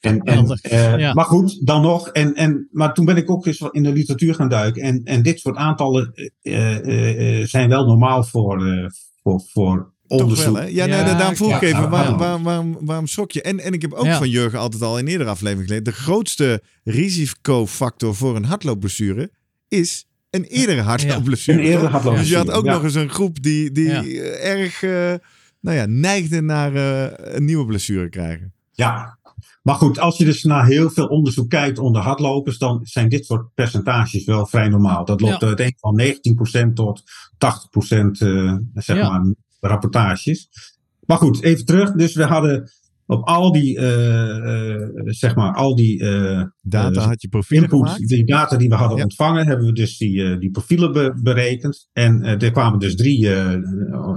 En, 0.00 0.20
en, 0.22 0.34
Helder. 0.34 0.98
Ja. 0.98 1.12
Maar 1.14 1.24
goed, 1.24 1.66
dan 1.66 1.82
nog. 1.82 2.08
En, 2.08 2.34
en, 2.34 2.68
maar 2.70 2.94
toen 2.94 3.04
ben 3.04 3.16
ik 3.16 3.30
ook 3.30 3.46
eens 3.46 3.60
in 3.70 3.82
de 3.82 3.92
literatuur 3.92 4.34
gaan 4.34 4.48
duiken. 4.48 4.82
En, 4.82 5.00
en 5.04 5.22
dit 5.22 5.40
soort 5.40 5.56
aantallen 5.56 6.12
eh, 6.42 6.76
eh, 6.76 7.40
eh, 7.40 7.46
zijn 7.48 7.68
wel 7.68 7.86
normaal 7.86 8.24
voor, 8.24 8.66
eh, 8.66 8.86
voor, 9.22 9.40
voor 9.52 9.92
Toch 10.06 10.20
onderzoek. 10.20 10.44
wel, 10.54 10.62
hè? 10.62 10.68
Ja, 10.68 10.86
nee, 10.86 10.96
Ja, 10.98 11.14
daarom 11.16 11.36
vroeg 11.36 11.54
ik 11.54 11.62
even, 11.62 11.90
waarom, 11.90 12.18
waarom, 12.18 12.42
waarom, 12.42 12.76
waarom 12.80 13.06
schrok 13.06 13.32
je? 13.32 13.42
En, 13.42 13.60
en 13.60 13.72
ik 13.72 13.82
heb 13.82 13.92
ook 13.92 14.04
Ja. 14.04 14.18
van 14.18 14.28
Jurgen 14.28 14.58
altijd 14.58 14.82
al 14.82 14.98
in 14.98 15.06
eerdere 15.06 15.30
aflevering 15.30 15.66
geleerd. 15.66 15.84
De 15.84 15.92
grootste 15.92 16.62
risicofactor 16.84 18.14
voor 18.14 18.36
een 18.36 18.44
hardloopblessure 18.44 19.30
is 19.78 20.06
een 20.30 20.44
eerdere 20.44 20.80
hardloopblessure. 20.80 21.58
Een 21.58 21.64
eerdere? 21.64 22.14
Dus 22.16 22.28
je 22.28 22.36
had 22.36 22.50
ook 22.50 22.64
ja. 22.64 22.72
nog 22.72 22.82
eens 22.82 22.94
een 22.94 23.10
groep 23.10 23.42
die, 23.42 23.70
die 23.72 23.88
Ja. 23.88 24.02
erg 24.32 24.82
eh, 24.82 25.14
nou 25.60 25.76
ja, 25.76 25.86
neigde 25.86 26.40
naar 26.40 26.74
eh, 26.74 27.34
een 27.34 27.44
nieuwe 27.44 27.64
blessure 27.66 28.08
krijgen. 28.08 28.52
Ja, 28.72 29.18
maar 29.62 29.74
goed, 29.74 29.98
als 29.98 30.16
je 30.16 30.24
dus 30.24 30.42
naar 30.42 30.66
heel 30.66 30.90
veel 30.90 31.06
onderzoek 31.06 31.50
kijkt 31.50 31.78
onder 31.78 32.02
hardlopers, 32.02 32.58
dan 32.58 32.80
zijn 32.82 33.08
dit 33.08 33.26
soort 33.26 33.54
percentages 33.54 34.24
wel 34.24 34.46
vrij 34.46 34.68
normaal. 34.68 35.04
Dat 35.04 35.20
loopt 35.20 35.40
Ja. 35.40 35.46
uiteen 35.46 35.74
van 35.76 35.96
19% 35.96 36.74
tot 36.76 37.02
80% 37.38 38.20
eh 38.20 38.54
zeg 38.74 38.96
Ja. 38.96 39.08
maar 39.08 39.34
rapportages. 39.60 40.48
Maar 41.06 41.18
goed, 41.18 41.42
even 41.42 41.64
terug. 41.64 41.92
Dus 41.92 42.14
we 42.14 42.24
hadden 42.24 42.70
op 43.06 43.24
al 43.26 43.52
die, 43.52 43.78
eh, 43.78 44.74
eh, 44.74 44.88
zeg 45.04 45.34
maar, 45.36 45.54
al 45.54 45.74
die 45.76 46.00
eh, 46.04 46.42
Data 46.62 47.00
Eh, 47.00 47.06
had 47.06 47.22
je 47.22 47.28
profielen 47.28 47.64
input, 47.70 47.80
gemaakt. 47.88 48.08
die 48.08 48.24
data 48.26 48.56
die 48.56 48.68
we 48.68 48.74
hadden 48.74 48.96
Ja. 48.96 49.02
ontvangen, 49.02 49.46
hebben 49.46 49.66
we 49.66 49.72
dus 49.72 49.96
die, 49.98 50.24
eh, 50.24 50.38
die 50.38 50.50
profielen 50.50 50.92
be- 50.92 51.18
berekend. 51.22 51.88
En 51.92 52.22
eh, 52.22 52.42
er 52.42 52.50
kwamen 52.50 52.78
dus 52.78 52.96
drie, 52.96 53.34
eh, 53.34 53.54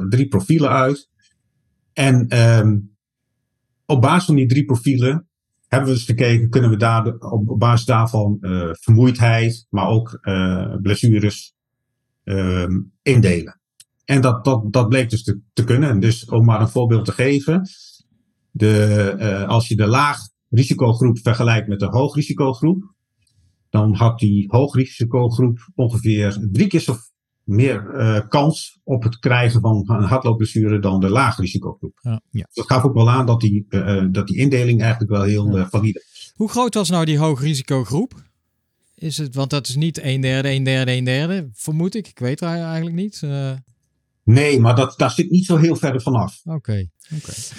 drie 0.09 0.27
profielen 0.27 0.69
uit. 0.69 1.09
En 1.93 2.27
ehm, 2.27 2.77
op 3.85 4.01
basis 4.01 4.25
van 4.25 4.35
die 4.35 4.47
drie 4.47 4.65
profielen 4.65 5.27
hebben 5.67 5.89
we 5.89 5.95
dus 5.95 6.05
gekeken, 6.05 6.49
kunnen 6.49 6.69
we 6.69 6.77
daar 6.77 7.05
op, 7.17 7.59
basis 7.59 7.85
daarvan 7.85 8.37
eh, 8.41 8.69
vermoeidheid, 8.71 9.67
maar 9.69 9.87
ook 9.87 10.17
eh, 10.21 10.75
blessures 10.81 11.55
ehm, 12.23 12.71
indelen. 13.01 13.59
En 14.05 14.21
dat, 14.21 14.45
dat, 14.45 14.73
dat 14.73 14.89
bleek 14.89 15.09
dus 15.09 15.23
te, 15.23 15.39
te 15.53 15.63
kunnen. 15.63 15.99
Dus 15.99 16.25
om 16.25 16.45
maar 16.45 16.61
een 16.61 16.67
voorbeeld 16.67 17.05
te 17.05 17.11
geven. 17.11 17.61
De, 18.57 19.15
eh, 19.19 19.47
als 19.47 19.67
je 19.67 19.75
de 19.75 19.87
laag 19.87 20.17
risicogroep 20.49 21.19
vergelijkt 21.19 21.67
met 21.67 21.79
de 21.79 21.85
hoogrisicogroep, 21.85 22.93
dan 23.69 23.93
had 23.95 24.19
die 24.19 24.45
hoogrisicogroep 24.47 25.69
ongeveer 25.75 26.47
drie 26.51 26.67
keer 26.67 26.79
zo 26.79 26.95
meer 27.43 27.89
eh, 27.89 28.27
kans 28.27 28.79
op 28.83 29.03
het 29.03 29.19
krijgen 29.19 29.61
van 29.61 29.83
een 29.87 30.03
hardloopblessure 30.03 30.79
dan 30.79 30.99
de 30.99 31.09
laagrisicogroep. 31.09 31.99
Ja. 32.01 32.21
Ja. 32.31 32.47
Dat 32.53 32.65
gaf 32.65 32.83
ook 32.83 32.93
wel 32.93 33.09
aan 33.09 33.25
dat 33.25 33.39
die, 33.39 33.65
eh, 33.69 34.05
dat 34.11 34.27
die 34.27 34.37
indeling 34.37 34.81
eigenlijk 34.81 35.11
wel 35.11 35.23
heel 35.23 35.57
Ja. 35.57 35.69
valide 35.69 36.03
is. 36.11 36.31
Hoe 36.35 36.49
groot 36.49 36.73
was 36.73 36.89
nou 36.89 37.05
die 37.05 37.17
hoogrisicogroep? 37.17 38.25
Is 38.95 39.17
het, 39.17 39.35
want 39.35 39.49
dat 39.49 39.67
is 39.67 39.75
niet 39.75 40.01
een 40.01 40.21
derde, 40.21 40.49
een 40.49 40.63
derde, 40.63 40.91
een 40.91 41.03
derde, 41.03 41.49
vermoed 41.53 41.95
ik. 41.95 42.07
Ik 42.07 42.19
weet 42.19 42.39
het 42.39 42.49
eigenlijk 42.49 42.95
niet. 42.95 43.19
Eh, 43.23 43.51
Nee, 44.27 44.59
maar 44.59 44.75
dat, 44.75 44.93
daar 44.97 45.11
zit 45.11 45.29
niet 45.29 45.45
zo 45.45 45.57
heel 45.57 45.75
ver 45.75 46.01
vanaf. 46.01 46.39
Oké. 46.43 46.85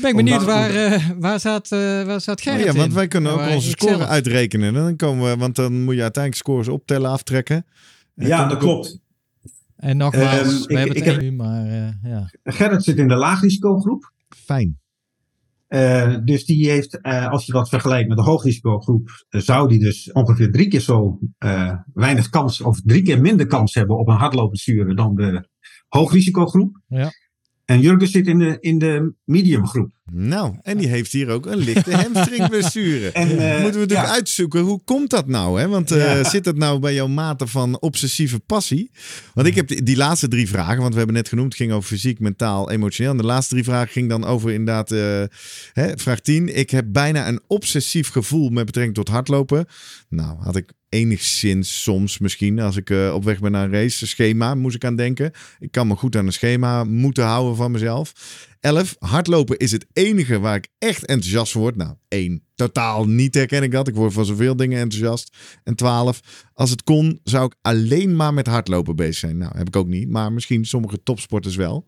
Ben 0.00 0.10
ik 0.10 0.16
benieuwd 0.16 0.38
Omdat- 0.40 0.54
waar, 0.54 0.70
eh, 0.74 1.10
waar, 1.18 1.38
staat, 1.40 1.72
eh 1.72 1.78
waar 2.02 2.20
staat 2.20 2.38
Oh 2.38 2.44
Gerrit 2.44 2.64
ja, 2.66 2.72
want 2.72 2.92
wij 2.92 3.08
kunnen 3.08 3.32
ook 3.32 3.54
onze 3.54 3.68
score 3.70 3.96
zelf- 3.96 4.08
uitrekenen. 4.08 4.74
Dan 4.74 4.96
komen 4.96 5.30
we, 5.30 5.36
want 5.36 5.56
dan 5.56 5.84
moet 5.84 5.94
je 5.94 6.02
uiteindelijk 6.02 6.44
scores 6.44 6.68
optellen, 6.68 7.10
aftrekken. 7.10 7.66
En 8.14 8.26
Ja, 8.26 8.48
dat 8.48 8.58
klopt. 8.58 8.98
En 9.76 9.96
nogmaals, 9.96 10.38
Ehm, 10.38 10.48
we 10.48 10.64
ik- 10.68 10.76
hebben 10.76 10.96
ik 10.96 11.04
het 11.04 11.12
heb- 11.14 11.22
nu, 11.22 11.32
maar 11.32 11.66
eh, 11.66 11.88
ja. 12.10 12.30
Gerrit 12.42 12.84
zit 12.84 12.98
in 12.98 13.08
de 13.08 13.14
laagrisicogroep. 13.16 14.12
Fijn. 14.28 14.78
Eh, 15.66 16.16
dus 16.24 16.44
die 16.44 16.70
heeft, 16.70 17.00
eh, 17.00 17.28
als 17.30 17.46
je 17.46 17.52
dat 17.52 17.68
vergelijkt 17.68 18.08
met 18.08 18.16
de 18.16 18.22
hoogrisicogroep, 18.24 19.24
zou 19.28 19.68
die 19.68 19.78
dus 19.78 20.12
ongeveer 20.12 20.52
drie 20.52 20.68
keer 20.68 20.80
zo 20.80 21.18
eh, 21.38 21.72
weinig 21.94 22.28
kans, 22.28 22.60
of 22.60 22.80
drie 22.84 23.02
keer 23.02 23.20
minder 23.20 23.46
kans 23.46 23.74
hebben 23.74 23.98
op 23.98 24.08
een 24.08 24.16
hardloopblessure 24.16 24.94
dan 24.94 25.14
de 25.14 25.48
hoogrisicogroep. 25.88 26.80
Ja. 26.86 27.10
En 27.64 27.80
Jurgen 27.80 28.08
zit 28.08 28.26
in 28.26 28.38
de, 28.38 28.56
in 28.60 28.78
de 28.78 29.14
mediumgroep. 29.24 29.97
Nou, 30.12 30.54
en 30.62 30.78
die 30.78 30.88
heeft 30.88 31.12
hier 31.12 31.28
ook 31.28 31.46
een 31.46 31.58
lichte 31.58 31.96
hamstringblessure. 31.96 33.10
En, 33.18 33.28
eh, 33.28 33.34
Moeten 33.36 33.58
we 33.58 33.62
natuurlijk 33.62 33.90
ja. 33.90 34.06
uitzoeken, 34.12 34.60
hoe 34.60 34.80
komt 34.84 35.10
dat 35.10 35.26
nou? 35.26 35.60
Hè? 35.60 35.68
Want 35.68 35.90
eh, 35.90 35.98
Ja. 35.98 36.24
zit 36.28 36.44
dat 36.44 36.56
nou 36.56 36.78
bij 36.78 36.94
jouw 36.94 37.06
mate 37.06 37.46
van 37.46 37.80
obsessieve 37.80 38.38
passie? 38.38 38.90
Want 39.34 39.46
ik 39.46 39.54
heb 39.54 39.68
die, 39.68 39.82
die 39.82 39.96
laatste 39.96 40.28
drie 40.28 40.48
vragen, 40.48 40.78
want 40.80 40.90
we 40.92 40.96
hebben 40.98 41.16
net 41.16 41.28
genoemd, 41.28 41.54
ging 41.54 41.72
over 41.72 41.88
fysiek, 41.88 42.20
mentaal, 42.20 42.70
emotioneel. 42.70 43.10
En 43.12 43.16
de 43.16 43.24
laatste 43.24 43.54
drie 43.54 43.64
vragen 43.64 43.92
ging 43.92 44.08
dan 44.08 44.24
over 44.24 44.50
inderdaad, 44.50 44.90
eh, 44.92 45.22
hè, 45.72 45.98
vraag 45.98 46.20
10. 46.20 46.56
Ik 46.56 46.70
heb 46.70 46.84
bijna 46.88 47.28
een 47.28 47.40
obsessief 47.46 48.08
gevoel 48.08 48.48
met 48.48 48.66
betrekking 48.66 48.96
tot 48.96 49.08
hardlopen. 49.08 49.66
Nou, 50.08 50.36
had 50.40 50.56
ik 50.56 50.72
enigszins 50.88 51.82
soms 51.82 52.18
misschien, 52.18 52.58
als 52.58 52.76
ik 52.76 52.90
op 53.12 53.24
weg 53.24 53.40
ben 53.40 53.52
naar 53.52 53.64
een 53.64 53.72
race, 53.72 54.06
schema, 54.06 54.54
moest 54.54 54.76
ik 54.76 54.84
aan 54.84 54.96
denken. 54.96 55.32
Ik 55.58 55.70
kan 55.70 55.86
me 55.86 55.94
goed 55.94 56.16
aan 56.16 56.26
een 56.26 56.32
schema 56.32 56.84
moeten 56.84 57.24
houden 57.24 57.56
van 57.56 57.70
mezelf. 57.70 58.12
11. 58.60 58.96
Hardlopen 58.98 59.56
is 59.56 59.72
het 59.72 59.86
enige 59.92 60.38
waar 60.38 60.56
ik 60.56 60.68
echt 60.78 61.04
enthousiast 61.04 61.52
voor 61.52 61.60
word. 61.60 61.76
Nou, 61.76 61.94
1. 62.08 62.47
Totaal 62.58 63.04
niet 63.04 63.34
herken 63.34 63.62
ik 63.62 63.70
dat. 63.70 63.88
Ik 63.88 63.94
word 63.94 64.12
van 64.12 64.24
zoveel 64.24 64.56
dingen 64.56 64.78
enthousiast. 64.80 65.36
En 65.64 65.74
12. 65.74 66.20
Als 66.54 66.70
het 66.70 66.82
kon, 66.82 67.20
zou 67.24 67.44
ik 67.44 67.54
alleen 67.62 68.16
maar 68.16 68.34
met 68.34 68.46
hardlopen 68.46 68.96
bezig 68.96 69.14
zijn. 69.14 69.38
Nou, 69.38 69.58
heb 69.58 69.66
ik 69.66 69.76
ook 69.76 69.86
niet. 69.86 70.08
Maar 70.08 70.32
misschien 70.32 70.64
sommige 70.64 71.02
topsporters 71.02 71.56
wel. 71.56 71.86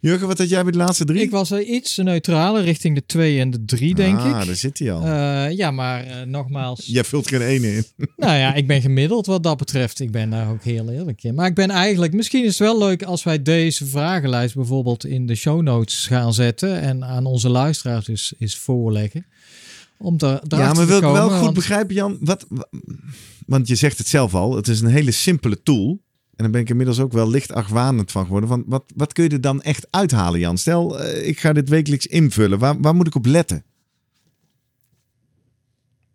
Jurgen, 0.00 0.26
wat 0.26 0.38
had 0.38 0.48
jij 0.48 0.62
bij 0.62 0.72
de 0.72 0.78
laatste 0.78 1.04
drie? 1.04 1.20
Ik 1.20 1.30
was 1.30 1.50
er 1.50 1.62
iets 1.62 1.96
neutraler 1.96 2.62
richting 2.62 2.94
de 2.94 3.06
2 3.06 3.40
en 3.40 3.50
de 3.50 3.64
3, 3.64 3.94
denk 3.94 4.18
ah, 4.18 4.26
ik. 4.26 4.46
daar 4.46 4.56
zit 4.56 4.78
hij 4.78 4.92
al. 4.92 5.04
Eh, 5.04 5.56
ja, 5.56 5.70
maar 5.70 6.04
eh, 6.04 6.26
nogmaals. 6.26 6.86
Jij 6.86 7.04
vult 7.04 7.28
geen 7.28 7.42
ene 7.42 7.74
in. 7.74 7.84
Nou 8.16 8.38
ja, 8.38 8.54
ik 8.54 8.66
ben 8.66 8.80
gemiddeld 8.80 9.26
wat 9.26 9.42
dat 9.42 9.56
betreft. 9.56 10.00
Ik 10.00 10.10
ben 10.10 10.30
daar 10.30 10.50
ook 10.50 10.62
heel 10.62 10.90
eerlijk 10.90 11.22
in. 11.22 11.34
Maar 11.34 11.46
ik 11.46 11.54
ben 11.54 11.70
eigenlijk, 11.70 12.12
misschien 12.12 12.44
is 12.44 12.58
het 12.58 12.68
wel 12.68 12.78
leuk 12.78 13.02
als 13.02 13.22
wij 13.22 13.42
deze 13.42 13.86
vragenlijst 13.86 14.54
bijvoorbeeld 14.54 15.04
in 15.04 15.26
de 15.26 15.34
show 15.34 15.62
notes 15.62 16.06
gaan 16.06 16.34
zetten. 16.34 16.80
En 16.80 17.04
aan 17.04 17.26
onze 17.26 17.48
luisteraars 17.48 18.06
dus 18.06 18.34
eens 18.38 18.56
voorleggen. 18.56 19.26
Om 20.02 20.18
daar 20.18 20.40
Ja, 20.48 20.72
maar 20.72 20.86
wil 20.86 20.96
ik 20.96 21.02
wel 21.02 21.30
goed 21.30 21.40
want- 21.40 21.54
begrijpen, 21.54 21.94
Jan. 21.94 22.16
Wat, 22.20 22.46
wa- 22.48 22.68
want 23.46 23.68
je 23.68 23.74
zegt 23.74 23.98
het 23.98 24.06
zelf 24.06 24.34
al. 24.34 24.56
Het 24.56 24.68
is 24.68 24.80
een 24.80 24.88
hele 24.90 25.10
simpele 25.10 25.62
tool. 25.62 25.90
En 26.36 26.46
daar 26.46 26.50
ben 26.50 26.60
ik 26.60 26.68
inmiddels 26.70 27.00
ook 27.00 27.12
wel 27.12 27.28
licht 27.30 27.52
argwanend 27.52 28.10
van 28.10 28.24
geworden. 28.24 28.48
Van 28.48 28.62
wat, 28.66 28.84
wat 28.96 29.12
kun 29.12 29.24
je 29.24 29.30
er 29.30 29.40
dan 29.40 29.62
echt 29.62 29.86
uithalen, 29.90 30.40
Jan? 30.40 30.58
Stel, 30.58 31.00
eh, 31.00 31.28
ik 31.28 31.40
ga 31.40 31.52
dit 31.52 31.68
wekelijks 31.68 32.06
invullen. 32.06 32.58
Waar, 32.58 32.80
waar 32.80 32.94
moet 32.94 33.06
ik 33.06 33.14
op 33.14 33.26
letten? 33.26 33.64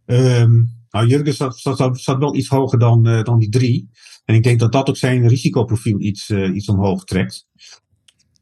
Ehm, 0.06 0.64
nou, 0.90 1.08
Jurgen 1.08 1.34
staat, 1.34 1.58
staat, 1.58 2.00
staat 2.00 2.18
wel 2.18 2.36
iets 2.36 2.48
hoger 2.48 2.80
dan, 2.80 3.08
eh, 3.08 3.24
dan 3.24 3.40
die 3.40 3.50
drie. 3.50 3.90
En 4.26 4.36
ik 4.36 4.44
denk 4.44 4.60
dat 4.60 4.72
dat 4.72 4.90
ook 4.90 4.98
zijn 4.98 5.28
risicoprofiel 5.28 6.00
iets, 6.00 6.30
eh, 6.30 6.56
iets 6.56 6.68
omhoog 6.70 7.04
trekt. 7.04 7.48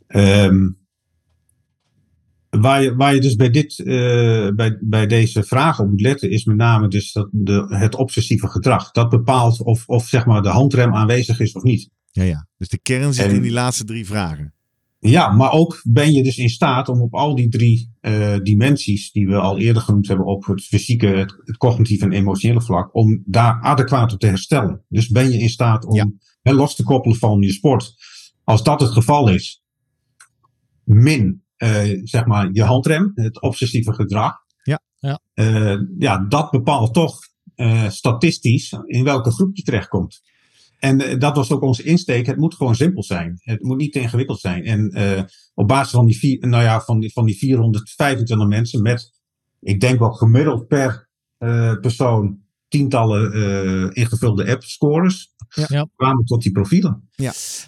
Ehm, 0.08 0.70
waar, 2.62 2.84
je, 2.84 2.96
waar 2.96 3.14
je 3.14 3.22
dus 3.22 3.36
bij, 3.36 3.50
dit, 3.50 3.80
eh, 3.80 3.86
bij, 4.56 4.78
bij 4.82 5.08
deze 5.08 5.44
vragen 5.44 5.84
op 5.84 5.90
moet 5.90 6.02
letten, 6.02 6.30
is 6.32 6.46
met 6.46 6.56
name 6.56 6.88
dus 6.88 7.12
dat 7.12 7.28
de, 7.32 7.66
het 7.70 7.96
obsessieve 7.96 8.48
gedrag. 8.48 8.92
Dat 8.92 9.10
bepaalt 9.10 9.62
of, 9.62 9.84
of 9.88 10.08
zeg 10.08 10.26
maar 10.26 10.42
de 10.42 10.50
handrem 10.50 10.94
aanwezig 10.96 11.40
is 11.40 11.54
of 11.54 11.64
niet. 11.64 11.90
Ja, 12.12 12.24
ja. 12.24 12.48
Dus 12.58 12.68
de 12.68 12.78
kern 12.78 13.14
zit 13.14 13.26
En- 13.26 13.36
in 13.36 13.42
die 13.42 13.52
laatste 13.52 13.84
drie 13.84 14.06
vragen. 14.06 14.54
Ja, 15.00 15.32
maar 15.32 15.52
ook 15.52 15.82
ben 15.84 16.14
je 16.14 16.24
dus 16.24 16.38
in 16.38 16.50
staat 16.50 16.90
om 16.90 17.02
op 17.02 17.14
al 17.14 17.36
die 17.36 17.50
drie 17.50 17.92
eh, 18.00 18.36
dimensies 18.44 19.12
die 19.12 19.28
we 19.28 19.36
al 19.36 19.58
eerder 19.60 19.82
genoemd 19.82 20.08
hebben, 20.08 20.26
op 20.26 20.46
het 20.46 20.64
fysieke, 20.64 21.08
het, 21.08 21.36
het 21.44 21.58
cognitieve 21.58 22.06
en 22.06 22.12
emotionele 22.12 22.62
vlak, 22.62 22.96
om 22.96 23.24
daar 23.26 23.62
adequaat 23.62 24.14
op 24.14 24.20
te 24.20 24.28
herstellen. 24.28 24.84
Dus 24.90 25.08
ben 25.08 25.32
je 25.32 25.38
in 25.38 25.50
staat 25.50 25.86
om 25.86 25.96
Ja. 25.96 26.12
hè, 26.42 26.54
los 26.54 26.76
te 26.76 26.84
koppelen 26.84 27.18
van 27.18 27.42
je 27.42 27.52
sport. 27.52 27.94
Als 28.44 28.64
dat 28.64 28.80
het 28.80 28.90
geval 28.92 29.30
is, 29.30 29.64
min 30.84 31.43
zeg 32.04 32.26
maar 32.26 32.50
je 32.52 32.64
handrem, 32.64 33.12
het 33.16 33.42
obsessieve 33.42 33.94
gedrag. 33.94 34.34
Ja. 34.64 34.80
Ja. 35.00 35.20
Eh, 35.34 35.80
ja, 35.98 36.26
dat 36.28 36.52
bepaalt 36.52 36.94
toch 36.94 37.20
eh, 37.56 37.90
statistisch 37.90 38.74
in 38.86 39.04
welke 39.04 39.32
groep 39.32 39.56
je 39.56 39.64
terechtkomt. 39.64 40.22
en 40.80 41.02
eh, 41.02 41.20
dat 41.20 41.36
was 41.36 41.52
ook 41.52 41.62
onze 41.62 41.84
insteek. 41.84 42.26
Het 42.26 42.38
moet 42.38 42.56
gewoon 42.56 42.76
simpel 42.76 43.04
zijn. 43.04 43.40
Het 43.40 43.64
moet 43.64 43.78
niet 43.78 43.94
te 43.94 44.00
ingewikkeld 44.00 44.40
zijn. 44.40 44.64
En 44.64 44.90
eh, 44.90 45.24
op 45.54 45.68
basis 45.68 45.92
van 45.92 46.06
die, 46.06 46.18
vier, 46.18 46.48
nou 46.48 46.64
ja, 46.64 46.82
van, 46.82 47.00
die, 47.00 47.12
van 47.12 47.26
die 47.26 47.38
425 47.38 48.48
mensen 48.48 48.82
met, 48.82 49.12
ik 49.60 49.80
denk 49.80 50.00
wel 50.00 50.12
gemiddeld 50.12 50.68
per 50.68 51.10
eh, 51.38 51.80
persoon, 51.80 52.43
tientallen 52.78 53.32
eh, 53.34 54.04
ingevulde 54.04 54.52
app-scores, 54.52 55.34
Ja. 55.50 55.66
Ja. 55.68 55.88
kwamen 55.96 56.26
tot 56.26 56.42
die 56.42 56.52
profielen. 56.52 57.10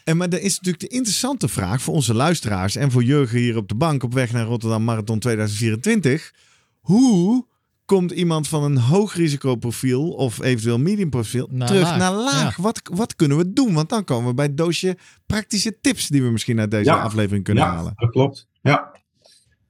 En 0.03 0.17
maar 0.17 0.27
er 0.29 0.41
is 0.41 0.55
natuurlijk 0.55 0.79
de 0.89 0.95
interessante 0.95 1.47
vraag 1.47 1.81
voor 1.81 1.93
onze 1.93 2.13
luisteraars 2.13 2.75
en 2.75 2.91
voor 2.91 3.03
Jurgen 3.03 3.39
hier 3.39 3.57
op 3.57 3.67
de 3.67 3.75
bank 3.75 4.03
op 4.03 4.13
weg 4.13 4.31
naar 4.31 4.45
Rotterdam 4.45 4.83
Marathon 4.83 5.19
2024. 5.19 6.33
Hoe 6.79 7.45
komt 7.85 8.11
iemand 8.11 8.47
van 8.47 8.63
een 8.63 8.77
hoog 8.77 9.15
risicoprofiel 9.15 10.09
of 10.09 10.41
eventueel 10.41 10.79
medium 10.79 11.09
profiel 11.09 11.47
Naar 11.51 11.67
terug 11.67 11.81
laag, 11.83 11.97
naar 11.97 12.13
laag? 12.13 12.55
Wat, 12.57 12.81
wat 12.93 13.15
kunnen 13.15 13.37
we 13.37 13.53
doen? 13.53 13.73
Want 13.73 13.89
dan 13.89 14.03
komen 14.03 14.27
we 14.29 14.33
bij 14.33 14.45
het 14.45 14.57
doosje 14.57 14.97
praktische 15.25 15.79
tips 15.81 16.07
die 16.07 16.23
we 16.23 16.29
misschien 16.31 16.59
uit 16.59 16.71
deze 16.71 16.89
Ja. 16.89 17.01
aflevering 17.01 17.43
kunnen 17.43 17.63
ja, 17.63 17.69
halen. 17.73 17.93
dat 17.95 18.09
klopt. 18.09 18.47
Ja. 18.61 18.91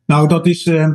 Nou, 0.05 0.27
dat 0.27 0.45
is. 0.47 0.65
eh, 0.65 0.89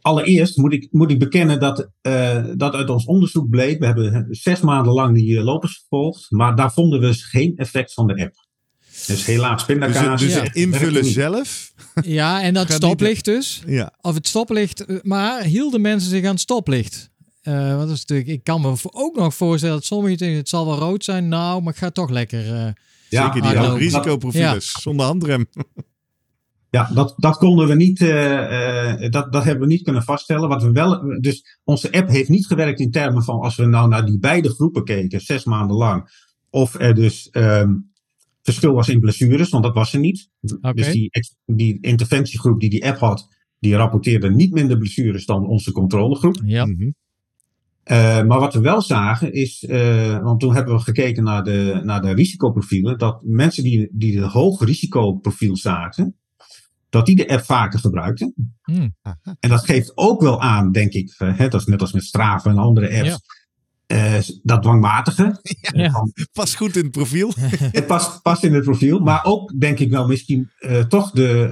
allereerst 0.00 0.56
moet 0.56 0.72
ik, 0.72 0.88
moet 0.90 1.10
ik 1.10 1.18
bekennen 1.18 1.60
dat, 1.60 1.88
eh, 2.00 2.44
dat 2.56 2.74
uit 2.74 2.90
ons 2.90 3.04
onderzoek 3.04 3.48
bleek. 3.50 3.78
We 3.78 3.86
hebben 3.86 4.26
zes 4.30 4.60
maanden 4.60 4.92
lang 4.92 5.14
die 5.14 5.36
eh, 5.38 5.44
lopers 5.44 5.76
gevolgd. 5.76 6.26
Maar 6.30 6.56
daar 6.56 6.72
vonden 6.72 7.00
we 7.00 7.06
dus 7.06 7.24
geen 7.24 7.52
effect 7.56 7.92
van 7.92 8.06
de 8.06 8.22
app. 8.22 8.48
Dus 9.06 9.24
helaas 9.26 9.56
Dus, 9.56 9.76
pindakaas. 9.76 10.20
het- 10.20 10.30
dus 10.30 10.38
Ja. 10.38 10.42
het 10.42 10.54
invullen 10.56 11.04
zelf. 11.04 11.72
Ja, 12.02 12.42
en 12.42 12.54
dat 12.54 12.72
stoplicht 12.72 13.24
dus. 13.24 13.62
Ja. 13.66 13.92
Of 14.00 14.14
het 14.14 14.28
stoplicht, 14.28 14.84
eh, 14.84 14.96
maar 15.02 15.42
hielden 15.42 15.80
mensen 15.80 16.10
zich 16.10 16.24
aan 16.24 16.30
het 16.30 16.40
stoplicht? 16.40 17.10
Eh 17.42 17.76
want 17.76 17.88
dat 17.88 17.96
is 17.96 18.00
natuurlijk, 18.04 18.28
ik 18.28 18.44
kan 18.44 18.60
me 18.60 18.76
voor- 18.76 18.90
ook 18.94 19.16
nog 19.16 19.34
voorstellen 19.34 19.74
dat 19.74 19.84
sommigen 19.84 20.18
denken, 20.18 20.36
het 20.38 20.48
zal 20.48 20.66
wel 20.66 20.78
rood 20.78 21.04
zijn. 21.04 21.28
Nou, 21.28 21.62
maar 21.62 21.72
ik 21.72 21.78
ga 21.78 21.90
toch 21.90 22.10
lekker. 22.10 22.54
eh, 22.54 22.68
Ja, 23.08 23.32
Zeker 23.32 23.48
die 23.50 23.76
risicoprofielers 23.78 24.72
zonder 24.80 25.06
handrem. 25.06 25.46
Ja, 26.70 26.90
dat, 26.94 27.14
dat 27.16 27.36
konden 27.36 27.68
we 27.68 27.74
niet, 27.74 28.00
eh, 28.00 29.04
eh, 29.04 29.10
dat, 29.10 29.32
dat 29.32 29.44
hebben 29.44 29.68
we 29.68 29.72
niet 29.72 29.82
kunnen 29.82 30.02
vaststellen. 30.02 30.48
Wat 30.48 30.62
we 30.62 30.70
wel, 30.70 31.20
dus 31.20 31.58
onze 31.64 31.92
app 31.92 32.08
heeft 32.08 32.28
niet 32.28 32.46
gewerkt 32.46 32.80
in 32.80 32.90
termen 32.90 33.22
van 33.22 33.40
als 33.40 33.56
we 33.56 33.66
nou 33.66 33.88
naar 33.88 34.06
die 34.06 34.18
beide 34.18 34.48
groepen 34.48 34.84
keken, 34.84 35.20
zes 35.20 35.44
maanden 35.44 35.76
lang, 35.76 36.28
of 36.50 36.74
er 36.74 36.94
dus 36.94 37.30
ehm, 37.30 37.74
verschil 38.42 38.72
was 38.72 38.88
in 38.88 39.00
blessures, 39.00 39.50
want 39.50 39.64
dat 39.64 39.74
was 39.74 39.92
er 39.92 40.00
niet. 40.00 40.30
Oké. 40.60 40.72
Dus 40.72 40.92
die, 40.92 41.10
die 41.46 41.78
interventiegroep 41.80 42.60
die 42.60 42.70
die 42.70 42.86
app 42.86 42.98
had, 42.98 43.28
die 43.58 43.76
rapporteerde 43.76 44.30
niet 44.30 44.52
minder 44.52 44.78
blessures 44.78 45.26
dan 45.26 45.46
onze 45.46 45.72
controlegroep. 45.72 46.40
ja. 46.44 46.66
Mhm. 46.66 46.90
Eh, 47.82 48.24
maar 48.24 48.40
wat 48.40 48.54
we 48.54 48.60
wel 48.60 48.82
zagen 48.82 49.32
is, 49.32 49.64
eh, 49.64 50.22
want 50.22 50.40
toen 50.40 50.54
hebben 50.54 50.74
we 50.74 50.80
gekeken 50.80 51.22
naar 51.24 51.44
de, 51.44 51.80
naar 51.84 52.02
de 52.02 52.12
risicoprofielen, 52.12 52.98
dat 52.98 53.22
mensen 53.24 53.62
die, 53.62 53.88
die 53.92 54.16
een 54.16 54.28
hoog 54.28 54.64
risicoprofiel 54.64 55.56
zaten, 55.56 56.16
dat 56.90 57.06
die 57.06 57.16
de 57.16 57.28
app 57.28 57.44
vaker 57.44 57.78
gebruikten. 57.78 58.34
Hmm. 58.62 58.94
En 59.40 59.48
dat 59.48 59.64
geeft 59.64 59.92
ook 59.94 60.20
wel 60.20 60.40
aan, 60.40 60.72
denk 60.72 60.92
ik, 60.92 61.14
eh, 61.18 61.38
hè, 61.38 61.48
dat 61.48 61.60
is 61.60 61.66
net 61.66 61.80
als 61.80 61.92
met 61.92 62.04
Strava 62.04 62.50
en 62.50 62.58
andere 62.58 62.98
apps, 62.98 63.20
eh, 63.90 64.18
dat 64.42 64.62
dwangmatige. 64.62 65.38
Ja. 65.72 65.90
Van, 65.90 66.12
Past 66.32 66.56
goed 66.56 66.76
in 66.76 66.82
het 66.82 66.90
profiel. 66.90 67.32
het 67.78 67.86
past, 67.86 68.22
past 68.22 68.44
in 68.44 68.54
het 68.54 68.64
profiel, 68.64 68.98
maar 68.98 69.24
ook 69.24 69.60
denk 69.60 69.78
ik 69.78 69.90
wel 69.90 70.06
misschien 70.06 70.50
eh, 70.58 70.84
toch 70.84 71.10
de, 71.10 71.48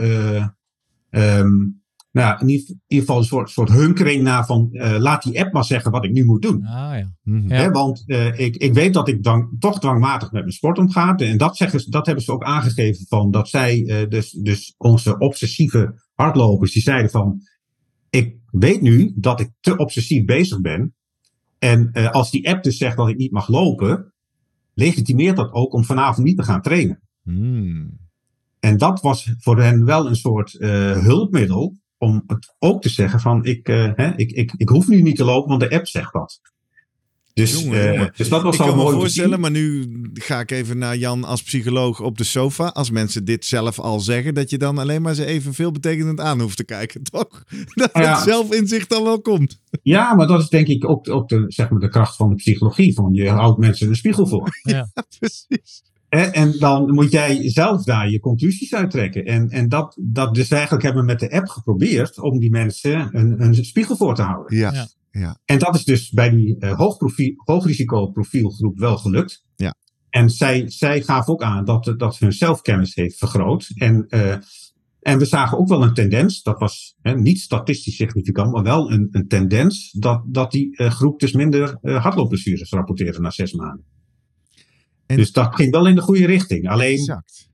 eh, 1.10 1.38
ehm, 1.38 1.54
nou, 2.10 2.40
in, 2.40 2.48
ieder, 2.48 2.76
geval 2.86 3.18
een 3.18 3.24
soort, 3.24 3.50
soort 3.50 3.68
hunkering 3.68 4.22
naar 4.22 4.46
van, 4.46 4.68
eh, 4.72 4.98
laat 4.98 5.22
die 5.22 5.40
app 5.40 5.52
maar 5.52 5.64
zeggen 5.64 5.90
wat 5.90 6.04
ik 6.04 6.12
nu 6.12 6.24
moet 6.24 6.42
doen. 6.42 6.66
Ah 6.66 6.98
ja. 6.98 7.12
Mhm. 7.22 7.72
Want 7.72 8.02
eh, 8.06 8.38
ik, 8.38 8.56
ik 8.56 8.74
weet 8.74 8.94
dat 8.94 9.08
ik 9.08 9.22
dan 9.22 9.56
toch 9.58 9.80
dwangmatig 9.80 10.32
met 10.32 10.40
mijn 10.42 10.52
sport 10.54 10.78
omga. 10.78 11.16
En 11.16 11.38
dat, 11.38 11.56
zeggen, 11.56 11.80
ze- 11.80 11.90
dat 11.90 12.06
hebben 12.06 12.24
ze 12.24 12.32
ook 12.32 12.44
aangegeven 12.44 13.06
van 13.06 13.30
dat 13.30 13.48
zij, 13.48 13.84
eh, 13.86 14.08
dus, 14.08 14.30
dus 14.30 14.74
onze 14.78 15.18
obsessieve 15.18 16.02
hardlopers, 16.14 16.72
die 16.72 16.82
zeiden 16.82 17.10
van, 17.10 17.40
ik 18.10 18.36
weet 18.50 18.80
nu 18.80 19.12
dat 19.16 19.40
ik 19.40 19.50
te 19.60 19.76
obsessief 19.76 20.24
bezig 20.24 20.60
ben. 20.60 20.94
En 21.58 21.92
als 21.92 22.30
die 22.30 22.48
app 22.48 22.62
dus 22.62 22.76
zegt 22.76 22.96
dat 22.96 23.08
ik 23.08 23.16
niet 23.16 23.32
mag 23.32 23.48
lopen, 23.48 24.12
legitimeert 24.74 25.36
dat 25.36 25.52
ook 25.52 25.72
om 25.72 25.84
vanavond 25.84 26.26
niet 26.26 26.36
te 26.36 26.42
gaan 26.42 26.62
trainen. 26.62 27.02
Hmm. 27.22 27.98
En 28.60 28.76
dat 28.76 29.00
was 29.00 29.32
voor 29.38 29.62
hen 29.62 29.84
wel 29.84 30.06
een 30.06 30.16
soort 30.16 30.52
hulpmiddel 31.02 31.76
om 31.98 32.22
het 32.26 32.54
ook 32.58 32.82
te 32.82 32.88
zeggen 32.88 33.20
van 33.20 33.44
ik, 33.44 33.68
eh, 33.68 33.90
hè, 33.94 34.16
ik, 34.16 34.30
ik, 34.30 34.52
ik 34.56 34.68
hoef 34.68 34.88
nu 34.88 35.02
niet 35.02 35.16
te 35.16 35.24
lopen, 35.24 35.48
want 35.48 35.60
de 35.60 35.70
app 35.76 35.86
zegt 35.86 36.12
dat. 36.12 36.40
Dus, 37.34 37.62
Jongen, 37.62 37.80
eh, 37.80 37.92
jongen. 37.94 38.12
dus 38.16 38.28
dat 38.28 38.42
was 38.42 38.54
Ik 38.54 38.60
al 38.60 38.66
kan 38.66 38.76
me 38.76 38.82
mooi 38.82 38.94
om 38.94 39.00
te 39.00 39.06
voorstellen, 39.06 39.30
zien. 39.30 39.40
maar 39.40 39.50
nu 39.50 39.86
ga 40.14 40.40
ik 40.40 40.50
even 40.50 40.78
naar 40.78 40.96
Jan 40.96 41.24
als 41.24 41.42
psycholoog 41.42 42.00
op 42.00 42.18
de 42.18 42.24
sofa. 42.24 42.66
Als 42.66 42.90
mensen 42.90 43.24
dit 43.24 43.44
zelf 43.44 43.78
al 43.78 44.00
zeggen, 44.00 44.34
dat 44.34 44.50
je 44.50 44.58
dan 44.58 44.78
alleen 44.78 45.02
maar 45.02 45.14
ze 45.14 45.24
even 45.24 45.54
veelbetekenend 45.54 46.20
aan 46.20 46.40
hoeft 46.40 46.56
te 46.56 46.64
kijken, 46.64 47.02
toch? 47.10 47.42
Dat 47.74 47.90
Ja. 47.92 48.14
het 48.14 48.22
zelfinzicht 48.24 48.88
dan 48.88 49.02
wel 49.02 49.20
komt. 49.20 49.60
Ja, 49.82 50.14
maar 50.14 50.26
dat 50.26 50.40
is 50.42 50.48
denk 50.48 50.66
ik 50.66 50.88
ook, 50.88 51.08
ook 51.08 51.28
de, 51.28 51.44
zeg 51.48 51.70
maar 51.70 51.80
de 51.80 51.88
kracht 51.88 52.16
van 52.16 52.28
de 52.28 52.34
psychologie. 52.34 52.94
Van 52.94 53.08
je 53.12 53.28
houdt 53.28 53.58
mensen 53.58 53.88
een 53.88 53.96
spiegel 53.96 54.26
voor. 54.26 54.48
Precies. 55.18 55.82
Hè, 56.08 56.22
en 56.22 56.58
dan 56.58 56.94
moet 56.94 57.10
jij 57.10 57.50
zelf 57.50 57.84
daar 57.84 58.10
je 58.10 58.20
conclusies 58.20 58.74
uittrekken. 58.74 59.24
En, 59.24 59.48
en 59.48 59.68
dat, 59.68 59.98
dat 60.00 60.34
dus 60.34 60.50
eigenlijk 60.50 60.82
hebben 60.82 61.00
we 61.00 61.08
met 61.08 61.20
de 61.20 61.30
app 61.30 61.48
geprobeerd 61.48 62.20
om 62.20 62.38
die 62.38 62.50
mensen 62.50 63.16
een, 63.16 63.42
een 63.42 63.64
spiegel 63.64 63.96
voor 63.96 64.14
te 64.14 64.22
houden. 64.22 64.56
Ja. 64.56 64.88
Ja. 65.10 65.40
En 65.44 65.58
dat 65.58 65.74
is 65.74 65.84
dus 65.84 66.10
bij 66.10 66.30
die 66.30 66.56
uh, 66.58 66.76
hoogprofiel, 66.76 67.32
hoogrisicoprofielgroep 67.36 68.78
wel 68.78 68.96
gelukt. 68.96 69.44
Ja. 69.56 69.74
En 70.10 70.30
zij, 70.30 70.70
zij 70.70 71.02
gaven 71.02 71.32
ook 71.32 71.42
aan 71.42 71.64
dat, 71.64 71.94
dat 71.96 72.18
hun 72.18 72.32
zelfkennis 72.32 72.94
heeft 72.94 73.18
vergroot. 73.18 73.70
En, 73.74 74.06
uh, 74.08 74.34
en 75.00 75.18
we 75.18 75.24
zagen 75.24 75.58
ook 75.58 75.68
wel 75.68 75.82
een 75.82 75.94
tendens, 75.94 76.42
dat 76.42 76.58
was 76.58 76.96
hè, 77.02 77.14
niet 77.14 77.38
statistisch 77.38 77.96
significant, 77.96 78.52
maar 78.52 78.62
wel 78.62 78.90
een, 78.92 79.08
een 79.10 79.28
tendens, 79.28 79.92
dat, 79.92 80.22
dat 80.26 80.50
die 80.50 80.80
uh, 80.80 80.90
groep 80.90 81.20
dus 81.20 81.32
minder 81.32 81.78
uh, 81.82 82.02
hardloopblessures 82.02 82.70
rapporteerde 82.70 83.20
na 83.20 83.30
zes 83.30 83.52
maanden. 83.52 83.84
En 85.08 85.16
dus 85.16 85.32
dat 85.32 85.54
ging 85.54 85.70
wel 85.70 85.86
in 85.86 85.94
de 85.94 86.00
goede 86.00 86.26
richting. 86.26 86.68
Alleen. 86.68 86.98
Exact. 86.98 87.50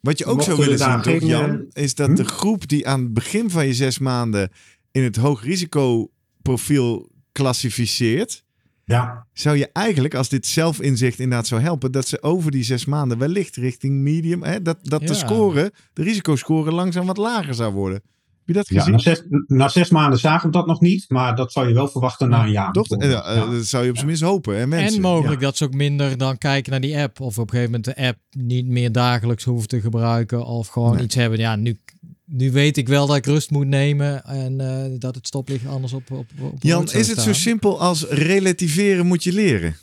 Wat 0.00 0.18
je 0.18 0.24
ook 0.24 0.42
zou 0.42 0.58
willen 0.58 0.78
zien, 0.78 1.00
toch, 1.00 1.22
Jan, 1.28 1.66
is 1.72 1.94
dat 1.94 2.08
hm? 2.08 2.14
de 2.14 2.24
groep 2.24 2.68
die 2.68 2.88
aan 2.88 3.00
het 3.00 3.12
begin 3.12 3.50
van 3.50 3.66
je 3.66 3.74
zes 3.74 3.98
maanden 3.98 4.50
in 4.90 5.02
het 5.02 5.16
hoogrisicoprofiel 5.16 7.10
klassificeert, 7.32 8.44
ja. 8.84 9.26
zou 9.32 9.56
je 9.56 9.70
eigenlijk, 9.72 10.14
als 10.14 10.28
dit 10.28 10.46
zelfinzicht 10.46 11.18
inderdaad 11.18 11.46
zou 11.46 11.60
helpen, 11.60 11.92
dat 11.92 12.08
ze 12.08 12.22
over 12.22 12.50
die 12.50 12.62
zes 12.62 12.84
maanden 12.84 13.18
wellicht 13.18 13.56
richting 13.56 13.94
medium, 13.94 14.42
hè, 14.42 14.62
dat, 14.62 14.78
dat 14.82 15.00
ja. 15.00 15.06
de 15.06 15.14
score, 15.14 15.72
de 15.92 16.02
risicoscore 16.02 16.72
langzaam 16.72 17.06
wat 17.06 17.16
lager 17.16 17.54
zou 17.54 17.72
worden. 17.72 18.02
Heb 18.46 18.56
je 18.56 18.62
dat 18.62 18.66
gezien? 18.66 18.84
Ja, 18.84 18.90
na, 18.90 18.98
zes, 18.98 19.22
na 19.46 19.68
zes 19.68 19.90
maanden 19.90 20.18
zagen 20.18 20.46
we 20.46 20.52
dat 20.52 20.66
nog 20.66 20.80
niet, 20.80 21.04
maar 21.08 21.36
dat 21.36 21.52
zou 21.52 21.68
je 21.68 21.74
wel 21.74 21.88
verwachten 21.88 22.28
na 22.28 22.44
een 22.44 22.50
jaar. 22.50 22.72
Toch? 22.72 22.88
Ja, 22.88 23.06
ja. 23.06 23.46
Dat 23.46 23.64
zou 23.64 23.84
je 23.84 23.90
op 23.90 23.94
zijn 23.96 24.08
minst 24.08 24.22
hopen. 24.22 24.58
Hè, 24.58 24.66
mensen. 24.66 24.96
En 24.96 25.00
mogelijk 25.00 25.40
dat 25.40 25.56
ze 25.56 25.64
ook 25.64 25.74
minder 25.74 26.18
dan 26.18 26.38
kijken 26.38 26.70
naar 26.70 26.80
die 26.80 26.98
app. 26.98 27.20
Of 27.20 27.38
op 27.38 27.44
een 27.44 27.50
gegeven 27.50 27.70
moment 27.70 27.96
de 27.96 28.06
app 28.06 28.18
niet 28.30 28.66
meer 28.66 28.92
dagelijks 28.92 29.44
hoeven 29.44 29.68
te 29.68 29.80
gebruiken. 29.80 30.46
Of 30.46 30.68
gewoon 30.68 30.94
nee. 30.94 31.04
iets 31.04 31.14
hebben. 31.14 31.38
Ja, 31.38 31.56
nu, 31.56 31.80
nu 32.24 32.52
weet 32.52 32.76
ik 32.76 32.88
wel 32.88 33.06
dat 33.06 33.16
ik 33.16 33.26
rust 33.26 33.50
moet 33.50 33.66
nemen. 33.66 34.24
En 34.24 34.60
uh, 34.60 34.98
dat 34.98 35.14
het 35.14 35.26
stoplicht 35.26 35.66
anders 35.66 35.92
op. 35.92 36.10
op, 36.10 36.26
op 36.40 36.62
Jan, 36.62 36.84
is 36.84 36.92
het 36.92 37.04
staan. 37.04 37.24
zo 37.24 37.32
simpel 37.32 37.80
als 37.80 38.08
relativeren 38.08 39.06
moet 39.06 39.24
je 39.24 39.32
leren? 39.32 39.76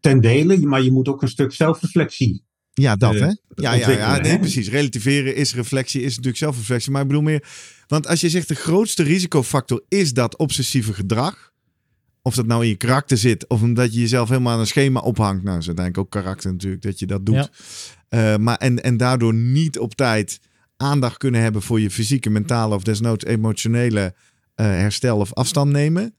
Ten 0.00 0.20
dele, 0.20 0.66
maar 0.66 0.82
je 0.82 0.92
moet 0.92 1.08
ook 1.08 1.22
een 1.22 1.28
stuk 1.28 1.52
zelfreflectie 1.52 2.44
ja, 2.72 2.96
dat 2.96 3.14
hè? 3.14 3.26
Ja, 3.54 3.72
ja, 3.72 3.90
ja 3.90 4.18
nee, 4.18 4.38
precies. 4.38 4.68
Relativeren 4.68 5.34
is 5.34 5.54
reflectie, 5.54 6.00
is 6.00 6.10
natuurlijk 6.10 6.36
zelfreflectie. 6.36 6.90
Maar 6.90 7.02
ik 7.02 7.08
bedoel 7.08 7.22
meer, 7.22 7.44
want 7.86 8.06
als 8.06 8.20
je 8.20 8.28
zegt 8.28 8.48
de 8.48 8.54
grootste 8.54 9.02
risicofactor 9.02 9.82
is 9.88 10.12
dat 10.12 10.36
obsessieve 10.36 10.92
gedrag. 10.92 11.50
Of 12.22 12.34
dat 12.34 12.46
nou 12.46 12.62
in 12.62 12.68
je 12.68 12.76
karakter 12.76 13.18
zit, 13.18 13.48
of 13.48 13.62
omdat 13.62 13.94
je 13.94 14.00
jezelf 14.00 14.28
helemaal 14.28 14.52
aan 14.52 14.60
een 14.60 14.66
schema 14.66 15.00
ophangt. 15.00 15.42
Nou, 15.42 15.54
dat 15.54 15.60
is 15.60 15.66
uiteindelijk 15.66 16.06
ook 16.06 16.22
karakter 16.22 16.52
natuurlijk, 16.52 16.82
dat 16.82 16.98
je 16.98 17.06
dat 17.06 17.26
doet. 17.26 17.50
Ja. 18.08 18.32
Uh, 18.34 18.38
maar 18.38 18.56
en, 18.56 18.82
en 18.82 18.96
daardoor 18.96 19.34
niet 19.34 19.78
op 19.78 19.94
tijd 19.94 20.38
aandacht 20.76 21.16
kunnen 21.16 21.40
hebben 21.40 21.62
voor 21.62 21.80
je 21.80 21.90
fysieke, 21.90 22.30
mentale 22.30 22.74
of 22.74 22.82
desnoods 22.82 23.24
emotionele 23.24 24.14
uh, 24.56 24.66
herstel 24.66 25.18
of 25.18 25.32
afstand 25.32 25.70
nemen. 25.72 26.14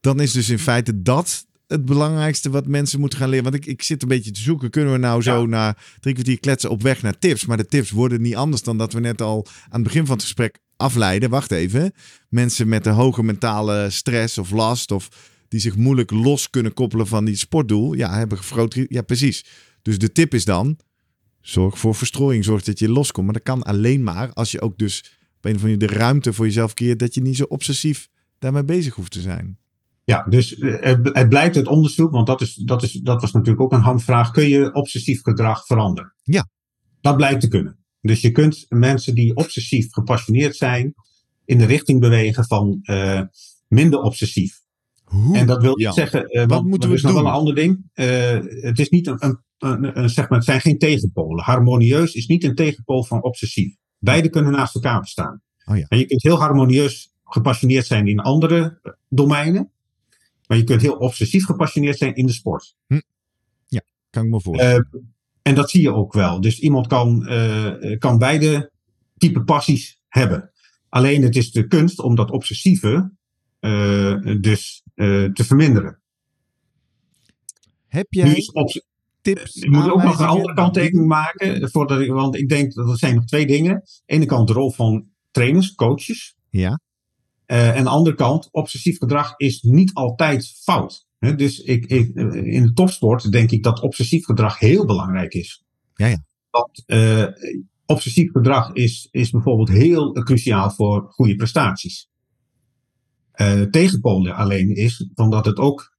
Dan 0.00 0.20
is 0.20 0.32
dus 0.32 0.48
in 0.48 0.58
feite 0.58 1.02
dat 1.02 1.46
het 1.66 1.84
belangrijkste 1.84 2.50
wat 2.50 2.66
mensen 2.66 3.00
moeten 3.00 3.18
gaan 3.18 3.28
leren. 3.28 3.44
Want 3.44 3.56
ik, 3.56 3.66
ik 3.66 3.82
zit 3.82 4.02
een 4.02 4.08
beetje 4.08 4.30
te 4.30 4.40
zoeken. 4.40 4.70
Kunnen 4.70 4.92
we 4.92 4.98
nou 4.98 5.22
zo 5.22 5.40
ja. 5.40 5.46
na 5.46 5.76
drie 6.00 6.14
kwartier 6.14 6.40
kletsen 6.40 6.70
op 6.70 6.82
weg 6.82 7.02
naar 7.02 7.18
tips? 7.18 7.46
Maar 7.46 7.56
de 7.56 7.66
tips 7.66 7.90
worden 7.90 8.20
niet 8.20 8.36
anders 8.36 8.62
dan 8.62 8.78
dat 8.78 8.92
we 8.92 9.00
net 9.00 9.22
al 9.22 9.46
aan 9.46 9.80
het 9.80 9.82
begin 9.82 10.06
van 10.06 10.14
het 10.14 10.24
gesprek 10.24 10.58
afleiden. 10.76 11.30
Wacht 11.30 11.50
even. 11.50 11.92
Mensen 12.28 12.68
met 12.68 12.86
een 12.86 12.92
hoge 12.92 13.22
mentale 13.22 13.90
stress 13.90 14.38
of 14.38 14.50
last 14.50 14.90
of 14.90 15.08
die 15.48 15.60
zich 15.60 15.76
moeilijk 15.76 16.10
los 16.10 16.50
kunnen 16.50 16.74
koppelen 16.74 17.06
van 17.06 17.24
die 17.24 17.36
sportdoel. 17.36 17.94
Ja, 17.94 18.18
hebben 18.18 18.38
groot... 18.38 18.76
Ja, 18.88 19.02
precies. 19.02 19.44
Dus 19.82 19.98
de 19.98 20.12
tip 20.12 20.34
is 20.34 20.44
dan, 20.44 20.78
zorg 21.40 21.78
voor 21.78 21.94
verstrooiing. 21.94 22.44
Zorg 22.44 22.62
dat 22.62 22.78
je 22.78 22.88
loskomt. 22.88 23.24
Maar 23.24 23.34
dat 23.34 23.42
kan 23.42 23.62
alleen 23.62 24.02
maar 24.02 24.32
als 24.32 24.50
je 24.50 24.60
ook 24.60 24.78
dus 24.78 24.98
op 25.36 25.44
een 25.44 25.54
of 25.54 25.62
andere 25.62 25.62
manier 25.62 25.78
de 25.78 25.94
ruimte 25.98 26.32
voor 26.32 26.44
jezelf 26.44 26.74
keert 26.74 26.98
dat 26.98 27.14
je 27.14 27.20
niet 27.20 27.36
zo 27.36 27.44
obsessief 27.44 28.08
daarmee 28.38 28.64
bezig 28.64 28.94
hoeft 28.94 29.12
te 29.12 29.20
zijn. 29.20 29.58
Ja, 30.06 30.22
dus 30.28 30.58
eh, 30.58 30.80
het, 30.80 31.10
het 31.12 31.28
blijkt 31.28 31.56
uit 31.56 31.66
onderzoek, 31.66 32.10
want 32.10 32.26
dat, 32.26 32.40
is, 32.40 32.54
dat, 32.54 32.82
is, 32.82 32.92
dat 32.92 33.20
was 33.20 33.32
natuurlijk 33.32 33.60
ook 33.60 33.72
een 33.72 33.80
handvraag. 33.80 34.30
Kun 34.30 34.48
je 34.48 34.74
obsessief 34.74 35.22
gedrag 35.22 35.66
veranderen? 35.66 36.14
Ja. 36.22 36.48
Dat 37.00 37.16
blijkt 37.16 37.40
te 37.40 37.48
kunnen. 37.48 37.78
Dus 38.00 38.20
je 38.20 38.30
kunt 38.30 38.66
mensen 38.68 39.14
die 39.14 39.34
obsessief 39.36 39.92
gepassioneerd 39.92 40.56
zijn, 40.56 40.94
in 41.44 41.58
de 41.58 41.64
richting 41.64 42.00
bewegen 42.00 42.44
van 42.44 42.78
eh, 42.82 43.20
minder 43.68 44.00
obsessief. 44.00 44.60
Hoe? 45.04 45.36
En 45.36 45.46
dat 45.46 45.62
wil 45.62 45.92
zeggen, 45.92 46.26
eh, 46.26 46.40
wat 46.40 46.50
want 46.50 46.66
moeten 46.66 46.88
we 46.88 46.94
is 46.94 47.02
nog 47.02 47.12
wel 47.12 47.26
een 47.26 47.32
ander 47.32 47.54
ding. 47.54 47.90
Eh, 47.92 48.38
het 48.42 48.78
is 48.78 48.88
niet 48.88 49.06
een, 49.06 49.24
een, 49.24 49.38
een, 49.58 49.98
een- 49.98 50.10
zeg 50.10 50.28
maar, 50.28 50.38
het 50.38 50.46
zijn 50.46 50.60
geen 50.60 50.78
tegenpolen. 50.78 51.44
Harmonieus 51.44 52.14
is 52.14 52.26
niet 52.26 52.44
een 52.44 52.54
tegenpool 52.54 53.04
van 53.04 53.22
obsessief. 53.22 53.74
Beide 53.98 54.28
kunnen 54.28 54.52
naast 54.52 54.74
elkaar 54.74 55.00
bestaan. 55.00 55.42
Oh 55.64 55.76
ja. 55.76 55.86
En 55.88 55.98
je 55.98 56.06
kunt 56.06 56.22
heel 56.22 56.38
harmonieus 56.38 57.12
gepassioneerd 57.24 57.86
zijn 57.86 58.06
in 58.06 58.20
andere 58.20 58.78
eh, 58.82 58.92
domeinen. 59.08 59.70
Maar 60.46 60.58
je 60.58 60.64
kunt 60.64 60.82
heel 60.82 60.96
obsessief 60.96 61.44
gepassioneerd 61.44 61.98
zijn 61.98 62.14
in 62.14 62.26
de 62.26 62.32
sport. 62.32 62.76
Kan 64.10 64.24
ik 64.24 64.30
me 64.30 64.40
voorstellen. 64.40 64.88
Eh, 64.92 65.00
en 65.42 65.54
dat 65.54 65.70
zie 65.70 65.82
je 65.82 65.92
ook 65.92 66.12
wel. 66.12 66.40
Dus 66.40 66.58
iemand 66.58 66.86
kan, 66.86 67.26
eh, 67.26 67.98
kan 67.98 68.18
beide 68.18 68.70
type 69.16 69.44
passies 69.44 70.00
hebben. 70.08 70.50
Alleen 70.88 71.22
het 71.22 71.36
is 71.36 71.50
de 71.50 71.66
kunst 71.66 71.98
om 71.98 72.14
dat 72.14 72.30
obsessieve 72.30 73.10
eh, 73.60 74.16
dus 74.40 74.82
eh, 74.94 75.24
te 75.24 75.44
verminderen. 75.44 76.00
Heb 77.86 78.06
jij 78.10 78.34
tips? 79.20 79.54
Ik 79.54 79.70
moet 79.70 79.90
ook 79.90 80.02
nog 80.02 80.18
een 80.18 80.26
andere 80.26 80.54
kanttekening 80.54 81.06
maken. 81.06 81.70
Voordat 81.70 82.00
ik, 82.00 82.10
want 82.10 82.36
ik 82.36 82.48
denk 82.48 82.74
dat 82.74 82.88
er 82.90 82.98
zijn 82.98 83.14
nog 83.14 83.24
twee 83.24 83.46
dingen. 83.46 83.72
Aan 83.72 83.80
de 83.82 84.12
ene 84.12 84.26
kant 84.26 84.48
de 84.48 84.52
rol 84.52 84.70
van 84.70 85.06
trainers, 85.30 85.74
coaches. 85.74 86.36
Ja. 86.50 86.80
Eh, 87.46 87.68
en 87.68 87.76
aan 87.76 87.84
de 87.84 87.90
andere 87.90 88.16
kant, 88.16 88.48
obsessief 88.50 88.98
gedrag 88.98 89.34
is 89.36 89.62
niet 89.62 89.94
altijd 89.94 90.58
fout. 90.62 91.06
Dus 91.18 91.58
ik, 91.58 91.86
ik, 91.86 92.14
eh, 92.14 92.34
in 92.34 92.62
de 92.62 92.72
topsport 92.72 93.32
denk 93.32 93.50
ik 93.50 93.62
dat 93.62 93.80
obsessief 93.80 94.24
gedrag 94.24 94.58
heel 94.58 94.86
belangrijk 94.86 95.34
is. 95.34 95.64
Ja, 95.94 96.06
ja. 96.06 96.24
Want 96.50 96.82
eh, 96.86 97.26
obsessief 97.86 98.30
gedrag 98.30 98.72
is, 98.72 99.08
is 99.10 99.30
bijvoorbeeld 99.30 99.68
heel 99.68 100.12
cruciaal 100.12 100.70
voor 100.70 101.06
goede 101.08 101.34
prestaties. 101.34 102.08
Eh 103.32 103.62
tegenpolen 103.62 104.34
alleen 104.34 104.74
is 104.74 105.10
van 105.14 105.30
dat 105.30 105.44
het 105.44 105.58
ook 105.58 105.94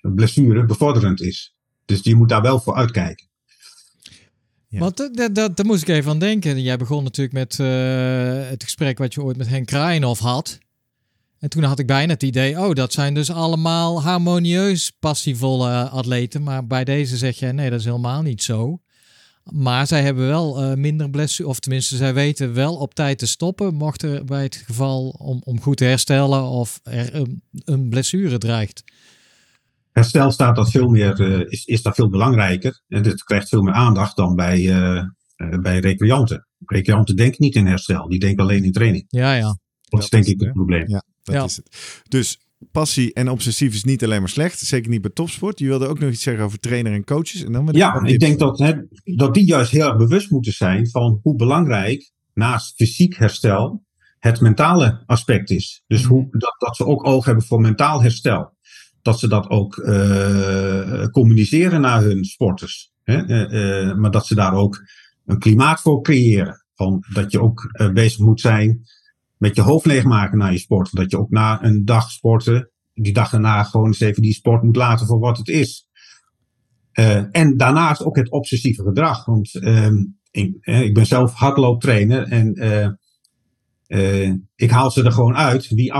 blessure 0.00 0.64
bevorderend 0.64 1.20
is. 1.20 1.56
Dus 1.84 2.02
je 2.02 2.14
moet 2.14 2.28
daar 2.28 2.42
wel 2.42 2.60
voor 2.60 2.74
uitkijken. 2.74 3.28
Ja. 4.74 4.80
Want 4.80 4.96
dat, 4.96 5.34
dat, 5.34 5.56
daar 5.56 5.66
moest 5.66 5.82
ik 5.82 5.88
even 5.88 6.10
aan 6.10 6.18
denken. 6.18 6.62
Jij 6.62 6.76
begon 6.76 7.04
natuurlijk 7.04 7.34
met 7.34 7.60
eh, 7.60 8.48
het 8.48 8.62
gesprek 8.62 8.98
wat 8.98 9.14
je 9.14 9.22
ooit 9.22 9.36
met 9.36 9.48
Henk 9.48 9.66
Kraaienhof 9.66 10.18
had. 10.18 10.58
En 11.38 11.48
toen 11.48 11.62
had 11.62 11.78
ik 11.78 11.86
bijna 11.86 12.12
het 12.12 12.22
idee, 12.22 12.58
oh, 12.58 12.72
dat 12.72 12.92
zijn 12.92 13.14
dus 13.14 13.30
allemaal 13.30 14.02
harmonieus 14.02 14.90
passievolle 14.90 15.88
atleten. 15.88 16.42
Maar 16.42 16.66
bij 16.66 16.84
deze 16.84 17.16
zeg 17.16 17.38
je, 17.38 17.46
nee, 17.46 17.70
dat 17.70 17.78
is 17.78 17.84
helemaal 17.84 18.22
niet 18.22 18.42
zo. 18.42 18.80
Maar 19.44 19.86
zij 19.86 20.02
hebben 20.02 20.26
wel 20.26 20.62
eh, 20.62 20.74
minder 20.74 21.10
blessure, 21.10 21.48
of 21.48 21.58
tenminste, 21.58 21.96
zij 21.96 22.14
weten 22.14 22.54
wel 22.54 22.76
op 22.76 22.94
tijd 22.94 23.18
te 23.18 23.26
stoppen, 23.26 23.74
mocht 23.74 24.02
er 24.02 24.24
bij 24.24 24.42
het 24.42 24.56
geval 24.56 25.08
om, 25.08 25.40
om 25.44 25.60
goed 25.60 25.76
te 25.76 25.84
herstellen 25.84 26.42
of 26.42 26.80
er 26.82 27.14
een, 27.14 27.42
een 27.64 27.88
blessure 27.88 28.38
dreigt. 28.38 28.82
Herstel 29.94 30.30
staat 30.30 30.56
dat 30.56 30.70
veel 30.70 30.88
meer, 30.88 31.20
eh, 31.20 31.40
is, 31.52 31.64
is 31.64 31.82
dat 31.82 31.94
veel 31.94 32.08
belangrijker. 32.08 32.82
En 32.88 33.04
het 33.04 33.22
krijgt 33.22 33.48
veel 33.48 33.62
meer 33.62 33.72
aandacht 33.72 34.16
dan 34.16 34.34
bij, 34.34 34.58
eh, 34.70 34.96
eh, 34.96 35.58
bij 35.60 35.78
recreanten. 35.78 36.46
Recreanten 36.66 37.16
denken 37.16 37.36
niet 37.44 37.54
in 37.54 37.66
herstel, 37.66 38.08
die 38.08 38.18
denken 38.18 38.42
alleen 38.42 38.64
in 38.64 38.72
training. 38.72 39.04
Ja, 39.08 39.34
ja. 39.34 39.42
Dat 39.42 39.56
Dat 39.80 40.02
is 40.02 40.08
denk 40.08 40.24
is 40.24 40.30
ik 40.30 40.36
het, 40.38 40.44
het 40.48 40.56
probleem. 40.56 40.88
Ja, 40.88 41.02
dat 41.22 41.34
Ja. 41.34 41.44
is 41.44 41.56
het. 41.56 42.02
Dus 42.08 42.38
passie 42.72 43.12
en 43.12 43.28
obsessief 43.28 43.74
is 43.74 43.84
niet 43.84 44.04
alleen 44.04 44.20
maar 44.20 44.28
slecht. 44.28 44.58
Zeker 44.58 44.90
niet 44.90 45.00
bij 45.00 45.10
topsport. 45.10 45.58
Je 45.58 45.66
wilde 45.66 45.86
ook 45.86 45.98
nog 45.98 46.10
iets 46.10 46.22
zeggen 46.22 46.44
over 46.44 46.58
trainer 46.58 46.92
en 46.92 47.04
coaches. 47.04 47.44
En 47.44 47.52
dan 47.52 47.64
met 47.64 47.76
Ja, 47.76 48.02
ik 48.04 48.18
denk 48.20 48.38
dat, 48.38 48.58
hè, 48.58 48.72
dat 49.16 49.34
die 49.34 49.46
juist 49.46 49.70
heel 49.70 49.86
erg 49.88 49.96
bewust 49.96 50.30
moeten 50.30 50.52
zijn 50.52 50.90
van 50.90 51.18
hoe 51.22 51.36
belangrijk 51.36 52.12
naast 52.34 52.74
fysiek 52.74 53.16
herstel 53.16 53.82
het 54.18 54.40
mentale 54.40 55.02
aspect 55.06 55.50
is. 55.50 55.82
Dus 55.86 56.04
hoe, 56.04 56.26
dat, 56.30 56.54
dat 56.58 56.76
ze 56.76 56.86
ook 56.86 57.06
oog 57.06 57.24
hebben 57.24 57.44
voor 57.44 57.60
mentaal 57.60 58.02
herstel. 58.02 58.53
Dat 59.04 59.18
ze 59.18 59.28
dat 59.28 59.48
ook 59.48 59.76
eh, 59.78 61.04
communiceren 61.04 61.80
naar 61.80 62.02
hun 62.02 62.24
sporters. 62.24 62.92
Hè? 63.02 63.16
eh, 63.26 63.88
eh, 63.88 63.96
maar 63.96 64.10
dat 64.10 64.26
ze 64.26 64.34
daar 64.34 64.54
ook 64.54 64.82
een 65.26 65.38
klimaat 65.38 65.80
voor 65.80 66.02
creëren. 66.02 66.64
Van 66.74 67.04
dat 67.12 67.32
je 67.32 67.40
ook 67.40 67.70
bezig 67.92 68.18
moet 68.18 68.40
zijn 68.40 68.82
met 69.36 69.56
je 69.56 69.62
hoofd 69.62 69.86
leegmaken 69.86 70.38
naar 70.38 70.52
je 70.52 70.58
sport. 70.58 70.92
Dat 70.92 71.10
je 71.10 71.18
ook 71.18 71.30
na 71.30 71.64
een 71.64 71.84
dag 71.84 72.10
sporten, 72.10 72.70
die 72.94 73.12
dag 73.12 73.30
daarna 73.30 73.62
gewoon 73.62 73.86
eens 73.86 74.00
even 74.00 74.22
die 74.22 74.32
sport 74.32 74.62
moet 74.62 74.76
laten 74.76 75.06
voor 75.06 75.18
wat 75.18 75.38
het 75.38 75.48
is. 75.48 75.88
En 77.30 77.56
daarnaast 77.56 78.04
ook 78.04 78.16
het 78.16 78.30
obsessieve 78.30 78.82
gedrag. 78.82 79.24
Want 79.24 79.54
ehm, 79.54 79.96
ik, 80.30 80.56
ik 80.60 80.94
ben 80.94 81.06
zelf 81.06 81.32
hardlooptrainer 81.32 82.22
en 82.22 82.54
eh, 83.86 84.30
ik 84.54 84.70
haal 84.70 84.90
ze 84.90 85.04
er 85.04 85.12
gewoon 85.12 85.36
uit 85.36 85.68
wie, 85.68 85.92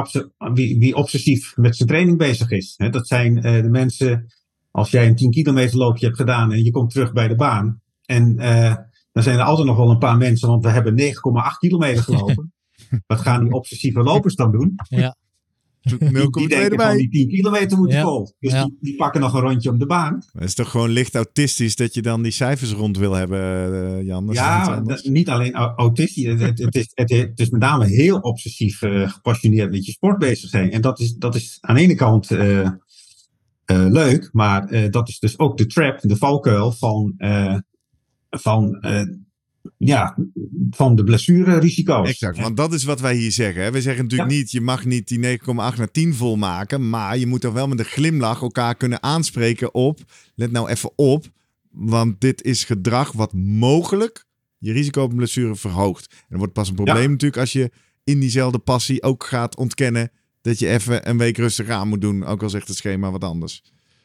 wie, 0.55 0.79
wie 0.79 0.95
obsessief 0.95 1.57
met 1.57 1.77
zijn 1.77 1.89
training 1.89 2.19
bezig 2.19 2.51
is. 2.51 2.77
Dat 2.91 3.07
zijn 3.07 3.43
eh, 3.43 3.63
de 3.63 3.69
mensen, 3.69 4.27
als 4.71 4.91
jij 4.91 5.07
een 5.07 5.17
10 5.17 5.31
kilometer 5.31 5.79
loopje 5.79 6.07
hebt 6.07 6.19
gedaan 6.19 6.53
en 6.53 6.65
je 6.65 6.71
komt 6.71 6.91
terug 6.91 7.13
bij 7.13 7.29
de 7.29 7.37
baan. 7.37 7.81
En 8.05 8.39
eh, 8.39 8.75
dan 9.13 9.23
zijn 9.23 9.39
er 9.39 9.45
altijd 9.45 9.67
nog 9.67 9.77
wel 9.77 9.91
een 9.91 9.99
paar 9.99 10.17
mensen, 10.17 10.49
want 10.49 10.65
we 10.65 10.71
hebben 10.71 11.01
9,8 11.01 11.05
kilometer 11.59 12.03
gelopen. 12.03 12.53
Wat 13.07 13.21
gaan 13.21 13.45
die 13.45 13.53
obsessieve 13.53 14.03
lopers 14.03 14.35
dan 14.35 14.53
doen? 14.53 14.75
Die, 15.85 15.99
die 15.99 16.09
0,2 16.09 16.13
denken 16.13 16.49
van 16.51 16.61
erbij. 16.61 16.97
die 16.97 17.09
10 17.11 17.29
kilometer 17.29 17.79
moeten 17.79 17.97
Ja. 17.97 18.03
vol. 18.03 18.35
Dus 18.39 18.53
Ja. 18.53 18.65
die, 18.65 18.77
die 18.81 18.97
pakken 18.97 19.21
nog 19.21 19.35
een 19.35 19.41
rondje 19.41 19.71
om 19.71 19.79
de 19.79 19.87
baan. 19.87 20.23
Het 20.33 20.43
is 20.45 20.55
toch 20.55 20.71
gewoon 20.71 20.91
licht 20.91 21.15
autistisch 21.15 21.77
dat 21.77 21.95
je 21.95 22.03
dan 22.03 22.23
die 22.23 22.33
cijfers 22.33 22.73
rond 22.73 22.99
wil 22.99 23.13
hebben, 23.13 23.41
eh, 23.99 24.07
Jan? 24.07 24.29
Ja, 24.33 24.83
niet 25.03 25.29
alleen 25.29 25.53
au- 25.55 25.75
autistisch. 25.77 26.25
Het, 26.25 26.41
het, 26.41 26.59
het 26.59 26.75
is, 26.75 26.91
het, 26.95 27.11
het 27.11 27.41
is 27.41 27.51
met 27.51 27.61
name 27.61 27.87
heel 27.87 28.19
obsessief 28.19 28.83
eh, 28.83 29.11
gepassioneerd 29.11 29.71
met 29.71 29.87
je 29.87 29.93
sport 29.93 30.19
bezig 30.19 30.51
zijn. 30.51 30.71
En 30.71 30.81
dat 30.81 31.01
is, 31.01 31.15
dat 31.15 31.35
is 31.35 31.59
aan 31.61 31.75
de 31.75 31.81
ene 31.81 31.95
kant 31.95 32.31
eh, 32.31 32.61
eh, 32.61 32.71
leuk, 33.67 34.29
maar 34.33 34.65
eh, 34.69 34.91
dat 34.91 35.09
is 35.09 35.19
dus 35.19 35.39
ook 35.39 35.59
de 35.59 35.67
trap, 35.67 36.01
de 36.01 36.17
valkuil 36.17 36.73
van, 36.73 37.15
eh, 37.17 37.57
van, 38.31 38.81
eh, 38.81 39.03
ja, 39.79 40.17
van 40.71 40.95
de 40.97 41.05
blessurerisico's. 41.05 42.09
Exact, 42.09 42.39
want 42.39 42.57
dat 42.57 42.73
is 42.73 42.85
wat 42.85 43.01
wij 43.01 43.15
hier 43.17 43.33
zeggen. 43.33 43.63
Hè? 43.63 43.71
We 43.71 43.81
zeggen 43.83 44.03
natuurlijk 44.03 44.31
Ja. 44.31 44.37
niet, 44.37 44.51
je 44.51 44.61
mag 44.61 44.85
niet 44.85 45.09
die 45.09 45.19
9,8 45.19 45.79
naar 45.79 45.91
10 45.91 46.15
volmaken. 46.15 46.91
Maar 46.91 47.19
je 47.19 47.27
moet 47.27 47.41
toch 47.41 47.53
wel 47.53 47.69
met 47.69 47.79
een 47.79 47.85
glimlach 47.85 48.43
elkaar 48.43 48.75
kunnen 48.75 49.03
aanspreken 49.03 49.75
op. 49.75 50.01
Let 50.35 50.53
nou 50.53 50.69
even 50.69 50.91
op, 50.97 51.27
want 51.71 52.21
dit 52.21 52.43
is 52.43 52.65
gedrag 52.65 53.13
wat 53.13 53.33
mogelijk 53.33 54.25
je 54.59 54.73
risico 54.73 55.03
op 55.03 55.11
een 55.11 55.17
blessure 55.17 55.57
verhoogt. 55.57 56.07
En 56.11 56.25
dan 56.29 56.39
wordt 56.39 56.53
pas 56.53 56.69
een 56.69 56.75
probleem 56.75 57.03
Ja. 57.03 57.09
natuurlijk 57.09 57.41
als 57.41 57.53
je 57.53 57.71
in 58.05 58.21
diezelfde 58.21 58.59
passie 58.59 59.03
ook 59.03 59.25
gaat 59.25 59.57
ontkennen 59.57 60.11
dat 60.41 60.59
je 60.59 60.69
even 60.69 61.09
een 61.09 61.19
week 61.19 61.37
rustig 61.37 61.69
aan 61.69 61.89
moet 61.89 62.01
doen. 62.01 62.25
Ook 62.25 62.43
al 62.43 62.51
zegt 62.51 62.69
het 62.69 62.77
schema 62.77 63.11
wat 63.11 63.25
anders. 63.25 63.63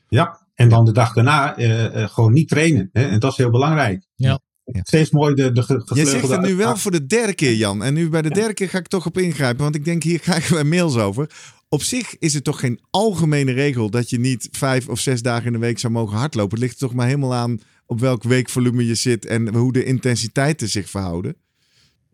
Ja, 0.08 0.48
en 0.56 0.70
dan 0.70 0.86
de 0.86 0.92
dag 0.92 1.14
daarna 1.14 1.58
eh, 1.58 2.04
eh, 2.04 2.10
gewoon 2.10 2.34
niet 2.34 2.48
trainen. 2.48 2.90
Hè? 2.94 3.08
En 3.08 3.20
dat 3.20 3.32
is 3.32 3.38
heel 3.38 3.50
belangrijk. 3.52 4.06
Ja. 4.16 4.40
Ja. 4.72 4.82
Steeds 4.84 5.10
mooi 5.10 5.36
de, 5.36 5.52
gevleugelde 5.62 6.06
zegt 6.06 6.28
het 6.28 6.42
nu 6.42 6.56
wel 6.56 6.78
voor 6.78 6.92
de 6.92 7.06
derde 7.06 7.34
keer, 7.34 7.54
Jan. 7.54 7.84
En 7.84 7.94
nu 7.94 8.10
bij 8.10 8.22
de 8.22 8.30
derde 8.30 8.54
keer 8.54 8.70
ga 8.70 8.78
ik 8.78 8.88
toch 8.88 9.06
op 9.06 9.18
ingrijpen. 9.18 9.64
Want 9.64 9.76
ik 9.76 9.86
denk, 9.86 10.04
hier 10.04 10.20
krijgen 10.20 10.54
wij 10.54 10.64
mails 10.64 10.98
over. 10.98 11.30
Op 11.70 11.84
zich 11.84 12.18
is 12.18 12.34
het 12.34 12.44
toch 12.44 12.60
geen 12.60 12.80
algemene 12.90 13.52
regel 13.52 13.90
dat 13.90 14.10
je 14.10 14.20
niet 14.20 14.48
vijf 14.52 14.88
of 14.88 15.00
zes 15.00 15.22
dagen 15.22 15.46
in 15.46 15.54
de 15.54 15.60
week 15.60 15.80
zou 15.80 15.94
mogen 15.94 16.18
hardlopen. 16.18 16.52
Het 16.52 16.60
ligt 16.60 16.74
er 16.74 16.88
toch 16.88 16.94
maar 16.94 17.06
helemaal 17.06 17.34
aan 17.34 17.60
op 17.86 18.00
welk 18.00 18.24
weekvolume 18.24 18.86
je 18.86 18.96
zit 18.96 19.26
en 19.26 19.56
hoe 19.56 19.74
de 19.74 19.84
intensiteiten 19.84 20.70
zich 20.70 20.90
verhouden. 20.90 21.36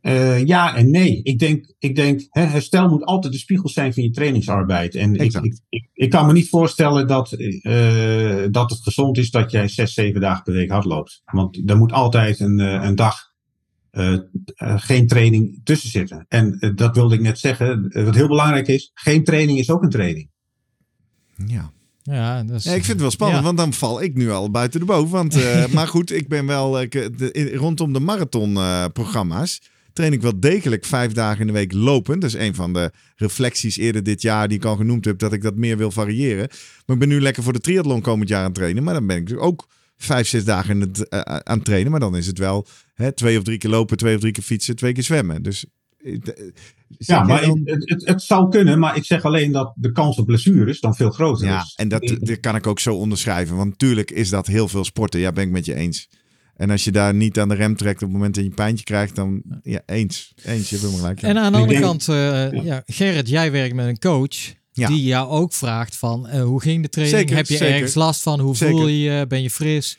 Eh, 0.06 0.46
ja 0.46 0.76
en 0.76 0.90
nee. 0.92 1.20
Ik 1.24 1.40
denk, 1.40 1.74
ik 1.80 1.96
denk 1.96 2.22
hè, 2.30 2.42
herstel 2.42 2.90
moet 2.90 3.04
altijd 3.04 3.34
de 3.34 3.40
spiegel 3.40 3.70
zijn 3.70 3.94
van 3.94 4.04
je 4.04 4.10
trainingsarbeid. 4.12 4.96
En 4.96 5.16
ik, 5.16 5.34
ik, 5.34 5.60
ik, 5.70 5.90
ik 5.94 6.10
kan 6.10 6.26
me 6.26 6.34
niet 6.34 6.50
voorstellen 6.50 7.08
dat, 7.08 7.32
eh, 7.32 8.44
dat 8.52 8.70
het 8.70 8.80
gezond 8.84 9.18
is 9.18 9.32
dat 9.32 9.52
jij 9.52 9.68
zes, 9.68 9.94
zeven 9.94 10.22
dagen 10.22 10.44
per 10.44 10.54
week 10.54 10.70
hardloopt. 10.70 11.22
Want 11.26 11.70
er 11.70 11.78
moet 11.78 11.92
altijd 11.92 12.40
een, 12.40 12.60
eh, 12.60 12.84
een 12.84 12.96
dag 12.96 13.34
geen 14.58 15.08
training 15.08 15.62
tussen 15.64 15.90
zitten. 15.90 16.26
En 16.28 16.74
dat 16.76 16.96
wilde 16.96 17.16
ik 17.16 17.22
net 17.22 17.40
zeggen. 17.40 17.92
wat 18.06 18.16
heel 18.16 18.28
belangrijk 18.28 18.68
is, 18.68 18.92
geen 18.94 19.24
training 19.24 19.60
is 19.60 19.70
ook 19.70 19.84
een 19.84 19.90
training. 19.90 20.30
Ja. 21.48 21.72
Ja, 22.04 22.44
dat 22.44 22.56
is, 22.58 22.64
Ja, 22.64 22.70
ik 22.72 22.76
vind 22.78 22.88
het 22.88 23.02
wel 23.02 23.12
spannend, 23.12 23.40
Ja. 23.40 23.46
want 23.46 23.58
dan 23.58 23.74
val 23.74 24.02
ik 24.02 24.16
nu 24.16 24.32
al 24.32 24.52
buiten 24.52 24.80
de 24.80 24.86
boot. 24.86 25.10
Want, 25.10 25.36
eh, 25.36 25.68
maar 25.74 25.88
goed, 25.88 26.12
ik 26.12 26.28
ben 26.28 26.46
wel 26.46 26.82
ik, 26.82 26.92
de, 26.92 27.32
in- 27.32 27.54
rondom 27.58 27.94
de 27.94 28.00
marathonprogramma's. 28.00 29.62
Train 29.96 30.14
ik 30.14 30.22
wel 30.22 30.40
degelijk 30.40 30.86
vijf 30.86 31.12
dagen 31.12 31.42
in 31.42 31.48
de 31.48 31.54
week 31.54 31.74
lopen. 31.74 32.20
Dat 32.20 32.30
is 32.30 32.36
een 32.36 32.56
van 32.56 32.74
de 32.74 32.92
reflecties 33.16 33.78
eerder 33.78 34.04
dit 34.04 34.22
jaar 34.22 34.48
die 34.48 34.58
ik 34.58 34.66
al 34.66 34.76
genoemd 34.76 35.06
heb, 35.06 35.20
dat 35.20 35.34
ik 35.34 35.42
dat 35.42 35.56
meer 35.56 35.78
wil 35.78 35.92
variëren. 35.92 36.48
Maar 36.86 36.96
ik 36.96 37.00
ben 37.00 37.10
nu 37.10 37.22
lekker 37.22 37.44
voor 37.44 37.54
de 37.54 37.60
triathlon 37.60 38.02
komend 38.02 38.30
jaar 38.30 38.40
aan 38.40 38.46
het 38.46 38.56
trainen. 38.56 38.84
Maar 38.84 38.94
dan 38.94 39.08
ben 39.08 39.18
ik 39.18 39.42
ook 39.42 39.68
vijf, 39.98 40.28
zes 40.28 40.46
dagen 40.46 40.76
in 40.76 40.82
het, 40.82 41.08
eh, 41.08 41.20
aan 41.20 41.56
het 41.56 41.66
trainen. 41.66 41.92
Maar 41.92 42.00
dan 42.00 42.16
is 42.16 42.28
het 42.28 42.38
wel 42.38 42.68
hè, 42.94 43.12
twee 43.12 43.38
of 43.38 43.44
drie 43.44 43.58
keer 43.58 43.70
lopen, 43.70 43.98
twee 43.98 44.16
of 44.16 44.22
drie 44.22 44.32
keer 44.32 44.44
fietsen, 44.44 44.76
twee 44.76 44.94
keer 44.94 45.04
zwemmen. 45.04 45.44
Dus 45.44 45.66
ja, 46.98 47.24
maar 47.24 47.42
dan... 47.42 47.62
het, 47.64 47.90
het, 47.90 48.08
het, 48.08 48.22
zou 48.22 48.50
kunnen, 48.50 48.80
maar 48.80 48.98
ik 48.98 49.06
zeg 49.06 49.24
alleen 49.24 49.52
dat 49.52 49.74
de 49.76 49.92
kans 49.92 50.18
op 50.18 50.26
blessures 50.26 50.80
dan 50.80 50.96
veel 50.96 51.10
groter 51.10 51.48
ja, 51.48 51.62
is. 51.62 51.74
En 51.76 51.88
dat, 51.88 52.16
dat 52.20 52.40
kan 52.40 52.56
ik 52.56 52.68
ook 52.68 52.80
zo 52.80 52.96
onderschrijven. 52.96 53.56
Want 53.56 53.70
natuurlijk 53.70 54.12
is 54.12 54.30
dat 54.30 54.48
heel 54.48 54.68
veel 54.68 54.84
sporten. 54.84 55.20
Ja, 55.20 55.32
ben 55.32 55.44
ik 55.44 55.52
met 55.52 55.66
je 55.66 55.76
eens. 55.76 56.10
En 56.56 56.70
als 56.70 56.84
je 56.84 56.92
daar 56.92 57.14
niet 57.14 57.40
aan 57.40 57.50
de 57.50 57.56
rem 57.56 57.76
trekt 57.76 57.96
op 58.02 58.08
het 58.08 58.12
moment 58.12 58.36
dat 58.36 58.44
je 58.44 58.50
een 58.50 58.56
pijntje 58.56 58.86
krijgt, 58.86 59.16
dan 59.16 59.42
ja, 59.64 59.82
eens. 59.86 60.34
Eens, 60.44 60.70
je 60.70 60.76
hebt 60.76 60.88
helemaal 60.88 61.00
gelijk. 61.00 61.22
En 61.22 61.38
aan 61.38 61.52
de 61.52 61.58
andere 61.58 61.80
kant, 61.80 62.08
uh, 62.08 62.64
ja. 62.64 62.84
Gerrit, 62.86 63.30
jij 63.30 63.52
werkt 63.52 63.76
met 63.76 63.88
een 63.88 64.00
coach. 64.00 64.54
Die 64.74 65.04
jou 65.04 65.30
ook 65.30 65.54
vraagt 65.54 65.96
van 65.98 66.28
uh, 66.34 66.44
hoe 66.44 66.62
ging 66.62 66.82
de 66.82 66.90
training? 66.90 67.20
Zeker, 67.20 67.36
Heb 67.36 67.48
je 67.48 67.58
zeker. 67.58 67.74
ergens 67.74 67.94
last 67.94 68.22
van? 68.22 68.40
Hoe 68.40 68.56
Zeker. 68.56 68.76
voel 68.76 68.88
je 68.88 69.00
je? 69.00 69.28
Ben 69.28 69.42
je 69.42 69.50
fris? 69.50 69.98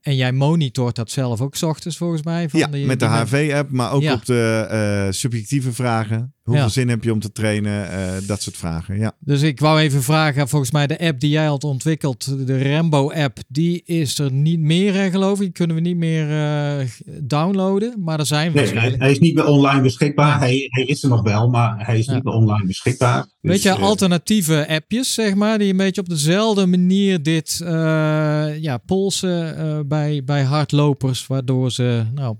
En 0.00 0.16
jij 0.16 0.32
monitort 0.32 0.96
dat 0.96 1.10
zelf 1.10 1.40
ook 1.40 1.56
s 1.56 1.62
ochtends 1.62 1.96
volgens 1.96 2.22
mij? 2.22 2.48
Van 2.48 2.60
ja, 2.60 2.66
die, 2.66 2.86
met 2.86 3.00
de 3.00 3.06
HV-app, 3.06 3.70
maar 3.70 3.92
ook 3.92 4.02
Ja. 4.02 4.12
op 4.12 4.24
de 4.24 4.66
eh, 4.70 5.12
subjectieve 5.12 5.72
vragen. 5.72 6.34
Hoeveel 6.48 6.64
Ja. 6.66 6.70
zin 6.72 6.88
heb 6.88 7.04
je 7.04 7.12
om 7.12 7.20
te 7.20 7.32
trainen? 7.32 7.90
Eh, 7.90 8.12
dat 8.26 8.42
soort 8.42 8.56
vragen, 8.56 8.98
ja. 8.98 9.12
Dus 9.20 9.42
ik 9.42 9.60
wou 9.60 9.78
even 9.80 10.02
vragen, 10.02 10.48
volgens 10.48 10.70
mij 10.70 10.86
de 10.86 10.98
app 10.98 11.20
die 11.20 11.30
jij 11.30 11.46
had 11.46 11.64
ontwikkeld, 11.64 12.46
de 12.46 12.72
Rambo-app, 12.72 13.38
die 13.48 13.82
is 13.84 14.18
er 14.18 14.32
niet 14.32 14.60
meer, 14.60 14.94
hè, 14.94 15.10
geloof 15.10 15.32
ik. 15.32 15.40
Die 15.40 15.50
kunnen 15.52 15.76
we 15.76 15.82
niet 15.82 15.96
meer 15.96 16.30
eh, 16.30 16.86
downloaden, 17.22 17.94
maar 17.98 18.18
er 18.18 18.26
zijn 18.26 18.46
Nee, 18.46 18.54
hij, 18.54 18.62
waarschijnlijk. 18.64 19.02
hij 19.02 19.10
is 19.10 19.18
niet 19.18 19.34
meer 19.34 19.46
online 19.46 19.80
beschikbaar. 19.80 20.38
Hij, 20.38 20.66
hij 20.68 20.84
is 20.84 21.02
er 21.02 21.08
nog 21.08 21.22
wel, 21.22 21.48
maar 21.50 21.86
hij 21.86 21.98
is 21.98 22.06
Ja. 22.06 22.14
niet 22.14 22.24
meer 22.24 22.34
online 22.34 22.66
beschikbaar. 22.66 23.22
Dus, 23.22 23.30
Weet 23.40 23.62
je, 23.62 23.68
eh, 23.68 23.82
alternatieve 23.82 24.66
appjes, 24.68 25.14
zeg 25.14 25.34
maar, 25.34 25.58
die 25.58 25.70
een 25.70 25.76
beetje 25.76 26.00
op 26.00 26.08
dezelfde 26.08 26.66
manier 26.66 27.22
dit 27.22 27.60
eh, 27.64 28.58
ja, 28.60 28.78
polsen 28.86 29.56
eh, 29.58 29.78
bij, 29.86 30.24
bij 30.24 30.42
hardlopers, 30.42 31.26
waardoor 31.26 31.70
ze 31.72 32.02
nou, 32.14 32.36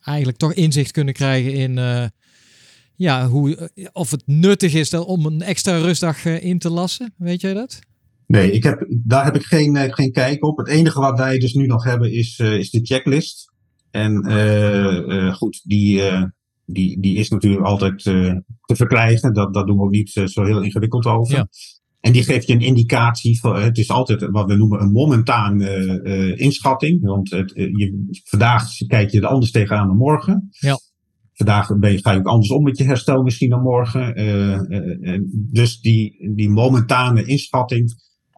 eigenlijk 0.00 0.38
toch 0.38 0.52
inzicht 0.52 0.90
kunnen 0.90 1.14
krijgen 1.14 1.52
in 1.52 1.78
eh, 1.78 2.04
ja, 3.00 3.28
hoe, 3.28 3.70
of 3.92 4.10
het 4.10 4.22
nuttig 4.26 4.74
is 4.74 4.90
dan 4.90 5.04
om 5.04 5.26
een 5.26 5.42
extra 5.42 5.78
rustdag 5.78 6.24
eh, 6.24 6.44
in 6.44 6.58
te 6.58 6.70
lassen. 6.70 7.14
Weet 7.16 7.40
jij 7.40 7.54
dat? 7.54 7.78
Nee, 8.26 8.52
ik 8.52 8.62
heb, 8.62 8.86
daar 8.88 9.24
heb 9.24 9.36
ik 9.36 9.42
geen, 9.42 9.76
eh, 9.76 9.92
geen 9.92 10.12
kijk 10.12 10.44
op. 10.44 10.58
Het 10.58 10.68
enige 10.68 11.00
wat 11.00 11.18
wij 11.18 11.38
dus 11.38 11.52
nu 11.52 11.66
nog 11.66 11.84
hebben 11.84 12.12
is, 12.12 12.38
eh, 12.38 12.58
is 12.58 12.70
de 12.70 12.80
checklist. 12.82 13.52
En 13.90 14.22
eh, 14.22 15.26
eh, 15.26 15.34
goed, 15.34 15.60
die, 15.64 16.02
eh, 16.02 16.22
die, 16.66 17.00
die 17.00 17.16
is 17.16 17.28
natuurlijk 17.28 17.64
altijd 17.64 18.06
eh, 18.06 18.36
te 18.64 18.76
verkrijgen. 18.76 19.34
Dat, 19.34 19.54
dat 19.54 19.66
doen 19.66 19.76
we 19.76 19.82
ook 19.82 19.90
niet 19.90 20.16
eh, 20.16 20.26
zo 20.26 20.44
heel 20.44 20.62
ingewikkeld 20.62 21.06
over. 21.06 21.36
Ja. 21.36 21.48
En 22.00 22.12
die 22.12 22.22
geeft 22.22 22.46
je 22.46 22.52
een 22.52 22.60
indicatie. 22.60 23.40
Van, 23.40 23.62
het 23.62 23.78
is 23.78 23.90
altijd 23.90 24.30
wat 24.30 24.46
we 24.46 24.56
noemen 24.56 24.80
een 24.80 24.92
momentaan 24.92 25.60
eh, 25.60 26.30
eh, 26.30 26.38
inschatting. 26.38 27.02
Want 27.02 27.30
het, 27.30 27.54
eh, 27.54 27.64
je, 27.64 28.06
vandaag 28.24 28.64
kijk 28.86 29.10
je 29.10 29.20
er 29.20 29.26
anders 29.26 29.50
tegenaan 29.50 29.86
dan 29.86 29.96
morgen. 29.96 30.48
Ja. 30.50 30.78
Vandaag 31.40 31.78
ben 31.78 31.92
je, 31.92 31.98
ga 31.98 32.12
je 32.12 32.18
ook 32.18 32.26
anders 32.26 32.50
om 32.50 32.62
met 32.62 32.78
je 32.78 32.84
herstel 32.84 33.22
misschien 33.22 33.50
dan 33.50 33.62
morgen. 33.62 34.14
Eh, 34.14 34.54
eh, 34.54 35.14
eh, 35.14 35.20
dus 35.32 35.80
die, 35.80 36.30
die 36.34 36.50
momentane 36.50 37.24
inschatting 37.24 37.92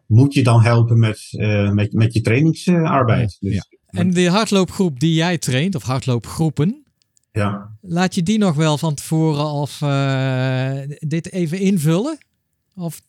moet 0.07 0.33
je 0.33 0.43
dan 0.43 0.61
helpen 0.61 0.99
met, 0.99 1.27
met, 1.73 1.93
met 1.93 2.13
je 2.13 2.21
trainingsarbeid. 2.21 3.37
Dus. 3.39 3.69
En 3.85 4.11
de 4.11 4.29
hardloopgroep 4.29 4.99
die 4.99 5.13
jij 5.13 5.37
traint, 5.37 5.75
of 5.75 5.83
hardloopgroepen, 5.83 6.83
ja. 7.31 7.77
laat 7.81 8.15
je 8.15 8.23
die 8.23 8.37
nog 8.37 8.55
wel 8.55 8.77
van 8.77 8.93
tevoren 8.93 9.45
of 9.45 9.77
dit 10.99 11.31
even 11.31 11.59
invullen? 11.59 12.17
Of 12.75 13.01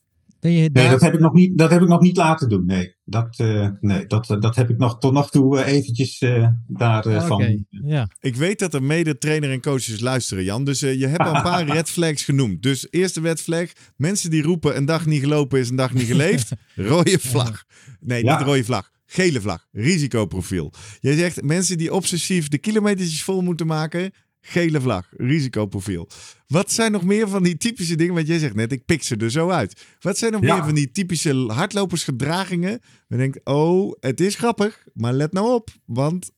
Nee, 0.52 0.70
daar... 0.70 0.90
dat 0.90 1.00
heb 1.00 1.14
ik 1.14 1.20
nog 1.20 1.32
niet, 1.32 1.58
dat 1.58 1.70
heb 1.70 1.82
ik 1.82 1.88
nog 1.88 2.00
niet 2.00 2.16
laten 2.16 2.48
doen. 2.48 2.66
Nee, 2.66 2.94
dat, 3.04 3.38
eh, 3.38 3.68
nee, 3.80 4.06
dat, 4.06 4.26
dat 4.40 4.56
heb 4.56 4.70
ik 4.70 4.78
nog 4.78 4.98
tot 4.98 5.12
nog 5.12 5.30
toe 5.30 5.58
eh, 5.60 5.72
eventjes 5.72 6.18
eh 6.18 6.48
daar 6.66 7.06
eh, 7.06 7.16
Oké, 7.16 7.26
van. 7.26 7.66
ja. 7.70 8.08
Ik 8.20 8.36
weet 8.36 8.58
dat 8.58 8.74
er 8.74 8.82
mede 8.82 9.18
trainer 9.18 9.50
en 9.50 9.60
coaches 9.60 10.00
luisteren, 10.00 10.44
Jan. 10.44 10.64
Dus 10.64 10.82
eh, 10.82 10.94
je 11.00 11.06
hebt 11.06 11.22
al 11.22 11.34
een 11.34 11.42
paar 11.52 11.66
red 11.66 11.90
flags 11.90 12.24
genoemd. 12.24 12.62
Dus 12.62 12.86
eerste 12.90 13.20
red 13.20 13.40
flag. 13.40 13.68
Mensen 13.96 14.30
die 14.30 14.42
roepen 14.42 14.76
een 14.76 14.84
dag 14.84 15.06
niet 15.06 15.20
gelopen 15.20 15.58
is 15.60 15.68
een 15.70 15.76
dag 15.76 15.92
niet 15.94 16.06
geleefd. 16.06 16.50
Rode 16.74 17.18
vlag. 17.18 17.64
Nee, 18.00 18.24
Ja. 18.24 18.38
niet 18.38 18.46
rode 18.46 18.64
vlag. 18.64 18.90
Gele 19.06 19.40
vlag. 19.40 19.66
Risicoprofiel. 19.72 20.72
Jij 21.00 21.16
zegt 21.16 21.42
mensen 21.42 21.78
die 21.78 21.92
obsessief 21.94 22.48
de 22.48 22.58
kilometers 22.58 23.22
vol 23.22 23.40
moeten 23.42 23.66
maken. 23.66 24.12
Gele 24.46 24.80
vlag. 24.80 25.08
Risicoprofiel. 25.16 26.08
Wat 26.46 26.72
zijn 26.72 26.92
nog 26.92 27.04
meer 27.04 27.28
van 27.28 27.42
die 27.42 27.56
typische 27.56 27.96
dingen? 27.96 28.14
Want 28.14 28.26
jij 28.26 28.38
zegt 28.38 28.54
net, 28.54 28.72
ik 28.72 28.84
pik 28.84 29.02
ze 29.02 29.16
er 29.16 29.30
zo 29.30 29.50
uit. 29.50 29.84
Wat 30.00 30.18
zijn 30.18 30.32
nog 30.32 30.42
Ja. 30.42 30.54
meer 30.54 30.64
van 30.64 30.74
die 30.74 30.90
typische 30.90 31.34
hardlopersgedragingen? 31.34 32.80
We 33.08 33.16
denken, 33.16 33.40
oh, 33.44 33.92
het 34.00 34.20
is 34.20 34.34
grappig. 34.36 34.84
Maar 34.94 35.12
let 35.12 35.32
nou 35.32 35.54
op, 35.54 35.70
want 35.84 36.30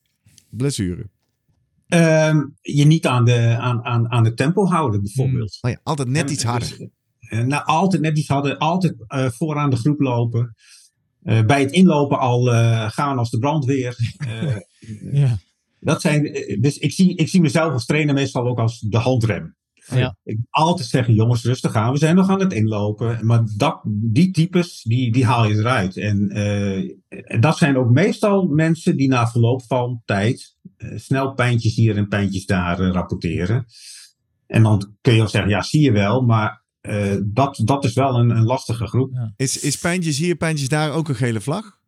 blessure. 0.49 1.09
Ehm, 1.87 2.41
je 2.61 2.85
niet 2.85 3.05
aan 3.07 3.25
de, 3.25 3.57
aan, 3.59 3.83
aan, 3.83 4.11
aan 4.11 4.25
het 4.25 4.37
tempo 4.37 4.65
houden, 4.65 5.01
bijvoorbeeld. 5.01 5.57
Oh 5.61 5.71
ja, 5.71 5.79
altijd 5.83 6.07
net 6.07 6.29
iets 6.29 6.43
harder. 6.43 6.77
dus, 6.77 6.87
eh, 7.19 7.39
nou, 7.43 7.65
altijd 7.65 8.01
net 8.01 8.17
iets 8.17 8.27
harder, 8.27 8.57
altijd 8.57 8.95
eh, 9.07 9.29
vooraan 9.29 9.69
de 9.69 9.75
groep 9.75 9.99
lopen. 9.99 10.55
Eh, 11.23 11.45
bij 11.45 11.59
het 11.61 11.71
inlopen 11.71 12.19
al 12.19 12.53
eh, 12.53 12.89
gaan 12.91 13.17
als 13.17 13.29
de 13.29 13.39
brandweer. 13.39 13.95
Eh, 14.17 14.55
Ja. 15.11 15.37
Dat 15.79 16.01
zijn, 16.01 16.25
eh, 16.25 16.61
dus 16.61 16.77
ik 16.77 16.91
zie, 16.91 17.15
ik 17.15 17.27
zie 17.27 17.41
mezelf 17.41 17.73
als 17.73 17.85
trainer 17.85 18.13
meestal 18.13 18.47
ook 18.47 18.59
als 18.59 18.79
de 18.79 18.97
handrem. 18.97 19.55
Ja. 19.95 20.17
Ik 20.23 20.37
altijd 20.49 20.87
zeggen, 20.87 21.13
jongens, 21.13 21.43
rustig 21.43 21.75
aan. 21.75 21.91
We 21.91 21.97
zijn 21.97 22.15
nog 22.15 22.29
aan 22.29 22.39
het 22.39 22.53
inlopen. 22.53 23.25
Maar 23.25 23.43
dat, 23.57 23.81
die 23.85 24.31
types, 24.31 24.81
die, 24.83 25.11
die 25.11 25.25
haal 25.25 25.47
je 25.47 25.55
eruit. 25.55 25.97
En 25.97 26.29
eh, 26.29 26.95
en 27.27 27.41
dat 27.41 27.57
zijn 27.57 27.77
ook 27.77 27.89
meestal 27.89 28.47
mensen 28.47 28.97
die 28.97 29.07
na 29.07 29.27
verloop 29.27 29.63
van 29.67 30.01
tijd 30.05 30.55
eh, 30.77 30.89
snel 30.95 31.33
pijntjes 31.33 31.75
hier 31.75 31.97
en 31.97 32.07
pijntjes 32.07 32.45
daar 32.45 32.79
eh, 32.79 32.91
rapporteren. 32.91 33.65
En 34.47 34.63
dan 34.63 34.95
kun 35.01 35.13
je 35.13 35.19
wel 35.19 35.29
zeggen, 35.29 35.51
ja, 35.51 35.61
zie 35.61 35.81
je 35.81 35.91
wel. 35.91 36.21
Maar 36.21 36.63
eh, 36.81 37.15
dat, 37.23 37.61
dat 37.63 37.83
is 37.83 37.93
wel 37.93 38.15
een, 38.15 38.29
een 38.29 38.43
lastige 38.43 38.87
groep. 38.87 39.31
Is, 39.35 39.59
is 39.59 39.77
pijntjes 39.77 40.17
hier, 40.17 40.35
pijntjes 40.35 40.69
daar 40.69 40.91
ook 40.91 41.09
een 41.09 41.15
gele 41.15 41.41
vlag? 41.41 41.79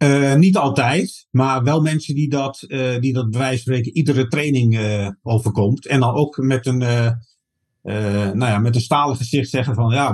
Eh, 0.00 0.34
niet 0.34 0.56
altijd, 0.56 1.26
maar 1.30 1.62
wel 1.62 1.80
mensen 1.80 2.14
die 2.14 2.28
dat, 2.28 2.62
eh, 2.62 3.00
die 3.00 3.12
dat 3.12 3.30
bij 3.30 3.38
wijze 3.38 3.62
van 3.62 3.74
spreken 3.74 3.96
iedere 3.96 4.26
training 4.28 4.78
eh, 4.78 5.08
overkomt. 5.22 5.86
En 5.86 6.00
dan 6.00 6.14
ook 6.14 6.36
met 6.36 6.66
een, 6.66 6.78
nou 6.78 8.38
ja, 8.38 8.58
met 8.58 8.74
een 8.74 8.80
stalen 8.80 9.16
gezicht 9.16 9.50
zeggen 9.50 9.74
van 9.74 9.90
ja, 9.90 10.12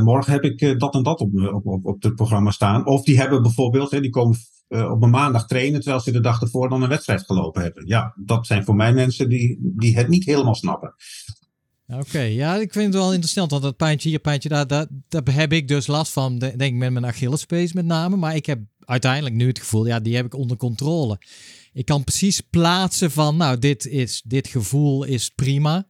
morgen 0.00 0.32
heb 0.32 0.42
ik 0.42 0.78
dat 0.78 0.94
en 0.94 1.02
dat 1.02 1.20
op, 1.20 1.34
op, 1.34 1.66
op, 1.66 1.86
op 1.86 2.02
het 2.02 2.14
programma 2.14 2.50
staan. 2.50 2.86
Of 2.86 3.04
die 3.04 3.18
hebben 3.18 3.42
bijvoorbeeld, 3.42 3.90
hè, 3.90 4.00
die 4.00 4.10
komen 4.10 4.38
op 4.68 5.02
een 5.02 5.10
maandag 5.10 5.46
trainen 5.46 5.80
terwijl 5.80 6.02
ze 6.02 6.12
de 6.12 6.20
dag 6.20 6.40
ervoor 6.40 6.68
dan 6.68 6.82
een 6.82 6.88
wedstrijd 6.88 7.22
gelopen 7.22 7.62
hebben. 7.62 7.86
Ja, 7.86 8.14
dat 8.16 8.46
zijn 8.46 8.64
voor 8.64 8.76
mij 8.76 8.92
mensen 8.92 9.28
die, 9.28 9.58
die 9.60 9.96
het 9.96 10.08
niet 10.08 10.24
helemaal 10.24 10.54
snappen. 10.54 10.94
Oké, 11.86 12.20
ja, 12.20 12.54
ik 12.56 12.72
vind 12.72 12.84
het 12.84 13.02
wel 13.02 13.12
interessant, 13.12 13.50
want 13.50 13.62
dat 13.62 13.76
pijntje 13.76 14.08
hier, 14.08 14.18
pijntje 14.18 14.48
daar, 14.48 14.66
daar, 14.66 14.86
heb 15.30 15.52
ik 15.52 15.68
dus 15.68 15.86
last 15.86 16.12
van, 16.12 16.38
de- 16.38 16.56
denk 16.56 16.72
ik 16.72 16.78
met 16.78 16.92
mijn 16.92 17.06
Achillespees 17.06 17.72
met 17.72 17.84
name. 17.84 18.16
Maar 18.16 18.36
ik 18.36 18.46
heb 18.46 18.60
uiteindelijk 18.92 19.34
nu 19.34 19.46
het 19.46 19.58
gevoel, 19.58 19.86
ja, 19.86 20.00
die 20.00 20.16
heb 20.16 20.24
ik 20.24 20.34
onder 20.34 20.56
controle. 20.56 21.18
Ik 21.72 21.84
kan 21.84 22.04
precies 22.04 22.40
plaatsen 22.40 23.10
van, 23.10 23.36
nou, 23.36 23.58
dit, 23.58 23.86
is, 23.86 24.22
dit 24.24 24.48
gevoel 24.48 25.04
is 25.04 25.28
prima. 25.28 25.86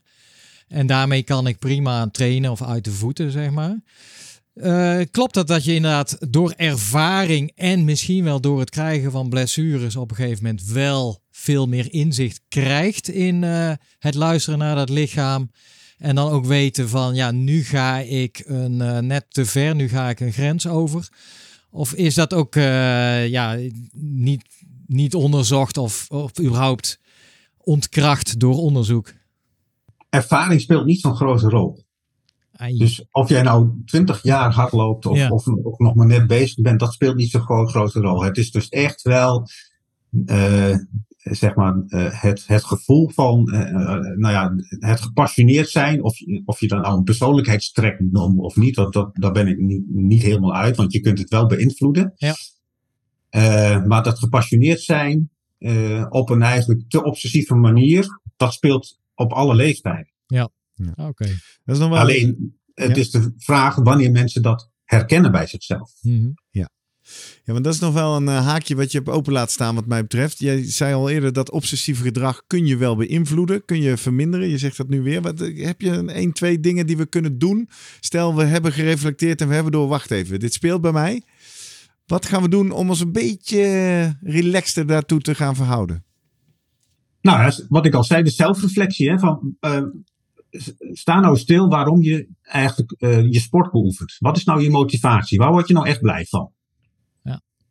En 0.68 0.86
daarmee 0.86 1.22
kan 1.22 1.46
ik 1.46 1.58
prima 1.58 2.08
trainen 2.08 2.50
of 2.50 2.62
uit 2.62 2.84
de 2.84 2.90
voeten, 2.90 3.30
zeg 3.30 3.50
maar. 3.50 3.82
Eh, 4.54 5.00
klopt 5.10 5.34
dat 5.34 5.46
dat 5.46 5.64
je 5.64 5.74
inderdaad 5.74 6.16
door 6.30 6.52
ervaring 6.56 7.52
en 7.54 7.84
misschien 7.84 8.24
wel 8.24 8.40
door 8.40 8.60
het 8.60 8.70
krijgen 8.70 9.10
van 9.10 9.28
blessures 9.28 9.96
op 9.96 10.10
een 10.10 10.16
gegeven 10.16 10.44
moment 10.44 10.64
wel 10.64 11.22
veel 11.30 11.66
meer 11.66 11.92
inzicht 11.92 12.40
krijgt 12.48 13.08
in 13.08 13.44
eh, 13.44 13.72
het 13.98 14.14
luisteren 14.14 14.58
naar 14.58 14.76
dat 14.76 14.88
lichaam. 14.88 15.50
En 15.98 16.14
dan 16.14 16.30
ook 16.30 16.44
weten 16.44 16.88
van, 16.88 17.14
ja, 17.14 17.30
nu 17.30 17.64
ga 17.64 17.98
ik 17.98 18.42
een, 18.46 18.80
eh, 18.80 18.98
net 18.98 19.24
te 19.28 19.44
ver, 19.44 19.74
nu 19.74 19.88
ga 19.88 20.08
ik 20.08 20.20
een 20.20 20.32
grens 20.32 20.66
over. 20.66 21.08
Of 21.74 21.94
is 21.94 22.14
dat 22.14 22.34
ook 22.34 22.56
eh, 22.56 23.28
ja, 23.28 23.58
niet, 23.96 24.44
niet 24.86 25.14
onderzocht 25.14 25.76
of, 25.76 26.06
of 26.10 26.40
überhaupt 26.40 27.00
ontkracht 27.56 28.38
door 28.40 28.54
onderzoek? 28.54 29.12
Ervaring 30.08 30.60
speelt 30.60 30.84
niet 30.84 31.00
zo'n 31.00 31.16
grote 31.16 31.48
rol. 31.48 31.84
Ai. 32.52 32.78
Dus 32.78 33.04
of 33.10 33.28
jij 33.28 33.42
nou 33.42 33.70
20 33.86 34.22
jaar 34.22 34.52
hard 34.52 34.72
loopt 34.72 35.06
of, 35.06 35.16
Ja. 35.16 35.28
of, 35.28 35.46
of 35.46 35.78
nog 35.78 35.94
maar 35.94 36.06
net 36.06 36.26
bezig 36.26 36.60
bent, 36.60 36.80
dat 36.80 36.92
speelt 36.92 37.16
niet 37.16 37.30
zo'n 37.30 37.40
gro- 37.40 37.66
grote 37.66 38.00
rol. 38.00 38.22
Het 38.22 38.36
is 38.36 38.50
dus 38.50 38.68
echt 38.68 39.02
wel 39.02 39.48
eh, 40.26 40.76
zeg 41.22 41.54
maar, 41.54 41.82
eh, 41.88 42.20
het, 42.22 42.44
het 42.46 42.64
gevoel 42.64 43.08
van, 43.10 43.48
eh, 43.52 43.60
eh, 43.70 44.00
nou 44.16 44.32
ja, 44.32 44.54
het 44.88 45.00
gepassioneerd 45.00 45.68
zijn, 45.68 46.02
of, 46.02 46.18
je- 46.18 46.42
of 46.44 46.60
je 46.60 46.68
dan 46.68 46.82
al 46.82 46.96
een 46.96 47.02
persoonlijkheidstrek 47.04 48.00
noemt 48.00 48.38
of 48.38 48.56
niet, 48.56 48.74
dat, 48.74 48.92
dat, 48.92 49.10
daar 49.16 49.32
ben 49.32 49.46
ik 49.46 49.58
niet, 49.58 49.82
niet 49.88 50.22
helemaal 50.22 50.54
uit, 50.54 50.76
want 50.76 50.92
je 50.92 51.00
kunt 51.00 51.18
het 51.18 51.28
wel 51.30 51.46
beïnvloeden. 51.46 52.12
Ja. 52.16 52.34
Eh, 53.28 53.84
maar 53.84 54.02
dat 54.02 54.18
gepassioneerd 54.18 54.80
zijn 54.80 55.30
eh, 55.58 56.06
op 56.08 56.30
een 56.30 56.42
eigenlijk 56.42 56.82
te 56.88 57.04
obsessieve 57.04 57.54
manier, 57.54 58.20
dat 58.36 58.52
speelt 58.52 59.00
op 59.14 59.32
alle 59.32 59.54
leeftijden. 59.54 60.10
Oké. 60.96 61.24
Dat 61.64 61.74
is 61.74 61.78
nog 61.78 61.88
wel... 61.88 61.98
Alleen, 61.98 62.56
het 62.74 62.88
Ja. 62.88 62.94
is 63.02 63.10
de 63.10 63.32
vraag 63.36 63.74
wanneer 63.76 64.10
mensen 64.10 64.42
dat 64.42 64.70
herkennen 64.84 65.32
bij 65.32 65.46
zichzelf. 65.46 65.92
Mhm. 66.00 66.30
Ja, 67.44 67.52
want 67.52 67.64
dat 67.64 67.74
is 67.74 67.80
nog 67.80 67.94
wel 67.94 68.16
een 68.16 68.26
uh, 68.26 68.46
haakje 68.46 68.76
wat 68.76 68.92
je 68.92 68.98
hebt 68.98 69.10
open 69.10 69.32
laat 69.32 69.50
staan 69.50 69.74
wat 69.74 69.86
mij 69.86 70.02
betreft. 70.02 70.38
Jij 70.38 70.64
zei 70.64 70.94
al 70.94 71.10
eerder 71.10 71.32
dat 71.32 71.50
obsessieve 71.50 72.02
gedrag 72.02 72.42
kun 72.46 72.66
je 72.66 72.76
wel 72.76 72.96
beïnvloeden, 72.96 73.64
kun 73.64 73.80
je 73.80 73.96
verminderen. 73.96 74.48
Je 74.48 74.58
zegt 74.58 74.76
dat 74.76 74.88
nu 74.88 75.02
weer. 75.02 75.22
Wat, 75.22 75.38
heb 75.38 75.80
je 75.80 75.90
een, 75.90 76.18
een, 76.18 76.32
twee 76.32 76.60
dingen 76.60 76.86
die 76.86 76.96
we 76.96 77.06
kunnen 77.06 77.38
doen? 77.38 77.68
Stel, 78.00 78.36
we 78.36 78.44
hebben 78.44 78.72
gereflecteerd 78.72 79.40
en 79.40 79.48
we 79.48 79.54
hebben 79.54 79.72
door, 79.72 79.88
wacht 79.88 80.10
even, 80.10 80.40
dit 80.40 80.52
speelt 80.52 80.80
bij 80.80 80.92
mij. 80.92 81.22
Wat 82.06 82.26
gaan 82.26 82.42
we 82.42 82.48
doen 82.48 82.70
om 82.70 82.88
ons 82.88 83.00
een 83.00 83.12
beetje 83.12 84.16
relaxter 84.22 84.86
daartoe 84.86 85.20
te 85.20 85.34
gaan 85.34 85.56
verhouden? 85.56 86.04
Nou, 87.20 87.52
wat 87.68 87.86
ik 87.86 87.94
al 87.94 88.04
zei, 88.04 88.22
de 88.22 88.30
zelfreflectie. 88.30 89.10
Hè, 89.10 89.18
van, 89.18 89.56
uh, 89.60 89.82
sta 90.92 91.20
nou 91.20 91.36
stil 91.36 91.68
waarom 91.68 92.02
je 92.02 92.28
eigenlijk 92.42 92.94
uh, 92.98 93.32
je 93.32 93.40
sport 93.40 93.70
beoefent. 93.70 94.16
Wat 94.18 94.36
is 94.36 94.44
nou 94.44 94.62
je 94.62 94.70
motivatie? 94.70 95.38
Waar 95.38 95.50
word 95.50 95.68
je 95.68 95.74
nou 95.74 95.86
echt 95.86 96.00
blij 96.00 96.24
van? 96.24 96.52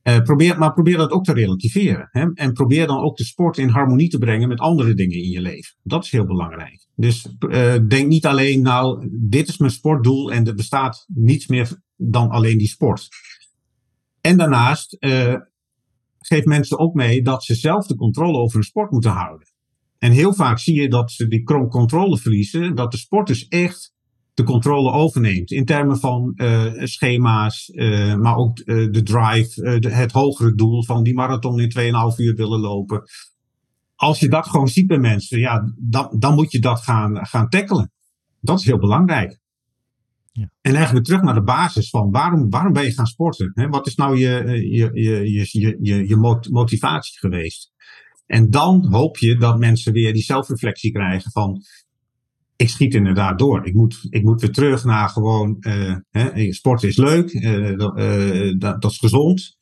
Uh, 0.03 0.21
probeer, 0.21 0.57
maar 0.57 0.73
probeer 0.73 0.97
dat 0.97 1.11
ook 1.11 1.23
te 1.23 1.33
relativeren. 1.33 2.07
Hè? 2.11 2.33
En 2.33 2.53
probeer 2.53 2.87
dan 2.87 2.99
ook 2.99 3.17
de 3.17 3.23
sport 3.23 3.57
in 3.57 3.69
harmonie 3.69 4.09
te 4.09 4.17
brengen 4.17 4.47
met 4.47 4.59
andere 4.59 4.93
dingen 4.93 5.17
in 5.17 5.29
je 5.29 5.41
leven. 5.41 5.75
Dat 5.83 6.03
is 6.03 6.11
heel 6.11 6.25
belangrijk. 6.25 6.85
Dus 6.95 7.35
uh, 7.39 7.75
denk 7.87 8.07
niet 8.07 8.25
alleen, 8.25 8.61
nou, 8.61 9.09
dit 9.11 9.47
is 9.47 9.57
mijn 9.57 9.71
sportdoel 9.71 10.31
en 10.31 10.47
er 10.47 10.55
bestaat 10.55 11.05
niets 11.07 11.47
meer 11.47 11.81
dan 11.95 12.29
alleen 12.29 12.57
die 12.57 12.67
sport. 12.67 13.07
En 14.21 14.37
daarnaast 14.37 14.97
geef 16.19 16.45
mensen 16.45 16.79
ook 16.79 16.93
mee 16.93 17.21
dat 17.21 17.43
ze 17.43 17.55
zelf 17.55 17.87
de 17.87 17.95
controle 17.95 18.37
over 18.37 18.55
hun 18.55 18.63
sport 18.63 18.91
moeten 18.91 19.11
houden. 19.11 19.47
En 19.97 20.11
heel 20.11 20.33
vaak 20.33 20.59
zie 20.59 20.81
je 20.81 20.89
dat 20.89 21.11
ze 21.11 21.27
die 21.27 21.43
controle 21.43 22.17
verliezen, 22.17 22.75
dat 22.75 22.91
de 22.91 22.97
sport 22.97 23.27
dus 23.27 23.47
echt 23.47 23.93
de 24.33 24.43
controle 24.43 24.91
overneemt. 24.91 25.51
In 25.51 25.65
termen 25.65 25.99
van 25.99 26.33
uh, 26.35 26.71
schema's, 26.75 27.69
uh, 27.73 28.15
maar 28.15 28.35
ook 28.35 28.59
uh, 28.59 28.91
de 28.91 29.03
drive, 29.03 29.79
de, 29.79 29.89
het 29.89 30.11
hogere 30.11 30.55
doel 30.55 30.83
van 30.83 31.03
die 31.03 31.13
marathon 31.13 31.59
in 31.59 31.71
2,5 32.13 32.17
uur 32.17 32.35
willen 32.35 32.59
lopen. 32.59 33.03
Als 33.95 34.19
je 34.19 34.29
dat 34.29 34.47
gewoon 34.47 34.67
ziet 34.67 34.87
bij 34.87 34.97
mensen, 34.97 35.39
ja, 35.39 35.73
dan, 35.77 36.15
dan 36.19 36.35
moet 36.35 36.51
je 36.51 36.59
dat 36.59 36.81
gaan, 36.81 37.25
gaan 37.25 37.49
tackelen. 37.49 37.91
Dat 38.39 38.59
is 38.59 38.65
heel 38.65 38.79
belangrijk. 38.79 39.39
Ja. 40.31 40.51
En 40.61 40.75
eigenlijk 40.75 41.05
terug 41.05 41.21
naar 41.21 41.33
de 41.33 41.43
basis 41.43 41.89
van 41.89 42.11
waarom, 42.11 42.49
waarom 42.49 42.73
ben 42.73 42.83
je 42.83 42.93
gaan 42.93 43.05
sporten? 43.05 43.51
Hè? 43.53 43.67
Wat 43.67 43.87
is 43.87 43.95
nou 43.95 44.17
je, 44.17 44.43
je, 44.71 44.89
je, 44.93 45.31
je, 45.51 45.77
je, 45.81 46.07
je 46.07 46.41
motivatie 46.49 47.19
geweest? 47.19 47.71
En 48.25 48.49
dan 48.49 48.87
hoop 48.91 49.17
je 49.17 49.37
dat 49.37 49.59
mensen 49.59 49.93
weer 49.93 50.13
die 50.13 50.23
zelfreflectie 50.23 50.91
krijgen 50.91 51.31
van 51.31 51.61
ik 52.61 52.69
schiet 52.69 52.93
inderdaad 52.93 53.39
door. 53.39 53.65
Ik 53.65 53.73
moet, 53.73 54.07
ik 54.09 54.23
moet 54.23 54.41
weer 54.41 54.51
terug 54.51 54.83
naar 54.83 55.09
gewoon, 55.09 55.57
uh, 55.59 55.95
hè, 56.11 56.53
sport 56.53 56.83
is 56.83 56.97
leuk, 56.97 57.33
uh, 57.33 57.69
uh, 57.69 58.59
dat, 58.59 58.81
dat, 58.81 58.91
is 58.91 58.97
gezond. 58.97 59.57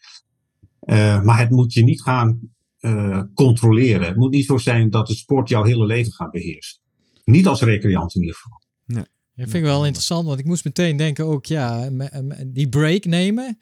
maar 1.24 1.40
het 1.40 1.50
moet 1.50 1.74
je 1.74 1.84
niet 1.84 2.02
gaan 2.02 2.40
controleren. 3.34 4.08
Het 4.08 4.16
moet 4.16 4.32
niet 4.32 4.46
zo 4.46 4.58
zijn 4.58 4.90
dat 4.90 5.08
de 5.08 5.16
sport 5.16 5.50
jouw 5.50 5.64
hele 5.64 5.86
leven 5.86 6.12
gaat 6.12 6.32
beheersen. 6.32 6.80
Niet 7.24 7.48
als 7.48 7.62
recreant 7.62 8.16
in 8.16 8.22
ieder 8.22 8.36
geval. 8.36 8.62
Nee. 8.86 9.06
Dat 9.36 9.50
vind 9.50 9.64
ik 9.64 9.70
wel 9.70 9.86
interessant, 9.86 10.26
want 10.26 10.40
ik 10.40 10.46
moest 10.46 10.64
meteen 10.64 10.98
denken 10.98 11.26
ook, 11.26 11.46
ja, 11.46 11.90
die 12.46 12.70
break 12.70 13.06
nemen. 13.06 13.60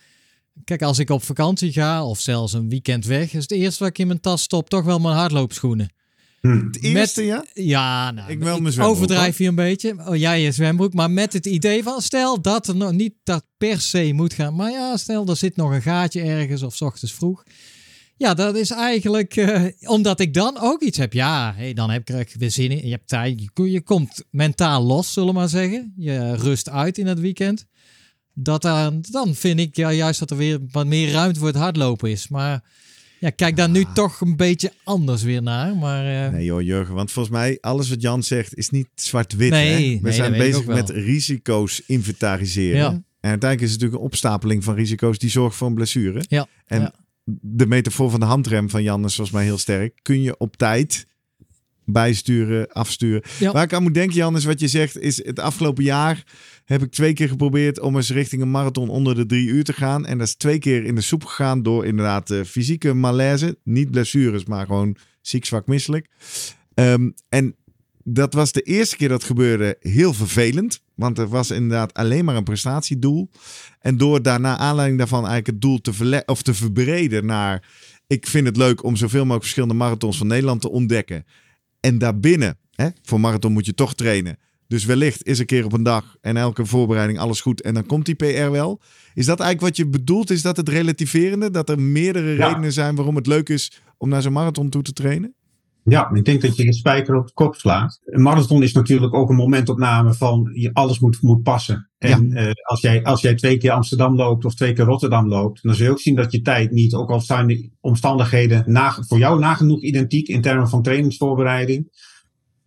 Kijk, 0.64 0.82
als 0.82 1.00
ik 1.00 1.10
op 1.10 1.24
vakantie 1.24 1.72
ga 1.72 2.06
of 2.06 2.20
zelfs 2.20 2.54
een 2.54 2.70
weekend 2.70 3.06
weg, 3.06 3.34
is 3.34 3.42
het 3.42 3.52
eerste 3.52 3.80
wat 3.80 3.90
ik 3.90 3.98
in 3.98 4.08
mijn 4.08 4.20
tas 4.20 4.42
stop 4.42 4.70
toch 4.70 4.84
wel 4.84 5.00
mijn 5.00 5.16
hardloopschoenen. 5.16 5.90
Hm. 6.42 6.66
Het 6.66 6.84
eerste, 6.84 7.26
ja? 7.26 7.46
Ja, 7.54 8.12
nou, 8.12 8.32
ik, 8.32 8.40
wel 8.40 8.60
mijn 8.62 8.80
overdrijf 8.80 9.38
je 9.38 9.48
een 9.48 9.56
beetje. 9.56 9.96
Oh, 10.08 10.16
jij 10.16 10.42
je 10.42 10.52
zwembroek, 10.52 10.94
maar 10.94 11.12
met 11.12 11.34
het 11.34 11.46
idee 11.46 11.84
van 11.84 12.02
stel 12.02 12.42
dat 12.42 12.68
er 12.68 12.76
nog 12.76 12.92
niet 12.92 13.14
dat 13.24 13.46
per 13.58 13.82
se 13.82 14.14
moet 14.14 14.34
gaan. 14.34 14.56
Maar 14.56 14.72
ja, 14.72 14.98
stel 14.98 15.28
er 15.28 15.36
zit 15.36 15.56
nog 15.56 15.72
een 15.72 15.82
gaatje 15.82 16.22
ergens 16.22 16.64
of 16.64 16.76
s 16.76 16.82
ochtends 16.82 17.14
vroeg. 17.14 17.44
Ja, 18.18 18.34
dat 18.34 18.56
is 18.56 18.72
eigenlijk 18.72 19.36
uh, 19.36 19.66
omdat 19.80 20.20
ik 20.20 20.34
dan 20.34 20.58
ook 20.60 20.82
iets 20.82 20.98
heb. 20.98 21.14
Ja, 21.14 21.54
hey, 21.56 21.74
dan 21.74 21.90
heb 21.90 22.10
ik 22.10 22.36
weer 22.38 22.52
zin 22.52 22.72
in. 22.72 22.86
Je 22.86 22.92
hebt 22.92 23.08
tijd. 23.08 23.42
Je, 23.42 23.72
je 23.72 23.82
komt 23.82 24.24
mentaal 24.30 24.84
los, 24.84 25.14
zullen 25.14 25.34
we 25.34 25.40
maar 25.40 25.50
zeggen. 25.50 25.94
Je 25.98 26.36
rust 26.36 26.70
uit 26.70 26.98
in 26.98 27.08
het 27.08 27.20
weekend 27.20 27.66
dat 28.40 28.62
dan, 28.62 29.04
dan 29.10 29.36
vind 29.36 29.60
ik 29.60 29.76
ja, 29.76 29.92
juist 29.92 30.20
dat 30.20 30.32
er 30.32 30.38
weer 30.38 30.60
wat 30.72 30.86
meer 30.86 31.12
ruimte 31.12 31.40
voor 31.40 31.48
het 31.48 31.58
hardlopen 31.58 32.12
is. 32.12 32.28
Maar 32.28 32.64
ja, 33.20 33.30
kijk 33.30 33.56
daar 33.56 33.70
nu 33.70 33.86
toch 33.94 34.22
een 34.22 34.36
beetje 34.36 34.72
anders 34.84 35.24
weer 35.24 35.42
naar. 35.42 35.76
Maar, 35.76 36.26
uh... 36.26 36.32
Nee 36.32 36.46
joh, 36.46 36.62
Jurgen, 36.62 36.96
want 36.96 37.12
volgens 37.12 37.36
mij 37.36 37.58
alles 37.62 37.90
wat 37.90 38.02
Jan 38.02 38.24
zegt 38.24 38.56
is 38.56 38.70
niet 38.70 38.88
zwart-wit. 38.96 39.50
Nee, 39.50 40.00
We 40.02 40.12
zijn 40.12 40.32
bezig 40.32 40.66
met 40.66 40.90
risico's 40.90 41.82
inventariseren. 41.86 42.80
Ja. 42.80 42.90
En 43.20 43.30
uiteindelijk 43.30 43.62
is 43.62 43.72
het 43.72 43.82
natuurlijk 43.82 44.02
een 44.02 44.08
opstapeling 44.08 44.64
van 44.64 44.76
risico's 44.76 45.18
die 45.18 45.30
zorgt 45.30 45.56
voor 45.56 45.68
een 45.68 45.74
blessure. 45.74 46.24
Ja. 46.28 46.48
En 46.66 46.94
de 47.42 47.68
metafoor 47.68 48.10
van 48.10 48.20
de 48.20 48.26
handrem 48.26 48.70
van 48.70 48.84
Jan 48.84 49.06
is 49.06 49.16
volgens 49.16 49.36
mij 49.36 49.46
heel 49.46 49.58
sterk. 49.58 50.00
Kun 50.02 50.22
je 50.22 50.38
op 50.38 50.58
tijd 50.58 51.08
bijsturen, 51.88 52.72
afsturen. 52.72 53.22
Waar 53.40 53.64
ik 53.64 53.74
aan 53.74 53.84
moet 53.84 53.94
denken, 53.94 54.16
Jan, 54.16 54.36
is 54.36 54.46
wat 54.46 54.60
je 54.60 54.68
zegt, 54.68 55.00
is 55.00 55.26
het 55.26 55.40
afgelopen 55.40 55.84
jaar 55.84 56.24
heb 56.66 56.84
ik 56.84 56.92
twee 56.92 57.14
keer 57.14 57.30
geprobeerd 57.30 57.80
om 57.80 57.96
eens 57.96 58.12
richting 58.12 58.42
een 58.42 58.52
marathon 58.52 58.90
onder 58.90 59.16
de 59.16 59.26
drie 59.26 59.48
uur 59.48 59.64
te 59.64 59.74
gaan. 59.74 60.06
En 60.06 60.18
dat 60.18 60.28
is 60.28 60.36
twee 60.36 60.60
keer 60.60 60.86
in 60.86 60.96
de 60.96 61.02
soep 61.02 61.26
gegaan 61.26 61.64
door 61.64 61.86
inderdaad 61.86 62.32
uh, 62.32 62.44
fysieke 62.44 62.94
malaise. 62.94 63.58
Niet 63.64 63.92
blessures, 63.92 64.46
maar 64.46 64.66
gewoon 64.66 64.98
ziek, 65.22 65.46
zwak, 65.46 65.68
misselijk. 65.68 66.08
Um, 66.74 67.14
en 67.30 67.56
dat 68.04 68.34
was 68.34 68.52
de 68.52 68.62
eerste 68.62 68.96
keer 68.96 69.10
dat 69.10 69.24
gebeurde 69.24 69.76
heel 69.80 70.14
vervelend. 70.14 70.82
Want 70.96 71.18
er 71.18 71.28
was 71.28 71.52
inderdaad 71.52 71.94
alleen 71.94 72.26
maar 72.26 72.36
een 72.36 72.44
prestatiedoel. 72.44 73.30
En 73.80 73.98
door 73.98 74.22
daarna 74.22 74.58
aanleiding 74.58 74.98
daarvan 74.98 75.28
eigenlijk 75.28 75.48
het 75.48 75.62
doel 75.62 75.82
te, 75.82 76.24
of 76.26 76.42
te 76.42 76.54
verbreden 76.54 77.26
naar... 77.26 77.70
Ik 78.08 78.28
vind 78.28 78.48
het 78.48 78.58
leuk 78.58 78.84
om 78.84 78.96
zoveel 78.96 79.20
mogelijk 79.20 79.44
verschillende 79.44 79.76
marathons 79.76 80.18
van 80.18 80.28
Nederland 80.28 80.62
te 80.62 80.70
ontdekken. 80.70 81.26
En 81.88 81.98
daarbinnen, 81.98 82.58
hè, 82.72 82.88
voor 83.04 83.20
marathon 83.20 83.52
moet 83.52 83.66
je 83.66 83.74
toch 83.74 83.96
trainen. 83.96 84.38
Dus 84.68 84.86
wellicht 84.86 85.26
is 85.26 85.40
een 85.40 85.46
keer 85.46 85.66
op 85.66 85.74
een 85.74 85.84
dag 85.84 86.16
en 86.22 86.38
elke 86.38 86.66
voorbereiding 86.66 87.20
alles 87.20 87.42
goed 87.42 87.62
en 87.62 87.74
dan 87.74 87.86
komt 87.86 88.06
die 88.06 88.16
PR 88.16 88.50
wel. 88.50 88.82
Is 89.14 89.26
dat 89.26 89.40
eigenlijk 89.40 89.62
wat 89.62 89.78
je 89.78 89.88
bedoelt? 89.88 90.30
Is 90.30 90.42
dat 90.42 90.58
het 90.58 90.70
relativerende? 90.70 91.52
Dat 91.52 91.70
er 91.70 91.82
meerdere 91.82 92.36
redenen 92.36 92.74
zijn 92.74 92.96
waarom 92.96 93.16
het 93.16 93.28
leuk 93.28 93.50
is 93.50 93.82
om 93.98 94.10
naar 94.10 94.22
zo'n 94.22 94.34
marathon 94.34 94.70
toe 94.70 94.82
te 94.82 94.94
trainen? 94.94 95.36
Ja, 95.90 96.10
ik 96.14 96.26
denk 96.26 96.42
dat 96.42 96.56
je 96.56 96.66
een 96.66 96.74
spijker 96.74 97.16
op 97.16 97.28
de 97.28 97.34
kop 97.34 97.56
slaat. 97.56 98.00
Een 98.06 98.22
marathon 98.22 98.64
is 98.64 98.74
natuurlijk 98.74 99.14
ook 99.14 99.30
een 99.30 99.36
momentopname 99.36 100.14
van 100.14 100.50
je, 100.54 100.70
alles 100.74 101.00
moet, 101.00 101.22
moet 101.22 101.44
passen. 101.44 101.90
En 101.98 102.30
ja. 102.30 102.48
uh, 102.48 102.52
als, 102.62 102.82
jij, 102.82 103.04
als 103.04 103.22
jij 103.22 103.36
twee 103.36 103.58
keer 103.58 103.72
Amsterdam 103.72 104.16
loopt 104.16 104.46
of 104.46 104.56
twee 104.56 104.74
keer 104.74 104.86
Rotterdam 104.86 105.28
loopt, 105.28 105.64
dan 105.64 105.76
zul 105.76 105.86
je 105.86 105.92
ook 105.92 106.00
zien 106.00 106.16
dat 106.16 106.32
je 106.32 106.42
tijd 106.42 106.72
niet, 106.72 106.94
ook 106.94 107.10
al 107.10 107.22
zijn 107.22 107.48
de 107.48 107.70
omstandigheden 107.80 108.64
voor 109.08 109.18
jou 109.18 109.40
nagenoeg 109.40 109.82
identiek 109.82 110.28
in 110.28 110.42
termen 110.42 110.70
van 110.70 110.82
trainingsvoorbereiding, 110.82 111.90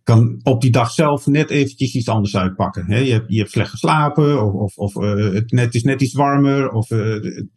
kan 0.03 0.39
op 0.43 0.61
die 0.61 0.71
dag 0.71 0.91
zelf 0.91 1.25
net 1.25 1.49
eventjes 1.49 1.95
iets 1.95 2.09
anders 2.09 2.37
uitpakken. 2.37 2.85
Hè? 2.85 2.97
Je, 2.97 3.11
hebt, 3.11 3.25
je 3.27 3.37
hebt 3.37 3.51
slecht 3.51 3.69
geslapen, 3.69 4.43
of, 4.43 4.53
of, 4.53 4.77
of 4.77 5.03
uh, 5.03 5.33
het 5.33 5.51
net 5.51 5.75
is 5.75 5.83
net 5.83 6.01
iets 6.01 6.13
warmer, 6.13 6.69
of 6.69 6.91
uh, 6.91 7.13
het, 7.13 7.47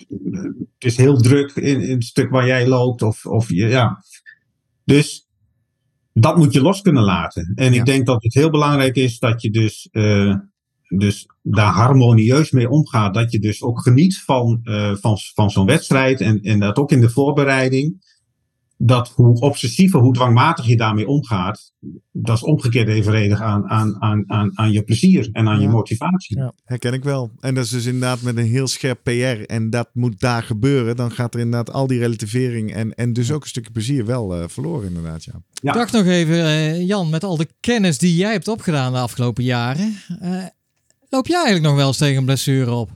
is 0.78 0.96
heel 0.96 1.16
druk 1.16 1.52
in, 1.52 1.80
in, 1.80 1.94
het 1.94 2.04
stuk 2.04 2.30
waar 2.30 2.46
jij 2.46 2.68
loopt, 2.68 3.02
of, 3.02 3.26
of 3.26 3.50
ja. 3.50 4.04
Dus 4.84 5.23
dat 6.14 6.36
moet 6.36 6.52
je 6.52 6.62
los 6.62 6.80
kunnen 6.80 7.02
laten. 7.02 7.52
En 7.54 7.72
ja. 7.72 7.78
ik 7.78 7.86
denk 7.86 8.06
dat 8.06 8.22
het 8.22 8.34
heel 8.34 8.50
belangrijk 8.50 8.96
is 8.96 9.18
dat 9.18 9.42
je 9.42 9.50
dus, 9.50 9.88
uh, 9.92 10.34
dus 10.96 11.26
daar 11.42 11.72
harmonieus 11.72 12.50
mee 12.50 12.68
omgaat. 12.68 13.14
Dat 13.14 13.32
je 13.32 13.38
dus 13.38 13.62
ook 13.62 13.82
geniet 13.82 14.18
van, 14.18 14.60
van, 15.00 15.18
van 15.34 15.50
zo'n 15.50 15.66
wedstrijd 15.66 16.20
en, 16.20 16.40
en 16.40 16.60
dat 16.60 16.76
ook 16.76 16.90
in 16.90 17.00
de 17.00 17.10
voorbereiding 17.10 18.13
dat 18.76 19.08
hoe 19.08 19.40
obsessiever, 19.40 20.00
hoe 20.00 20.12
dwangmatig 20.12 20.66
je 20.66 20.76
daarmee 20.76 21.06
omgaat, 21.06 21.72
dat 22.12 22.36
is 22.36 22.42
omgekeerd 22.42 22.88
evenredig 22.88 23.40
aan, 23.40 23.68
aan, 23.68 24.02
aan, 24.02 24.24
aan, 24.26 24.58
aan 24.58 24.72
je 24.72 24.82
plezier 24.82 25.28
en 25.32 25.48
aan 25.48 25.56
ja. 25.56 25.62
je 25.62 25.68
motivatie. 25.68 26.38
Ja, 26.38 26.52
herken 26.64 26.92
ik 26.92 27.04
wel. 27.04 27.30
En 27.40 27.54
dat 27.54 27.64
is 27.64 27.70
dus 27.70 27.84
inderdaad 27.84 28.22
met 28.22 28.36
een 28.36 28.46
heel 28.46 28.66
scherp 28.66 29.00
PR 29.02 29.10
en 29.46 29.70
dat 29.70 29.88
moet 29.92 30.20
daar 30.20 30.42
gebeuren. 30.42 30.96
Dan 30.96 31.10
gaat 31.10 31.34
er 31.34 31.40
inderdaad 31.40 31.74
al 31.74 31.86
die 31.86 31.98
relativering 31.98 32.72
en, 32.72 32.94
en 32.94 33.12
dus 33.12 33.32
ook 33.32 33.42
een 33.42 33.48
stukje 33.48 33.70
plezier 33.70 34.06
wel 34.06 34.40
uh, 34.40 34.48
verloren 34.48 34.88
inderdaad. 34.88 35.24
Ja. 35.24 35.42
ja. 35.54 35.72
Dacht 35.72 35.92
nog 35.92 36.06
even, 36.06 36.36
uh, 36.36 36.86
Jan, 36.86 37.10
met 37.10 37.24
al 37.24 37.36
de 37.36 37.48
kennis 37.60 37.98
die 37.98 38.16
jij 38.16 38.32
hebt 38.32 38.48
opgedaan 38.48 38.92
de 38.92 38.98
afgelopen 38.98 39.44
jaren. 39.44 39.96
Uh, 40.22 40.44
loop 41.08 41.26
jij 41.26 41.36
eigenlijk 41.36 41.66
nog 41.66 41.76
wel 41.76 41.86
eens 41.86 41.96
tegen 41.96 42.16
een 42.16 42.24
blessure 42.24 42.70
op? 42.70 42.90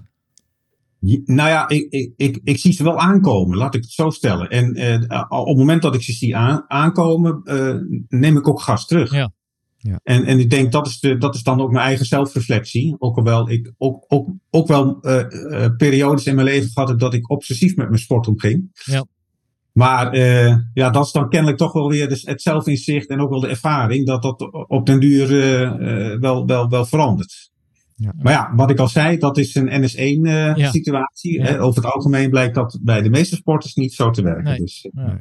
Nou 1.01 1.49
ja, 1.49 1.69
ik, 1.69 1.87
ik, 1.91 2.13
ik, 2.17 2.41
ik, 2.45 2.59
zie 2.59 2.73
ze 2.73 2.83
wel 2.83 2.99
aankomen, 2.99 3.57
laat 3.57 3.75
ik 3.75 3.83
het 3.83 3.91
zo 3.91 4.11
stellen. 4.11 4.49
En 4.49 4.79
uh, 4.79 5.25
op 5.29 5.47
het 5.47 5.57
moment 5.57 5.83
dat 5.83 5.95
ik 5.95 6.03
ze 6.03 6.13
zie 6.13 6.37
aan, 6.37 6.65
aankomen, 6.69 7.41
uh, 7.45 7.75
neem 8.09 8.37
ik 8.37 8.49
ook 8.49 8.61
gas 8.61 8.87
terug. 8.87 9.13
Ja. 9.13 9.31
Ja. 9.77 10.01
En, 10.03 10.25
en 10.25 10.39
ik 10.39 10.51
denk 10.51 10.73
dat 10.73 10.87
is, 10.87 11.01
de, 11.01 11.17
dat 11.17 11.35
is 11.35 11.43
dan 11.43 11.61
ook 11.61 11.71
mijn 11.71 11.85
eigen 11.85 12.07
zelfreflectie. 12.07 12.97
Ook 12.99 13.17
al 13.17 13.23
wel 13.23 13.51
ik 13.51 13.73
ook, 13.77 14.05
ook, 14.09 14.29
ook 14.51 14.69
wel 14.69 14.99
uh, 15.03 15.67
periodes 15.77 16.27
in 16.27 16.35
mijn 16.35 16.47
leven 16.47 16.71
gehad 16.71 16.89
heb 16.89 16.99
dat 16.99 17.15
ik 17.15 17.31
obsessief 17.31 17.77
met 17.77 17.89
mijn 17.89 18.01
sport 18.01 18.29
omging. 18.29 18.81
Ja. 18.85 19.05
Maar 19.73 20.17
ja, 20.75 20.91
dat 20.91 21.05
is 21.05 21.13
dan 21.13 21.29
kennelijk 21.29 21.59
toch 21.59 21.73
wel 21.73 21.89
weer 21.89 22.09
dus 22.09 22.23
het 22.23 22.43
zelfinzicht 22.43 23.09
en 23.09 23.21
ook 23.21 23.31
wel 23.31 23.41
de 23.41 23.49
ervaring 23.49 24.07
dat 24.07 24.23
dat 24.23 24.41
op 24.69 24.87
den 24.87 25.01
duur 25.01 25.29
wel, 26.21 26.47
wel, 26.47 26.69
wel 26.69 26.85
verandert. 26.85 27.51
Ja. 28.01 28.13
Maar 28.19 28.33
ja, 28.33 28.53
wat 28.57 28.71
ik 28.71 28.79
al 28.79 28.89
zei, 28.89 29.19
dat 29.19 29.39
is 29.39 29.55
een 29.55 29.67
Ja. 29.67 29.79
NS1-situatie. 29.81 31.41
Ja. 31.43 31.59
Over 31.59 31.83
het 31.83 31.93
algemeen 31.93 32.31
blijkt 32.31 32.55
dat 32.55 32.79
bij 32.83 33.03
de 33.03 33.11
meeste 33.11 33.37
sporters 33.37 33.75
niet 33.75 33.93
zo 33.95 34.11
te 34.11 34.23
werken. 34.23 34.45
Nee. 34.45 34.59
Dus, 34.59 34.89
eh. 34.95 35.13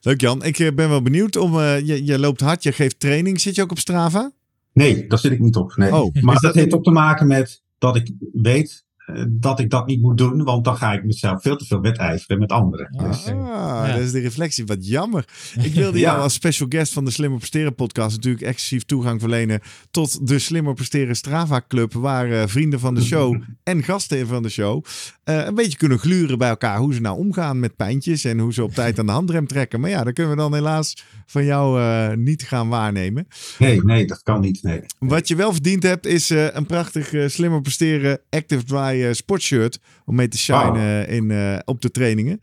Leuk 0.00 0.20
Jan, 0.20 0.44
ik 0.44 0.58
eh, 0.58 0.74
ben 0.74 0.88
wel 0.88 1.02
benieuwd. 1.02 1.36
Om, 1.36 1.58
eh, 1.60 1.80
je, 1.86 2.04
je 2.04 2.18
loopt 2.18 2.40
hard, 2.40 2.62
je 2.62 2.72
geeft 2.72 3.00
training. 3.00 3.40
Zit 3.40 3.54
je 3.54 3.62
ook 3.62 3.70
op 3.70 3.78
Strava? 3.78 4.30
nee, 4.72 5.06
daar 5.06 5.18
zit 5.18 5.32
ik 5.32 5.40
niet 5.40 5.56
op. 5.56 5.72
Nee. 5.76 5.94
Oh, 5.94 6.14
maar 6.14 6.34
is 6.34 6.40
dat 6.40 6.40
dat- 6.40 6.54
heeft 6.54 6.74
ook 6.74 6.84
te 6.84 6.90
maken 6.90 7.26
met 7.26 7.62
dat 7.78 7.96
ik 7.96 8.12
weet 8.32 8.70
eh, 8.70 8.85
dat 9.28 9.60
ik 9.60 9.70
dat 9.70 9.86
niet 9.86 10.00
moet 10.00 10.18
doen. 10.18 10.44
Want 10.44 10.64
dan 10.64 10.76
ga 10.76 10.92
ik 10.92 11.04
mezelf 11.04 11.42
veel 11.42 11.56
te 11.56 11.64
veel 11.64 11.80
wedijveren 11.80 12.38
met 12.38 12.50
anderen. 12.52 12.88
Ah. 12.96 13.08
Dus, 13.10 13.26
Ah, 13.26 13.34
Ja. 13.36 13.92
dat 13.92 14.00
is 14.00 14.12
de 14.12 14.20
reflectie. 14.20 14.66
Wat 14.66 14.86
jammer. 14.86 15.24
Ik 15.62 15.74
wilde 15.82 15.98
jou 15.98 16.20
als 16.20 16.32
special 16.34 16.68
guest 16.68 16.92
van 16.92 17.04
de 17.04 17.10
Slimmer 17.10 17.38
Presteren 17.38 17.74
podcast 17.74 18.16
natuurlijk 18.16 18.44
exclusief 18.44 18.84
toegang 18.84 19.20
verlenen 19.20 19.60
tot 19.90 20.26
de 20.28 20.38
Slimmer 20.38 20.74
Presteren 20.74 21.16
Strava 21.16 21.60
Club, 21.68 21.92
waar 21.92 22.30
eh, 22.30 22.42
vrienden 22.46 22.80
van 22.80 22.94
de 22.94 23.02
show 23.02 23.36
en 23.62 23.82
gasten 23.82 24.26
van 24.26 24.42
de 24.42 24.48
show 24.48 24.84
eh, 25.24 25.44
een 25.44 25.54
beetje 25.54 25.78
kunnen 25.78 25.98
gluren 25.98 26.38
bij 26.38 26.48
elkaar 26.48 26.78
hoe 26.78 26.94
ze 26.94 27.00
nou 27.00 27.18
omgaan 27.18 27.60
met 27.60 27.76
pijntjes 27.76 28.24
en 28.24 28.38
hoe 28.38 28.52
ze 28.52 28.62
op 28.62 28.72
tijd 28.74 28.98
aan 28.98 29.06
de 29.06 29.12
handrem 29.12 29.46
trekken. 29.46 29.80
Maar 29.80 29.90
ja, 29.90 30.04
dat 30.04 30.12
kunnen 30.14 30.32
we 30.32 30.38
dan 30.38 30.54
helaas 30.54 31.04
van 31.26 31.44
jou 31.44 31.80
eh, 31.80 32.16
niet 32.16 32.42
gaan 32.42 32.68
waarnemen. 32.68 33.26
nee, 33.58 33.82
nee, 33.84 34.06
dat 34.06 34.22
kan 34.22 34.40
niet. 34.40 34.62
Nee. 34.62 34.80
Wat 34.98 35.28
je 35.28 35.36
wel 35.36 35.52
verdiend 35.52 35.82
hebt 35.82 36.06
is 36.06 36.30
eh, 36.30 36.46
een 36.54 36.66
prachtig 36.66 37.12
eh, 37.12 37.28
Slimmer 37.28 37.60
Presteren 37.60 38.20
Active 38.30 38.64
Dry 38.64 38.95
eh, 39.04 39.12
sportshirt 39.12 39.80
om 40.04 40.14
mee 40.14 40.28
te 40.28 40.38
shinen 40.38 41.08
in, 41.08 41.30
eh, 41.30 41.58
op 41.64 41.80
de 41.80 41.90
trainingen. 41.90 42.40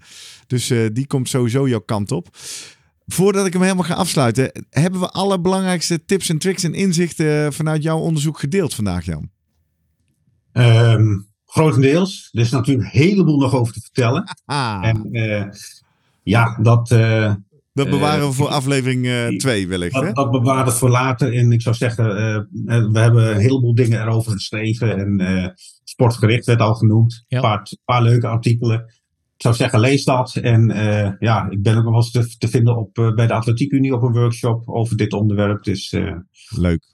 Dus 0.47 0.69
eh, 0.69 0.87
die 0.93 1.07
komt 1.07 1.29
sowieso 1.29 1.67
jouw 1.67 1.79
kant 1.79 2.11
op. 2.11 2.27
Voordat 3.05 3.45
ik 3.45 3.53
hem 3.53 3.61
helemaal 3.61 3.83
ga 3.83 3.93
afsluiten, 3.93 4.65
hebben 4.69 4.99
we 4.99 5.09
alle 5.09 5.39
belangrijkste 5.39 6.05
tips 6.05 6.29
en 6.29 6.37
tricks 6.37 6.63
en 6.63 6.73
inzichten 6.73 7.53
vanuit 7.53 7.83
jouw 7.83 7.99
onderzoek 7.99 8.39
gedeeld 8.39 8.73
vandaag, 8.73 9.05
Jan? 9.05 9.29
Ehm, 10.51 11.19
grotendeels. 11.45 12.29
Er 12.31 12.41
is 12.41 12.49
natuurlijk 12.49 12.85
een 12.85 13.01
heleboel 13.01 13.39
nog 13.39 13.53
over 13.53 13.73
te 13.73 13.81
vertellen. 13.81 14.23
Ah, 14.45 14.85
En 14.85 15.09
ja, 16.23 16.57
dat, 16.61 16.87
dat 17.73 17.89
bewaren 17.89 18.27
we 18.27 18.33
voor 18.33 18.47
aflevering 18.47 19.37
2 19.37 19.67
wellicht. 19.67 19.95
Hè? 19.95 20.01
dat, 20.01 20.15
dat 20.15 20.31
bewaren 20.31 20.65
we 20.65 20.71
voor 20.71 20.89
later. 20.89 21.33
En 21.33 21.51
ik 21.51 21.61
zou 21.61 21.75
zeggen, 21.75 22.05
we 22.91 22.99
hebben 22.99 23.29
een 23.29 23.41
heleboel 23.41 23.75
dingen 23.75 24.01
erover 24.01 24.31
geschreven. 24.31 24.97
En 24.97 25.55
sportgericht 25.93 26.45
werd 26.45 26.59
al 26.59 26.73
genoemd. 26.73 27.25
Ja. 27.27 27.37
Een 27.37 27.43
paar, 27.43 27.71
paar 27.85 28.03
leuke 28.03 28.27
artikelen. 28.27 28.79
Ik 29.35 29.41
zou 29.41 29.55
zeggen, 29.55 29.79
lees 29.79 30.03
dat. 30.03 30.35
En 30.35 30.71
eh, 30.71 31.11
ja, 31.19 31.49
ik 31.49 31.63
ben 31.63 31.77
ook 31.77 31.83
nog 31.83 31.91
wel 31.91 32.01
eens 32.01 32.11
te, 32.11 32.37
te 32.37 32.47
vinden 32.47 32.77
op, 32.77 32.97
eh, 32.97 33.13
bij 33.13 33.27
de 33.27 33.33
Atletiek 33.33 33.71
Unie 33.71 33.93
op 33.93 34.01
een 34.01 34.11
workshop 34.11 34.69
over 34.69 34.97
dit 34.97 35.13
onderwerp. 35.13 35.63
Dus 35.63 35.91
eh, 35.91 36.15
Leuk. 36.49 36.93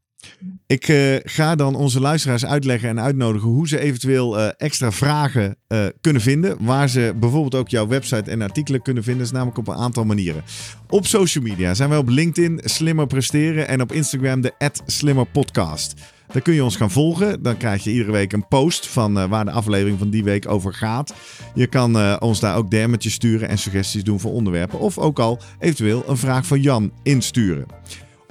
Ik 0.65 0.87
eh, 0.87 1.15
ga 1.23 1.55
dan 1.55 1.75
onze 1.75 1.99
luisteraars 1.99 2.45
uitleggen 2.45 2.89
en 2.89 2.99
uitnodigen 2.99 3.49
hoe 3.49 3.67
ze 3.67 3.79
eventueel 3.79 4.39
eh, 4.39 4.49
extra 4.57 4.91
vragen 4.91 5.55
eh, 5.67 5.85
kunnen 6.01 6.21
vinden. 6.21 6.65
Waar 6.65 6.89
ze 6.89 7.13
bijvoorbeeld 7.19 7.55
ook 7.55 7.69
jouw 7.69 7.87
website 7.87 8.31
en 8.31 8.41
artikelen 8.41 8.81
kunnen 8.81 9.03
vinden. 9.03 9.21
Dat 9.21 9.31
is 9.31 9.37
namelijk 9.37 9.67
op 9.67 9.67
een 9.67 9.81
aantal 9.81 10.05
manieren. 10.05 10.43
Op 10.89 11.05
social 11.05 11.43
media 11.43 11.73
zijn 11.73 11.89
wij 11.89 11.97
op 11.97 12.09
LinkedIn 12.09 12.61
Slimmer 12.63 13.07
Presteren 13.07 13.67
en 13.67 13.81
op 13.81 13.91
Instagram 13.91 14.41
de 14.41 14.53
@slimmerpodcast. 14.85 15.93
Daar 16.31 16.41
kun 16.41 16.53
je 16.53 16.63
ons 16.63 16.75
gaan 16.75 16.91
volgen. 16.91 17.43
Dan 17.43 17.57
krijg 17.57 17.83
je 17.83 17.91
iedere 17.91 18.11
week 18.11 18.33
een 18.33 18.47
post 18.47 18.87
van 18.87 19.19
eh, 19.19 19.29
waar 19.29 19.45
de 19.45 19.51
aflevering 19.51 19.97
van 19.97 20.09
die 20.09 20.23
week 20.23 20.49
over 20.49 20.73
gaat. 20.73 21.13
Je 21.53 21.67
kan 21.67 21.97
eh, 21.97 22.15
ons 22.19 22.39
daar 22.39 22.55
ook 22.55 22.71
DM'tjes 22.71 23.13
sturen 23.13 23.49
en 23.49 23.57
suggesties 23.57 24.03
doen 24.03 24.19
voor 24.19 24.31
onderwerpen. 24.31 24.79
Of 24.79 24.97
ook 24.97 25.19
al 25.19 25.39
eventueel 25.59 26.03
een 26.07 26.17
vraag 26.17 26.45
van 26.45 26.61
Jan 26.61 26.91
insturen. 27.03 27.65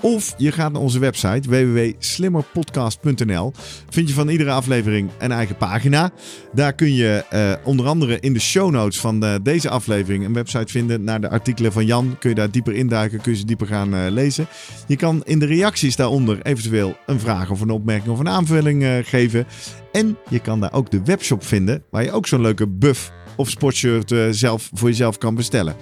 Of 0.01 0.35
je 0.37 0.53
gaat 0.53 0.73
naar 0.73 0.83
onze 0.83 0.99
website 0.99 1.49
www.slimmerpodcast.nl. 1.49 3.53
Vind 3.89 4.09
je 4.09 4.15
van 4.15 4.29
iedere 4.29 4.51
aflevering 4.51 5.11
een 5.19 5.33
eigen 5.33 5.57
pagina. 5.57 6.11
Daar 6.53 6.73
kun 6.73 6.95
je 6.95 7.25
eh, 7.31 7.53
onder 7.65 7.87
andere 7.87 8.21
in 8.21 8.33
de 8.33 8.41
show 8.41 8.71
notes 8.71 9.01
van 9.01 9.25
eh, 9.25 9.35
deze 9.43 9.71
aflevering 9.71 10.25
een 10.25 10.33
website 10.33 10.73
vinden 10.73 11.05
naar 11.05 11.21
de 11.21 11.31
artikelen 11.31 11.73
van 11.73 11.87
Jan. 11.87 12.17
Kun 12.19 12.29
je 12.29 12.35
daar 12.35 12.51
dieper 12.51 12.75
induiken, 12.75 13.21
kun 13.21 13.33
je 13.33 13.39
ze 13.39 13.45
dieper 13.45 13.67
gaan 13.67 13.95
eh, 13.95 14.11
lezen. 14.11 14.47
Je 14.87 14.97
kan 14.97 15.23
in 15.25 15.39
de 15.39 15.47
reacties 15.47 15.97
daaronder 15.97 16.43
eventueel 16.43 16.97
een 17.07 17.21
vraag 17.21 17.51
of 17.51 17.61
een 17.61 17.71
opmerking 17.71 18.13
of 18.13 18.19
een 18.19 18.29
aanvulling 18.29 18.87
geven. 19.05 19.47
En 19.93 20.19
je 20.29 20.39
kan 20.39 20.61
daar 20.61 20.73
ook 20.73 20.91
de 20.91 21.05
webshop 21.05 21.45
vinden 21.45 21.83
waar 21.91 22.05
je 22.05 22.13
ook 22.13 22.27
zo'n 22.27 22.41
leuke 22.41 22.67
buff 22.67 23.13
of 23.37 23.51
sportshirt 23.51 24.15
zelf 24.31 24.71
voor 24.73 24.89
jezelf 24.89 25.19
kan 25.19 25.35
bestellen. 25.35 25.77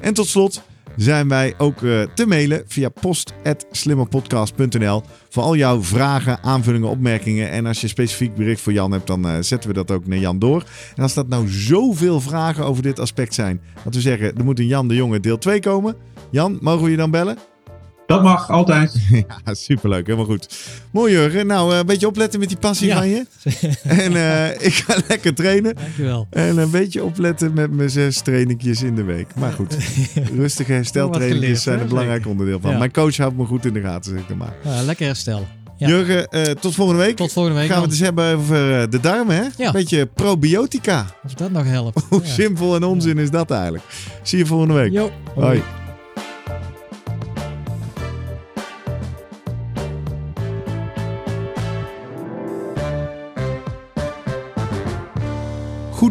En 0.00 0.14
tot 0.14 0.26
slot 0.26 0.62
zijn 0.98 1.28
wij 1.28 1.54
ook 1.58 1.82
eh, 1.82 2.02
te 2.14 2.26
mailen 2.26 2.62
via 2.66 2.88
post.slimmerpodcast.nl 2.88 5.02
voor 5.28 5.42
al 5.42 5.56
jouw 5.56 5.82
vragen, 5.82 6.42
aanvullingen, 6.42 6.88
opmerkingen. 6.88 7.50
En 7.50 7.66
als 7.66 7.80
je 7.80 7.88
specifiek 7.88 8.34
bericht 8.34 8.60
voor 8.60 8.72
Jan 8.72 8.92
hebt, 8.92 9.06
dan 9.06 9.28
eh, 9.28 9.36
zetten 9.40 9.68
we 9.68 9.74
dat 9.74 9.90
ook 9.90 10.06
naar 10.06 10.18
Jan 10.18 10.38
door. 10.38 10.64
En 10.96 11.02
als 11.02 11.14
dat 11.14 11.28
nou 11.28 11.48
zoveel 11.48 12.20
vragen 12.20 12.64
over 12.64 12.82
dit 12.82 12.98
aspect 12.98 13.34
zijn, 13.34 13.60
dat 13.84 13.94
we 13.94 14.00
zeggen, 14.00 14.36
er 14.36 14.44
moet 14.44 14.58
een 14.58 14.66
Jan 14.66 14.88
de 14.88 14.94
Jonge 14.94 15.20
deel 15.20 15.38
2 15.38 15.60
komen. 15.60 15.96
Jan, 16.30 16.58
mogen 16.60 16.84
we 16.84 16.90
je 16.90 16.96
dan 16.96 17.10
bellen? 17.10 17.38
Dat 18.08 18.22
mag 18.22 18.50
altijd. 18.50 18.94
Ja, 19.44 19.54
superleuk. 19.54 20.06
Helemaal 20.06 20.26
goed. 20.26 20.58
Mooi 20.90 21.12
Jurgen. 21.12 21.46
Nou, 21.46 21.72
eh, 21.72 21.78
een 21.78 21.86
beetje 21.86 22.06
opletten 22.06 22.40
met 22.40 22.48
die 22.48 22.58
passie 22.58 22.86
Ja. 22.86 22.96
van 22.96 23.08
je. 23.08 23.26
En 23.82 24.16
eh, 24.16 24.66
ik 24.66 24.74
ga 24.74 24.96
lekker 25.08 25.34
trainen. 25.34 25.74
Dankjewel. 25.74 26.26
En 26.30 26.56
een 26.58 26.70
beetje 26.70 27.04
opletten 27.04 27.52
met 27.54 27.70
mijn 27.72 27.90
zes 27.90 28.20
trainingjes 28.20 28.82
in 28.82 28.94
de 28.94 29.02
week. 29.02 29.26
Maar 29.34 29.52
goed, 29.52 29.76
rustige 30.36 30.72
hersteltrainingjes 30.72 31.62
zijn 31.62 31.80
een 31.80 31.88
belangrijk 31.88 32.26
onderdeel 32.26 32.60
van. 32.60 32.70
Ja. 32.70 32.78
Mijn 32.78 32.92
coach 32.92 33.16
houdt 33.16 33.36
me 33.36 33.44
goed 33.44 33.64
in 33.64 33.72
de 33.72 33.80
gaten, 33.80 34.10
zeg 34.10 34.20
ik 34.20 34.28
dan 34.28 34.36
maar. 34.36 34.54
Ja, 34.64 34.82
lekker 34.82 35.06
herstel. 35.06 35.46
Ja. 35.76 35.88
Jurgen, 35.88 36.28
eh, 36.28 36.42
tot 36.42 36.74
volgende 36.74 37.02
week. 37.02 37.16
Tot 37.16 37.32
volgende 37.32 37.58
week. 37.58 37.68
Gaan 37.68 37.76
we 37.76 37.82
het 37.82 37.92
eens 37.92 38.00
hebben 38.00 38.34
over 38.36 38.90
de 38.90 39.00
darmen, 39.00 39.36
hè? 39.36 39.44
Ja. 39.56 39.72
Beetje 39.72 40.06
probiotica. 40.06 41.06
Of 41.24 41.34
dat 41.34 41.50
nog 41.50 41.64
helpt. 41.64 42.04
Hoe 42.08 42.20
Ja. 42.22 42.28
simpel 42.28 42.74
en 42.74 42.84
onzin 42.84 43.18
is 43.18 43.30
dat 43.30 43.50
eigenlijk? 43.50 43.84
Zie 44.22 44.38
je 44.38 44.46
volgende 44.46 44.74
week. 44.74 44.92
Jo. 44.92 45.10
Hoi. 45.34 45.62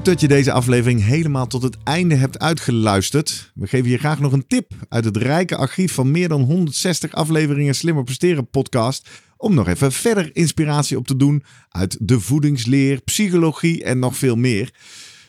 Dat 0.08 0.22
je 0.22 0.28
deze 0.28 0.51
aflevering 0.51 1.03
helemaal 1.03 1.47
tot 1.47 1.64
het 1.64 1.78
einde 1.84 2.16
hebt 2.16 2.39
uitgeluisterd. 2.39 3.51
We 3.55 3.68
geven 3.68 3.89
je 3.89 3.97
graag 3.97 4.20
nog 4.20 4.32
een 4.32 4.47
tip 4.47 4.72
uit 4.89 5.05
het 5.05 5.18
rijke 5.18 5.55
archief 5.55 5.93
van 5.93 6.12
meer 6.12 6.28
dan 6.28 6.41
160 6.41 7.14
afleveringen 7.14 7.76
Slimmer 7.76 8.03
Presteren 8.03 8.49
podcast. 8.49 9.10
Om 9.38 9.53
nog 9.53 9.68
even 9.68 9.91
verder 9.91 10.36
inspiratie 10.36 10.97
op 10.97 11.08
te 11.08 11.16
doen 11.16 11.43
uit 11.70 11.97
de 11.99 12.20
voedingsleer, 12.20 13.01
psychologie 13.01 13.84
en 13.84 13.99
nog 13.99 14.18
veel 14.18 14.36
meer. 14.36 14.74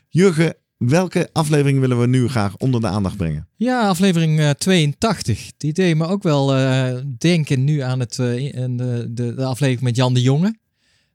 Jurgen, 0.09 0.55
welke 0.77 1.29
aflevering 1.33 1.81
willen 1.81 2.01
we 2.01 2.07
nu 2.07 2.29
graag 2.29 2.57
onder 2.57 2.81
de 2.81 2.87
aandacht 2.87 3.17
brengen? 3.17 3.49
Ja, 3.57 3.89
aflevering 3.89 4.41
eh, 4.41 4.51
82. 4.51 5.51
Die 5.57 5.73
deed 5.73 5.97
me 5.97 6.07
ook 6.07 6.23
wel 6.23 6.57
eh, 6.57 6.97
denken 7.19 7.65
nu 7.65 7.81
aan 7.81 8.01
het, 8.01 8.19
eh, 8.19 8.27
de, 8.53 9.07
de, 9.11 9.35
de 9.35 9.45
aflevering 9.45 9.83
met 9.83 9.97
Jan 9.97 10.15
de 10.15 10.23
Jonge. 10.23 10.59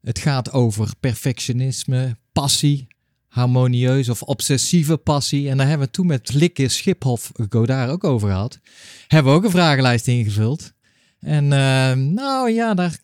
Het 0.02 0.20
gaat 0.20 0.52
over 0.52 0.94
perfectionisme, 1.00 2.18
passie, 2.32 2.88
harmonieus 3.34 4.10
of 4.10 4.22
obsessieve 4.22 4.98
passie. 4.98 5.50
En 5.50 5.58
daar 5.58 5.68
hebben 5.68 5.88
we 5.88 5.94
toen 5.94 6.08
met 6.08 6.34
Likke 6.34 6.68
Schiphoff 6.68 7.32
Godard 7.50 7.90
ook 7.90 8.04
over 8.04 8.30
gehad. 8.30 8.60
Hebben 9.08 9.32
we 9.32 9.38
ook 9.38 9.44
een 9.44 9.52
vragenlijst 9.52 10.08
ingevuld. 10.08 10.74
En 11.20 11.44
eh, 11.44 11.94
nou 11.94 12.52
ja, 12.52 12.74
daar 12.74 12.98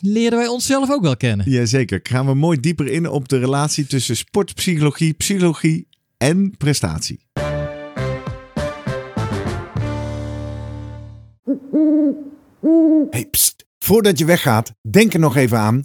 leerden 0.00 0.38
wij 0.38 0.48
onszelf 0.48 0.90
ook 0.90 1.02
wel 1.02 1.16
kennen. 1.16 1.50
Jazeker. 1.50 2.00
Gaan 2.02 2.26
we 2.26 2.34
mooi 2.34 2.60
dieper 2.60 2.86
in 2.86 3.08
op 3.08 3.28
de 3.28 3.38
relatie 3.38 3.86
tussen 3.86 4.16
sportpsychologie, 4.16 5.12
psychologie 5.12 5.88
en 6.16 6.56
prestatie. 6.56 7.20
Hey, 13.10 13.26
pst. 13.30 13.66
Voordat 13.78 14.18
je 14.18 14.24
weggaat, 14.24 14.74
denk 14.90 15.14
er 15.14 15.20
nog 15.20 15.36
even 15.36 15.58
aan 15.58 15.84